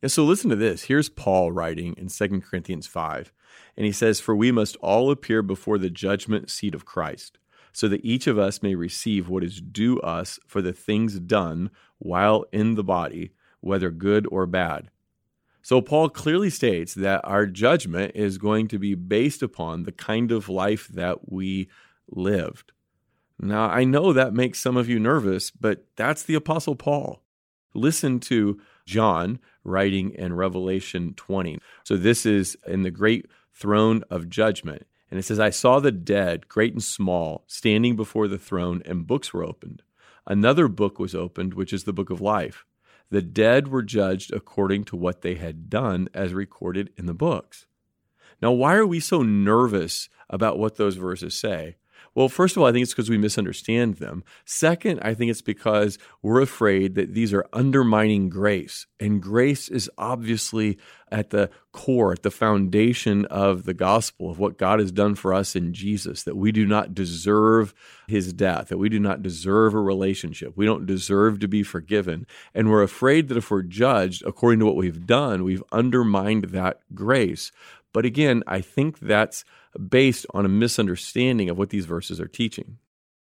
Yeah, 0.00 0.08
so 0.08 0.24
listen 0.24 0.50
to 0.50 0.56
this. 0.56 0.84
Here's 0.84 1.08
Paul 1.08 1.52
writing 1.52 1.94
in 1.96 2.08
2 2.08 2.40
Corinthians 2.40 2.88
5, 2.88 3.32
and 3.76 3.86
he 3.86 3.92
says, 3.92 4.18
For 4.20 4.34
we 4.34 4.50
must 4.50 4.76
all 4.76 5.10
appear 5.10 5.42
before 5.42 5.78
the 5.78 5.90
judgment 5.90 6.50
seat 6.50 6.74
of 6.74 6.84
Christ 6.84 7.38
so 7.72 7.88
that 7.88 8.04
each 8.04 8.26
of 8.26 8.38
us 8.38 8.62
may 8.62 8.74
receive 8.74 9.28
what 9.28 9.42
is 9.42 9.60
due 9.60 9.98
us 10.00 10.38
for 10.46 10.62
the 10.62 10.72
things 10.72 11.18
done 11.18 11.70
while 11.98 12.44
in 12.52 12.74
the 12.74 12.84
body, 12.84 13.32
whether 13.60 13.90
good 13.90 14.26
or 14.30 14.46
bad. 14.46 14.90
So, 15.64 15.80
Paul 15.80 16.08
clearly 16.08 16.50
states 16.50 16.92
that 16.94 17.20
our 17.24 17.46
judgment 17.46 18.12
is 18.16 18.36
going 18.36 18.66
to 18.68 18.78
be 18.78 18.94
based 18.96 19.42
upon 19.42 19.84
the 19.84 19.92
kind 19.92 20.32
of 20.32 20.48
life 20.48 20.88
that 20.88 21.30
we 21.30 21.68
lived. 22.10 22.72
Now, 23.38 23.68
I 23.68 23.84
know 23.84 24.12
that 24.12 24.34
makes 24.34 24.58
some 24.58 24.76
of 24.76 24.88
you 24.88 24.98
nervous, 24.98 25.52
but 25.52 25.86
that's 25.96 26.24
the 26.24 26.34
Apostle 26.34 26.74
Paul. 26.74 27.22
Listen 27.74 28.18
to 28.20 28.60
John 28.86 29.38
writing 29.62 30.10
in 30.10 30.34
Revelation 30.34 31.14
20. 31.14 31.58
So, 31.84 31.96
this 31.96 32.26
is 32.26 32.56
in 32.66 32.82
the 32.82 32.90
great 32.90 33.26
throne 33.54 34.02
of 34.10 34.28
judgment. 34.28 34.86
And 35.12 35.18
it 35.18 35.24
says, 35.24 35.38
I 35.38 35.50
saw 35.50 35.78
the 35.78 35.92
dead, 35.92 36.48
great 36.48 36.72
and 36.72 36.82
small, 36.82 37.44
standing 37.46 37.96
before 37.96 38.28
the 38.28 38.38
throne, 38.38 38.80
and 38.86 39.06
books 39.06 39.34
were 39.34 39.44
opened. 39.44 39.82
Another 40.26 40.68
book 40.68 40.98
was 40.98 41.14
opened, 41.14 41.52
which 41.52 41.70
is 41.74 41.84
the 41.84 41.92
book 41.92 42.08
of 42.08 42.22
life. 42.22 42.64
The 43.10 43.20
dead 43.20 43.68
were 43.68 43.82
judged 43.82 44.32
according 44.32 44.84
to 44.84 44.96
what 44.96 45.20
they 45.20 45.34
had 45.34 45.68
done, 45.68 46.08
as 46.14 46.32
recorded 46.32 46.94
in 46.96 47.04
the 47.04 47.12
books. 47.12 47.66
Now, 48.40 48.52
why 48.52 48.74
are 48.74 48.86
we 48.86 49.00
so 49.00 49.20
nervous 49.20 50.08
about 50.30 50.58
what 50.58 50.76
those 50.76 50.96
verses 50.96 51.34
say? 51.34 51.76
Well, 52.14 52.28
first 52.28 52.56
of 52.56 52.62
all, 52.62 52.68
I 52.68 52.72
think 52.72 52.82
it's 52.82 52.92
because 52.92 53.08
we 53.08 53.16
misunderstand 53.16 53.96
them. 53.96 54.22
Second, 54.44 55.00
I 55.00 55.14
think 55.14 55.30
it's 55.30 55.40
because 55.40 55.98
we're 56.20 56.42
afraid 56.42 56.94
that 56.94 57.14
these 57.14 57.32
are 57.32 57.46
undermining 57.52 58.28
grace. 58.28 58.86
And 59.00 59.22
grace 59.22 59.68
is 59.68 59.90
obviously 59.96 60.78
at 61.10 61.30
the 61.30 61.50
core, 61.72 62.12
at 62.12 62.22
the 62.22 62.30
foundation 62.30 63.24
of 63.26 63.64
the 63.64 63.74
gospel, 63.74 64.30
of 64.30 64.38
what 64.38 64.58
God 64.58 64.78
has 64.78 64.92
done 64.92 65.14
for 65.14 65.32
us 65.32 65.56
in 65.56 65.72
Jesus, 65.72 66.22
that 66.24 66.36
we 66.36 66.52
do 66.52 66.66
not 66.66 66.94
deserve 66.94 67.74
his 68.08 68.32
death, 68.32 68.68
that 68.68 68.78
we 68.78 68.90
do 68.90 69.00
not 69.00 69.22
deserve 69.22 69.74
a 69.74 69.80
relationship. 69.80 70.52
We 70.54 70.66
don't 70.66 70.86
deserve 70.86 71.38
to 71.40 71.48
be 71.48 71.62
forgiven. 71.62 72.26
And 72.54 72.70
we're 72.70 72.82
afraid 72.82 73.28
that 73.28 73.38
if 73.38 73.50
we're 73.50 73.62
judged 73.62 74.22
according 74.26 74.60
to 74.60 74.66
what 74.66 74.76
we've 74.76 75.06
done, 75.06 75.44
we've 75.44 75.64
undermined 75.72 76.44
that 76.44 76.80
grace. 76.94 77.52
But 77.92 78.04
again, 78.04 78.42
I 78.46 78.60
think 78.60 78.98
that's 78.98 79.44
based 79.88 80.26
on 80.32 80.44
a 80.44 80.48
misunderstanding 80.48 81.50
of 81.50 81.58
what 81.58 81.70
these 81.70 81.86
verses 81.86 82.20
are 82.20 82.28
teaching. 82.28 82.78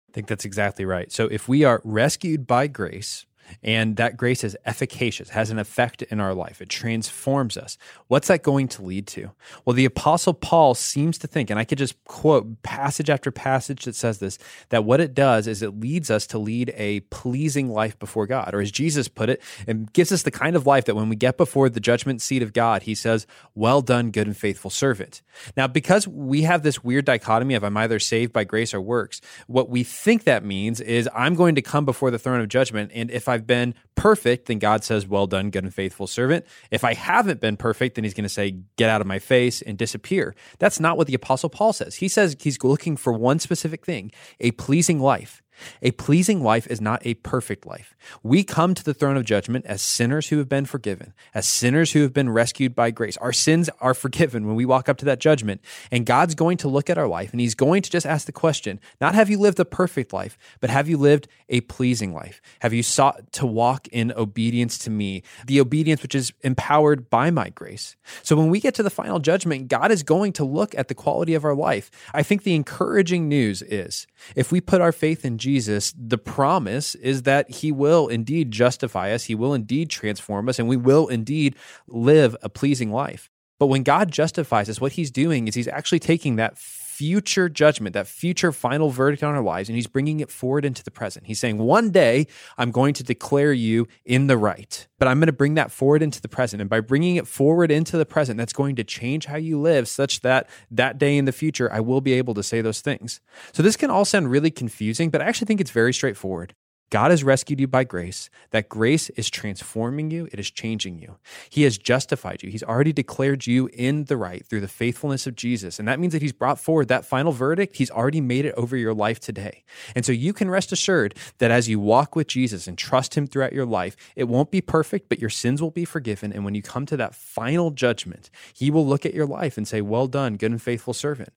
I 0.09 0.11
think 0.13 0.27
that's 0.27 0.45
exactly 0.45 0.85
right. 0.85 1.11
So 1.11 1.25
if 1.25 1.47
we 1.47 1.63
are 1.63 1.81
rescued 1.83 2.47
by 2.47 2.67
grace, 2.67 3.25
and 3.63 3.95
that 3.97 4.17
grace 4.17 4.43
is 4.43 4.57
efficacious, 4.65 5.29
has 5.29 5.49
an 5.49 5.59
effect 5.59 6.01
in 6.03 6.19
our 6.19 6.33
life. 6.33 6.61
It 6.61 6.69
transforms 6.69 7.57
us. 7.57 7.77
What's 8.07 8.27
that 8.27 8.43
going 8.43 8.67
to 8.69 8.83
lead 8.83 9.07
to? 9.07 9.31
Well, 9.65 9.73
the 9.73 9.85
Apostle 9.85 10.33
Paul 10.33 10.75
seems 10.75 11.17
to 11.19 11.27
think, 11.27 11.49
and 11.49 11.59
I 11.59 11.63
could 11.63 11.77
just 11.77 12.01
quote 12.05 12.61
passage 12.63 13.09
after 13.09 13.31
passage 13.31 13.85
that 13.85 13.95
says 13.95 14.19
this, 14.19 14.37
that 14.69 14.83
what 14.83 14.99
it 14.99 15.13
does 15.13 15.47
is 15.47 15.61
it 15.61 15.79
leads 15.79 16.09
us 16.09 16.27
to 16.27 16.37
lead 16.37 16.73
a 16.75 17.01
pleasing 17.01 17.69
life 17.69 17.97
before 17.99 18.27
God. 18.27 18.53
Or 18.53 18.61
as 18.61 18.71
Jesus 18.71 19.07
put 19.07 19.29
it, 19.29 19.41
it 19.67 19.93
gives 19.93 20.11
us 20.11 20.23
the 20.23 20.31
kind 20.31 20.55
of 20.55 20.65
life 20.65 20.85
that 20.85 20.95
when 20.95 21.09
we 21.09 21.15
get 21.15 21.37
before 21.37 21.69
the 21.69 21.79
judgment 21.79 22.21
seat 22.21 22.41
of 22.41 22.53
God, 22.53 22.83
he 22.83 22.95
says, 22.95 23.27
Well 23.55 23.81
done, 23.81 24.11
good 24.11 24.27
and 24.27 24.37
faithful 24.37 24.69
servant. 24.69 25.21
Now, 25.55 25.67
because 25.67 26.07
we 26.07 26.43
have 26.43 26.63
this 26.63 26.83
weird 26.83 27.05
dichotomy 27.05 27.55
of 27.55 27.63
I'm 27.63 27.77
either 27.77 27.99
saved 27.99 28.33
by 28.33 28.43
grace 28.43 28.73
or 28.73 28.81
works, 28.81 29.21
what 29.47 29.69
we 29.69 29.83
think 29.83 30.23
that 30.23 30.43
means 30.43 30.81
is 30.81 31.09
I'm 31.15 31.35
going 31.35 31.55
to 31.55 31.61
come 31.61 31.85
before 31.85 32.11
the 32.11 32.19
throne 32.19 32.41
of 32.41 32.47
judgment, 32.49 32.91
and 32.93 33.09
if 33.11 33.27
I 33.27 33.38
I've 33.39 33.47
been 33.47 33.73
perfect, 33.95 34.47
then 34.47 34.59
God 34.59 34.83
says, 34.83 35.07
Well 35.07 35.25
done, 35.25 35.49
good 35.49 35.63
and 35.63 35.73
faithful 35.73 36.07
servant. 36.07 36.45
If 36.71 36.83
I 36.83 36.93
haven't 36.93 37.39
been 37.39 37.55
perfect, 37.55 37.95
then 37.95 38.03
he's 38.03 38.13
going 38.13 38.23
to 38.23 38.29
say, 38.29 38.57
Get 38.75 38.89
out 38.89 38.99
of 38.99 39.07
my 39.07 39.17
face 39.17 39.61
and 39.61 39.77
disappear. 39.77 40.35
That's 40.57 40.77
not 40.77 40.97
what 40.97 41.07
the 41.07 41.13
Apostle 41.13 41.49
Paul 41.49 41.71
says. 41.71 41.95
He 41.95 42.09
says 42.09 42.35
he's 42.37 42.61
looking 42.61 42.97
for 42.97 43.13
one 43.13 43.39
specific 43.39 43.85
thing 43.85 44.11
a 44.41 44.51
pleasing 44.51 44.99
life. 44.99 45.41
A 45.81 45.91
pleasing 45.91 46.43
life 46.43 46.67
is 46.67 46.81
not 46.81 47.05
a 47.05 47.15
perfect 47.15 47.65
life. 47.65 47.95
We 48.23 48.43
come 48.43 48.73
to 48.73 48.83
the 48.83 48.93
throne 48.93 49.17
of 49.17 49.25
judgment 49.25 49.65
as 49.65 49.81
sinners 49.81 50.29
who 50.29 50.37
have 50.37 50.49
been 50.49 50.65
forgiven, 50.65 51.13
as 51.33 51.47
sinners 51.47 51.91
who 51.91 52.01
have 52.01 52.13
been 52.13 52.29
rescued 52.29 52.75
by 52.75 52.91
grace. 52.91 53.17
Our 53.17 53.33
sins 53.33 53.69
are 53.81 53.93
forgiven 53.99 54.47
when 54.47 54.55
we 54.55 54.65
walk 54.65 54.89
up 54.89 54.97
to 54.97 55.05
that 55.05 55.19
judgment. 55.19 55.61
And 55.91 56.05
God's 56.05 56.35
going 56.35 56.57
to 56.57 56.67
look 56.67 56.89
at 56.89 56.97
our 56.97 57.07
life 57.07 57.31
and 57.31 57.39
He's 57.39 57.55
going 57.55 57.81
to 57.81 57.89
just 57.89 58.05
ask 58.05 58.25
the 58.25 58.31
question 58.31 58.79
not 59.01 59.15
have 59.15 59.29
you 59.29 59.37
lived 59.37 59.59
a 59.59 59.65
perfect 59.65 60.13
life, 60.13 60.37
but 60.59 60.69
have 60.69 60.87
you 60.89 60.97
lived 60.97 61.27
a 61.49 61.61
pleasing 61.61 62.13
life? 62.13 62.41
Have 62.59 62.73
you 62.73 62.83
sought 62.83 63.31
to 63.33 63.45
walk 63.45 63.87
in 63.89 64.11
obedience 64.15 64.77
to 64.79 64.89
me, 64.89 65.23
the 65.45 65.59
obedience 65.59 66.01
which 66.01 66.15
is 66.15 66.33
empowered 66.41 67.09
by 67.09 67.31
my 67.31 67.49
grace? 67.49 67.95
So 68.23 68.35
when 68.35 68.49
we 68.49 68.59
get 68.59 68.75
to 68.75 68.83
the 68.83 68.89
final 68.89 69.19
judgment, 69.19 69.67
God 69.67 69.91
is 69.91 70.03
going 70.03 70.33
to 70.33 70.43
look 70.43 70.75
at 70.75 70.87
the 70.87 70.95
quality 70.95 71.33
of 71.33 71.45
our 71.45 71.55
life. 71.55 71.91
I 72.13 72.23
think 72.23 72.43
the 72.43 72.55
encouraging 72.55 73.27
news 73.27 73.61
is 73.61 74.07
if 74.35 74.51
we 74.51 74.61
put 74.61 74.81
our 74.81 74.91
faith 74.91 75.25
in 75.25 75.37
Jesus, 75.37 75.48
Jesus, 75.49 75.95
the 75.97 76.19
promise 76.19 76.93
is 76.93 77.23
that 77.23 77.49
he 77.49 77.71
will 77.71 78.07
indeed 78.07 78.51
justify 78.51 79.11
us, 79.11 79.23
he 79.23 79.33
will 79.33 79.55
indeed 79.55 79.89
transform 79.89 80.47
us, 80.47 80.59
and 80.59 80.69
we 80.69 80.77
will 80.77 81.07
indeed 81.07 81.55
live 81.87 82.35
a 82.43 82.49
pleasing 82.49 82.91
life. 82.91 83.31
But 83.57 83.65
when 83.65 83.81
God 83.81 84.11
justifies 84.11 84.69
us, 84.69 84.79
what 84.79 84.91
he's 84.91 85.09
doing 85.09 85.47
is 85.47 85.55
he's 85.55 85.67
actually 85.67 85.99
taking 85.99 86.35
that 86.35 86.59
future 86.99 87.47
judgment, 87.47 87.93
that 87.93 88.07
future 88.07 88.51
final 88.51 88.89
verdict 88.89 89.23
on 89.23 89.33
our 89.33 89.41
lives, 89.41 89.69
and 89.69 89.77
he's 89.77 89.87
bringing 89.87 90.19
it 90.19 90.29
forward 90.29 90.65
into 90.65 90.83
the 90.83 90.91
present. 90.91 91.25
He's 91.27 91.39
saying, 91.39 91.57
One 91.57 91.91
day 91.91 92.27
I'm 92.57 92.71
going 92.71 92.93
to 92.95 93.05
declare 93.05 93.53
you 93.53 93.87
in 94.03 94.27
the 94.27 94.35
right, 94.35 94.85
but 94.97 95.07
I'm 95.07 95.17
going 95.17 95.27
to 95.27 95.31
bring 95.31 95.53
that 95.53 95.71
forward 95.71 96.01
into 96.01 96.21
the 96.21 96.27
present. 96.27 96.59
And 96.59 96.69
by 96.69 96.81
bringing 96.81 97.15
it 97.15 97.25
forward 97.25 97.71
into 97.71 97.95
the 97.95 98.05
present, 98.05 98.37
that's 98.37 98.51
going 98.51 98.75
to 98.75 98.83
change 98.83 99.27
how 99.27 99.37
you 99.37 99.61
live 99.61 99.87
such 99.87 100.19
that 100.21 100.49
that 100.71 100.97
day 100.97 101.15
in 101.17 101.23
the 101.23 101.31
future, 101.31 101.71
I 101.71 101.79
will 101.79 102.01
be 102.01 102.11
able 102.11 102.33
to 102.33 102.43
say 102.43 102.59
those 102.59 102.81
things. 102.81 103.21
So 103.53 103.63
this 103.63 103.77
can 103.77 103.89
all 103.89 104.03
sound 104.03 104.29
really 104.29 104.51
confusing, 104.51 105.09
but 105.09 105.21
I 105.21 105.25
actually 105.25 105.45
think 105.45 105.61
it's 105.61 105.71
very 105.71 105.93
straightforward. 105.93 106.53
God 106.89 107.11
has 107.11 107.23
rescued 107.23 107.59
you 107.59 107.67
by 107.67 107.83
grace. 107.83 108.29
That 108.51 108.69
grace 108.69 109.09
is 109.11 109.29
transforming 109.29 110.11
you, 110.11 110.27
it 110.31 110.39
is 110.39 110.49
changing 110.49 110.99
you. 110.99 111.17
He 111.49 111.63
has 111.63 111.77
justified 111.77 112.43
you. 112.43 112.49
He's 112.49 112.63
already 112.63 112.93
declared 112.93 113.45
you 113.45 113.69
in 113.73 114.05
the 114.05 114.17
right 114.17 114.45
through 114.45 114.61
the 114.61 114.67
faithfulness 114.67 115.27
of 115.27 115.35
Jesus. 115.35 115.79
And 115.79 115.87
that 115.87 115.99
means 115.99 116.13
that 116.13 116.21
He's 116.21 116.33
brought 116.33 116.59
forward 116.59 116.87
that 116.87 117.05
final 117.05 117.31
verdict. 117.31 117.77
He's 117.77 117.91
already 117.91 118.21
made 118.21 118.45
it 118.45 118.55
over 118.55 118.75
your 118.75 118.93
life 118.93 119.19
today. 119.19 119.63
And 119.95 120.05
so 120.05 120.11
you 120.11 120.33
can 120.33 120.49
rest 120.49 120.71
assured 120.71 121.15
that 121.37 121.51
as 121.51 121.69
you 121.69 121.79
walk 121.79 122.15
with 122.15 122.27
Jesus 122.27 122.67
and 122.67 122.77
trust 122.77 123.15
Him 123.15 123.27
throughout 123.27 123.53
your 123.53 123.65
life, 123.65 123.95
it 124.15 124.25
won't 124.25 124.51
be 124.51 124.61
perfect, 124.61 125.09
but 125.09 125.19
your 125.19 125.29
sins 125.29 125.61
will 125.61 125.71
be 125.71 125.85
forgiven. 125.85 126.33
And 126.33 126.43
when 126.43 126.55
you 126.55 126.61
come 126.61 126.85
to 126.87 126.97
that 126.97 127.15
final 127.15 127.71
judgment, 127.71 128.29
He 128.53 128.71
will 128.71 128.85
look 128.85 129.05
at 129.05 129.13
your 129.13 129.27
life 129.27 129.57
and 129.57 129.67
say, 129.67 129.81
Well 129.81 130.07
done, 130.07 130.37
good 130.37 130.51
and 130.51 130.61
faithful 130.61 130.93
servant. 130.93 131.33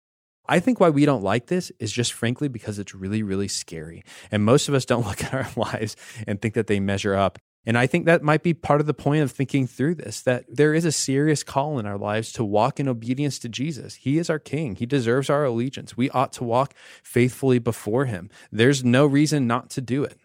I 0.46 0.60
think 0.60 0.80
why 0.80 0.90
we 0.90 1.06
don't 1.06 1.22
like 1.22 1.46
this 1.46 1.70
is 1.78 1.92
just 1.92 2.12
frankly 2.12 2.48
because 2.48 2.78
it's 2.78 2.94
really, 2.94 3.22
really 3.22 3.48
scary. 3.48 4.04
And 4.30 4.44
most 4.44 4.68
of 4.68 4.74
us 4.74 4.84
don't 4.84 5.06
look 5.06 5.22
at 5.22 5.34
our 5.34 5.48
lives 5.56 5.96
and 6.26 6.40
think 6.40 6.54
that 6.54 6.66
they 6.66 6.80
measure 6.80 7.14
up. 7.14 7.38
And 7.64 7.78
I 7.78 7.86
think 7.86 8.06
that 8.06 8.22
might 8.22 8.42
be 8.42 8.54
part 8.54 8.80
of 8.80 8.88
the 8.88 8.94
point 8.94 9.22
of 9.22 9.30
thinking 9.30 9.68
through 9.68 9.94
this 9.94 10.20
that 10.22 10.44
there 10.48 10.74
is 10.74 10.84
a 10.84 10.90
serious 10.90 11.44
call 11.44 11.78
in 11.78 11.86
our 11.86 11.96
lives 11.96 12.32
to 12.32 12.44
walk 12.44 12.80
in 12.80 12.88
obedience 12.88 13.38
to 13.40 13.48
Jesus. 13.48 13.94
He 13.94 14.18
is 14.18 14.28
our 14.28 14.40
king, 14.40 14.74
He 14.74 14.86
deserves 14.86 15.30
our 15.30 15.44
allegiance. 15.44 15.96
We 15.96 16.10
ought 16.10 16.32
to 16.34 16.44
walk 16.44 16.74
faithfully 17.04 17.60
before 17.60 18.06
Him. 18.06 18.30
There's 18.50 18.82
no 18.82 19.06
reason 19.06 19.46
not 19.46 19.70
to 19.70 19.80
do 19.80 20.02
it. 20.02 20.18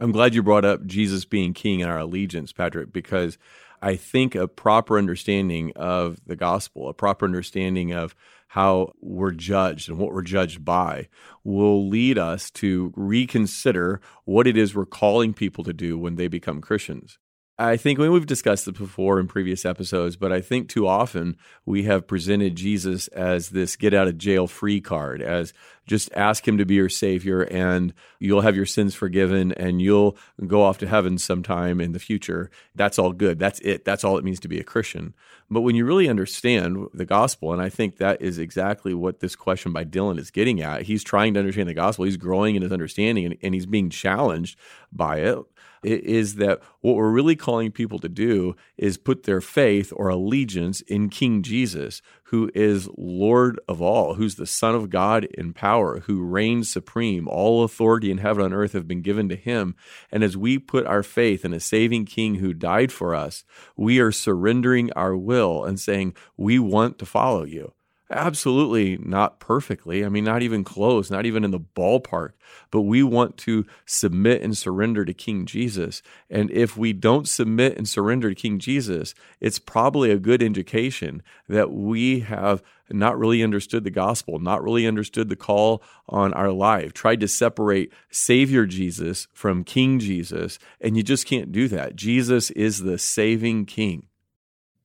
I'm 0.00 0.12
glad 0.12 0.34
you 0.34 0.42
brought 0.42 0.64
up 0.64 0.84
Jesus 0.86 1.24
being 1.24 1.54
king 1.54 1.82
and 1.82 1.90
our 1.90 1.98
allegiance, 1.98 2.52
Patrick, 2.52 2.92
because 2.92 3.38
I 3.80 3.96
think 3.96 4.34
a 4.34 4.48
proper 4.48 4.98
understanding 4.98 5.72
of 5.76 6.18
the 6.26 6.36
gospel, 6.36 6.88
a 6.88 6.94
proper 6.94 7.24
understanding 7.24 7.92
of 7.92 8.14
how 8.48 8.92
we're 9.00 9.30
judged 9.30 9.88
and 9.88 9.98
what 9.98 10.12
we're 10.12 10.22
judged 10.22 10.64
by 10.64 11.08
will 11.44 11.88
lead 11.88 12.18
us 12.18 12.50
to 12.50 12.92
reconsider 12.96 14.00
what 14.24 14.46
it 14.46 14.56
is 14.56 14.74
we're 14.74 14.86
calling 14.86 15.34
people 15.34 15.62
to 15.64 15.72
do 15.72 15.98
when 15.98 16.16
they 16.16 16.28
become 16.28 16.60
Christians. 16.60 17.18
I 17.60 17.76
think 17.76 17.98
we've 17.98 18.24
discussed 18.24 18.66
this 18.66 18.78
before 18.78 19.18
in 19.18 19.26
previous 19.26 19.64
episodes, 19.64 20.14
but 20.14 20.30
I 20.30 20.40
think 20.40 20.68
too 20.68 20.86
often 20.86 21.36
we 21.66 21.82
have 21.84 22.06
presented 22.06 22.54
Jesus 22.54 23.08
as 23.08 23.48
this 23.48 23.74
get 23.74 23.92
out 23.92 24.06
of 24.06 24.16
jail 24.16 24.46
free 24.46 24.80
card, 24.80 25.20
as 25.20 25.52
just 25.84 26.08
ask 26.14 26.46
him 26.46 26.56
to 26.58 26.64
be 26.64 26.74
your 26.74 26.88
savior 26.88 27.42
and 27.42 27.94
you'll 28.20 28.42
have 28.42 28.54
your 28.54 28.66
sins 28.66 28.94
forgiven 28.94 29.50
and 29.52 29.82
you'll 29.82 30.16
go 30.46 30.62
off 30.62 30.78
to 30.78 30.86
heaven 30.86 31.18
sometime 31.18 31.80
in 31.80 31.90
the 31.90 31.98
future. 31.98 32.48
That's 32.76 32.96
all 32.96 33.12
good. 33.12 33.40
That's 33.40 33.58
it. 33.60 33.84
That's 33.84 34.04
all 34.04 34.18
it 34.18 34.24
means 34.24 34.38
to 34.40 34.48
be 34.48 34.60
a 34.60 34.64
Christian. 34.64 35.12
But 35.50 35.62
when 35.62 35.74
you 35.74 35.84
really 35.84 36.08
understand 36.08 36.86
the 36.94 37.06
gospel, 37.06 37.52
and 37.52 37.60
I 37.60 37.70
think 37.70 37.96
that 37.96 38.22
is 38.22 38.38
exactly 38.38 38.94
what 38.94 39.18
this 39.18 39.34
question 39.34 39.72
by 39.72 39.84
Dylan 39.84 40.20
is 40.20 40.30
getting 40.30 40.60
at, 40.60 40.82
he's 40.82 41.02
trying 41.02 41.34
to 41.34 41.40
understand 41.40 41.68
the 41.68 41.74
gospel. 41.74 42.04
He's 42.04 42.18
growing 42.18 42.54
in 42.54 42.62
his 42.62 42.70
understanding 42.70 43.24
and, 43.24 43.36
and 43.42 43.52
he's 43.52 43.66
being 43.66 43.90
challenged 43.90 44.56
by 44.92 45.22
it 45.22 45.38
is 45.82 46.36
that 46.36 46.60
what 46.80 46.96
we're 46.96 47.10
really 47.10 47.36
calling 47.36 47.70
people 47.70 47.98
to 48.00 48.08
do 48.08 48.56
is 48.76 48.98
put 48.98 49.24
their 49.24 49.40
faith 49.40 49.92
or 49.94 50.08
allegiance 50.08 50.80
in 50.82 51.08
King 51.08 51.42
Jesus, 51.42 52.02
who 52.24 52.50
is 52.54 52.88
Lord 52.96 53.58
of 53.68 53.80
all, 53.80 54.14
who's 54.14 54.36
the 54.36 54.46
Son 54.46 54.74
of 54.74 54.90
God 54.90 55.24
in 55.24 55.52
power, 55.52 56.00
who 56.00 56.22
reigns 56.22 56.70
supreme. 56.70 57.28
All 57.28 57.64
authority 57.64 58.10
in 58.10 58.18
heaven 58.18 58.44
and 58.44 58.54
earth 58.54 58.72
have 58.72 58.88
been 58.88 59.02
given 59.02 59.28
to 59.28 59.36
him. 59.36 59.76
And 60.10 60.22
as 60.22 60.36
we 60.36 60.58
put 60.58 60.86
our 60.86 61.02
faith 61.02 61.44
in 61.44 61.52
a 61.52 61.60
saving 61.60 62.06
King 62.06 62.36
who 62.36 62.52
died 62.52 62.92
for 62.92 63.14
us, 63.14 63.44
we 63.76 63.98
are 64.00 64.12
surrendering 64.12 64.92
our 64.92 65.16
will 65.16 65.64
and 65.64 65.80
saying, 65.80 66.14
We 66.36 66.58
want 66.58 66.98
to 66.98 67.06
follow 67.06 67.44
you. 67.44 67.72
Absolutely 68.10 68.96
not 68.96 69.38
perfectly. 69.38 70.02
I 70.02 70.08
mean, 70.08 70.24
not 70.24 70.42
even 70.42 70.64
close, 70.64 71.10
not 71.10 71.26
even 71.26 71.44
in 71.44 71.50
the 71.50 71.60
ballpark. 71.60 72.30
But 72.70 72.82
we 72.82 73.02
want 73.02 73.36
to 73.38 73.66
submit 73.84 74.40
and 74.40 74.56
surrender 74.56 75.04
to 75.04 75.12
King 75.12 75.44
Jesus. 75.44 76.02
And 76.30 76.50
if 76.50 76.74
we 76.74 76.94
don't 76.94 77.28
submit 77.28 77.76
and 77.76 77.86
surrender 77.86 78.30
to 78.30 78.34
King 78.34 78.58
Jesus, 78.58 79.14
it's 79.40 79.58
probably 79.58 80.10
a 80.10 80.18
good 80.18 80.42
indication 80.42 81.22
that 81.48 81.70
we 81.70 82.20
have 82.20 82.62
not 82.90 83.18
really 83.18 83.42
understood 83.42 83.84
the 83.84 83.90
gospel, 83.90 84.38
not 84.38 84.62
really 84.62 84.86
understood 84.86 85.28
the 85.28 85.36
call 85.36 85.82
on 86.08 86.32
our 86.32 86.50
life, 86.50 86.94
tried 86.94 87.20
to 87.20 87.28
separate 87.28 87.92
Savior 88.10 88.64
Jesus 88.64 89.28
from 89.34 89.64
King 89.64 89.98
Jesus. 89.98 90.58
And 90.80 90.96
you 90.96 91.02
just 91.02 91.26
can't 91.26 91.52
do 91.52 91.68
that. 91.68 91.94
Jesus 91.94 92.50
is 92.52 92.82
the 92.82 92.96
saving 92.96 93.66
King. 93.66 94.07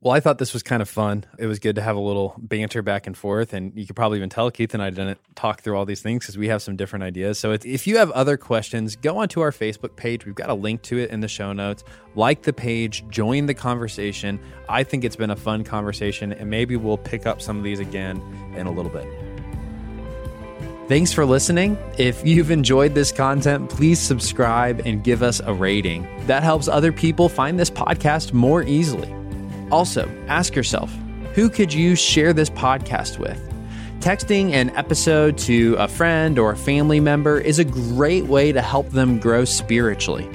Well, 0.03 0.11
I 0.11 0.19
thought 0.19 0.37
this 0.37 0.51
was 0.51 0.63
kind 0.63 0.81
of 0.81 0.89
fun. 0.89 1.23
It 1.39 1.45
was 1.45 1.59
good 1.59 1.77
to 1.77 1.81
have 1.81 1.95
a 1.95 1.99
little 1.99 2.35
banter 2.37 2.81
back 2.81 3.07
and 3.07 3.15
forth. 3.15 3.53
And 3.53 3.71
you 3.73 3.85
could 3.85 3.95
probably 3.95 4.17
even 4.17 4.29
tell 4.29 4.51
Keith 4.51 4.73
and 4.73 4.83
I 4.83 4.89
didn't 4.89 5.17
talk 5.35 5.61
through 5.61 5.77
all 5.77 5.85
these 5.85 6.01
things 6.01 6.25
because 6.25 6.37
we 6.37 6.49
have 6.49 6.61
some 6.61 6.75
different 6.75 7.03
ideas. 7.03 7.39
So 7.39 7.53
if 7.53 7.87
you 7.87 7.97
have 7.97 8.11
other 8.11 8.35
questions, 8.35 8.97
go 8.97 9.19
onto 9.19 9.39
our 9.39 9.51
Facebook 9.51 9.95
page. 9.95 10.25
We've 10.25 10.35
got 10.35 10.49
a 10.49 10.53
link 10.53 10.81
to 10.83 10.97
it 10.97 11.09
in 11.09 11.21
the 11.21 11.29
show 11.29 11.53
notes. 11.53 11.85
Like 12.15 12.41
the 12.41 12.51
page, 12.51 13.05
join 13.07 13.45
the 13.45 13.53
conversation. 13.53 14.41
I 14.67 14.83
think 14.83 15.05
it's 15.05 15.15
been 15.15 15.29
a 15.29 15.37
fun 15.37 15.63
conversation, 15.63 16.33
and 16.33 16.49
maybe 16.49 16.75
we'll 16.75 16.97
pick 16.97 17.25
up 17.25 17.41
some 17.41 17.57
of 17.57 17.63
these 17.63 17.79
again 17.79 18.21
in 18.57 18.67
a 18.67 18.71
little 18.71 18.91
bit. 18.91 19.07
Thanks 20.89 21.13
for 21.13 21.25
listening. 21.25 21.77
If 21.97 22.27
you've 22.27 22.51
enjoyed 22.51 22.93
this 22.93 23.13
content, 23.13 23.69
please 23.69 23.99
subscribe 23.99 24.81
and 24.85 25.01
give 25.01 25.23
us 25.23 25.39
a 25.39 25.53
rating. 25.53 26.05
That 26.27 26.43
helps 26.43 26.67
other 26.67 26.91
people 26.91 27.29
find 27.29 27.57
this 27.57 27.69
podcast 27.69 28.33
more 28.33 28.63
easily. 28.63 29.22
Also, 29.71 30.09
ask 30.27 30.55
yourself 30.55 30.91
who 31.33 31.49
could 31.49 31.73
you 31.73 31.95
share 31.95 32.31
this 32.31 32.49
podcast 32.49 33.17
with? 33.17 33.41
Texting 33.99 34.51
an 34.51 34.69
episode 34.71 35.37
to 35.39 35.75
a 35.75 35.87
friend 35.87 36.37
or 36.37 36.51
a 36.51 36.57
family 36.57 36.99
member 36.99 37.39
is 37.39 37.57
a 37.57 37.63
great 37.63 38.25
way 38.25 38.51
to 38.51 38.61
help 38.61 38.89
them 38.89 39.17
grow 39.17 39.45
spiritually. 39.45 40.29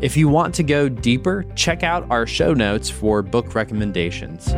If 0.00 0.16
you 0.16 0.28
want 0.28 0.54
to 0.56 0.62
go 0.62 0.88
deeper, 0.88 1.46
check 1.54 1.82
out 1.82 2.10
our 2.10 2.26
show 2.26 2.52
notes 2.52 2.90
for 2.90 3.22
book 3.22 3.54
recommendations. 3.54 4.52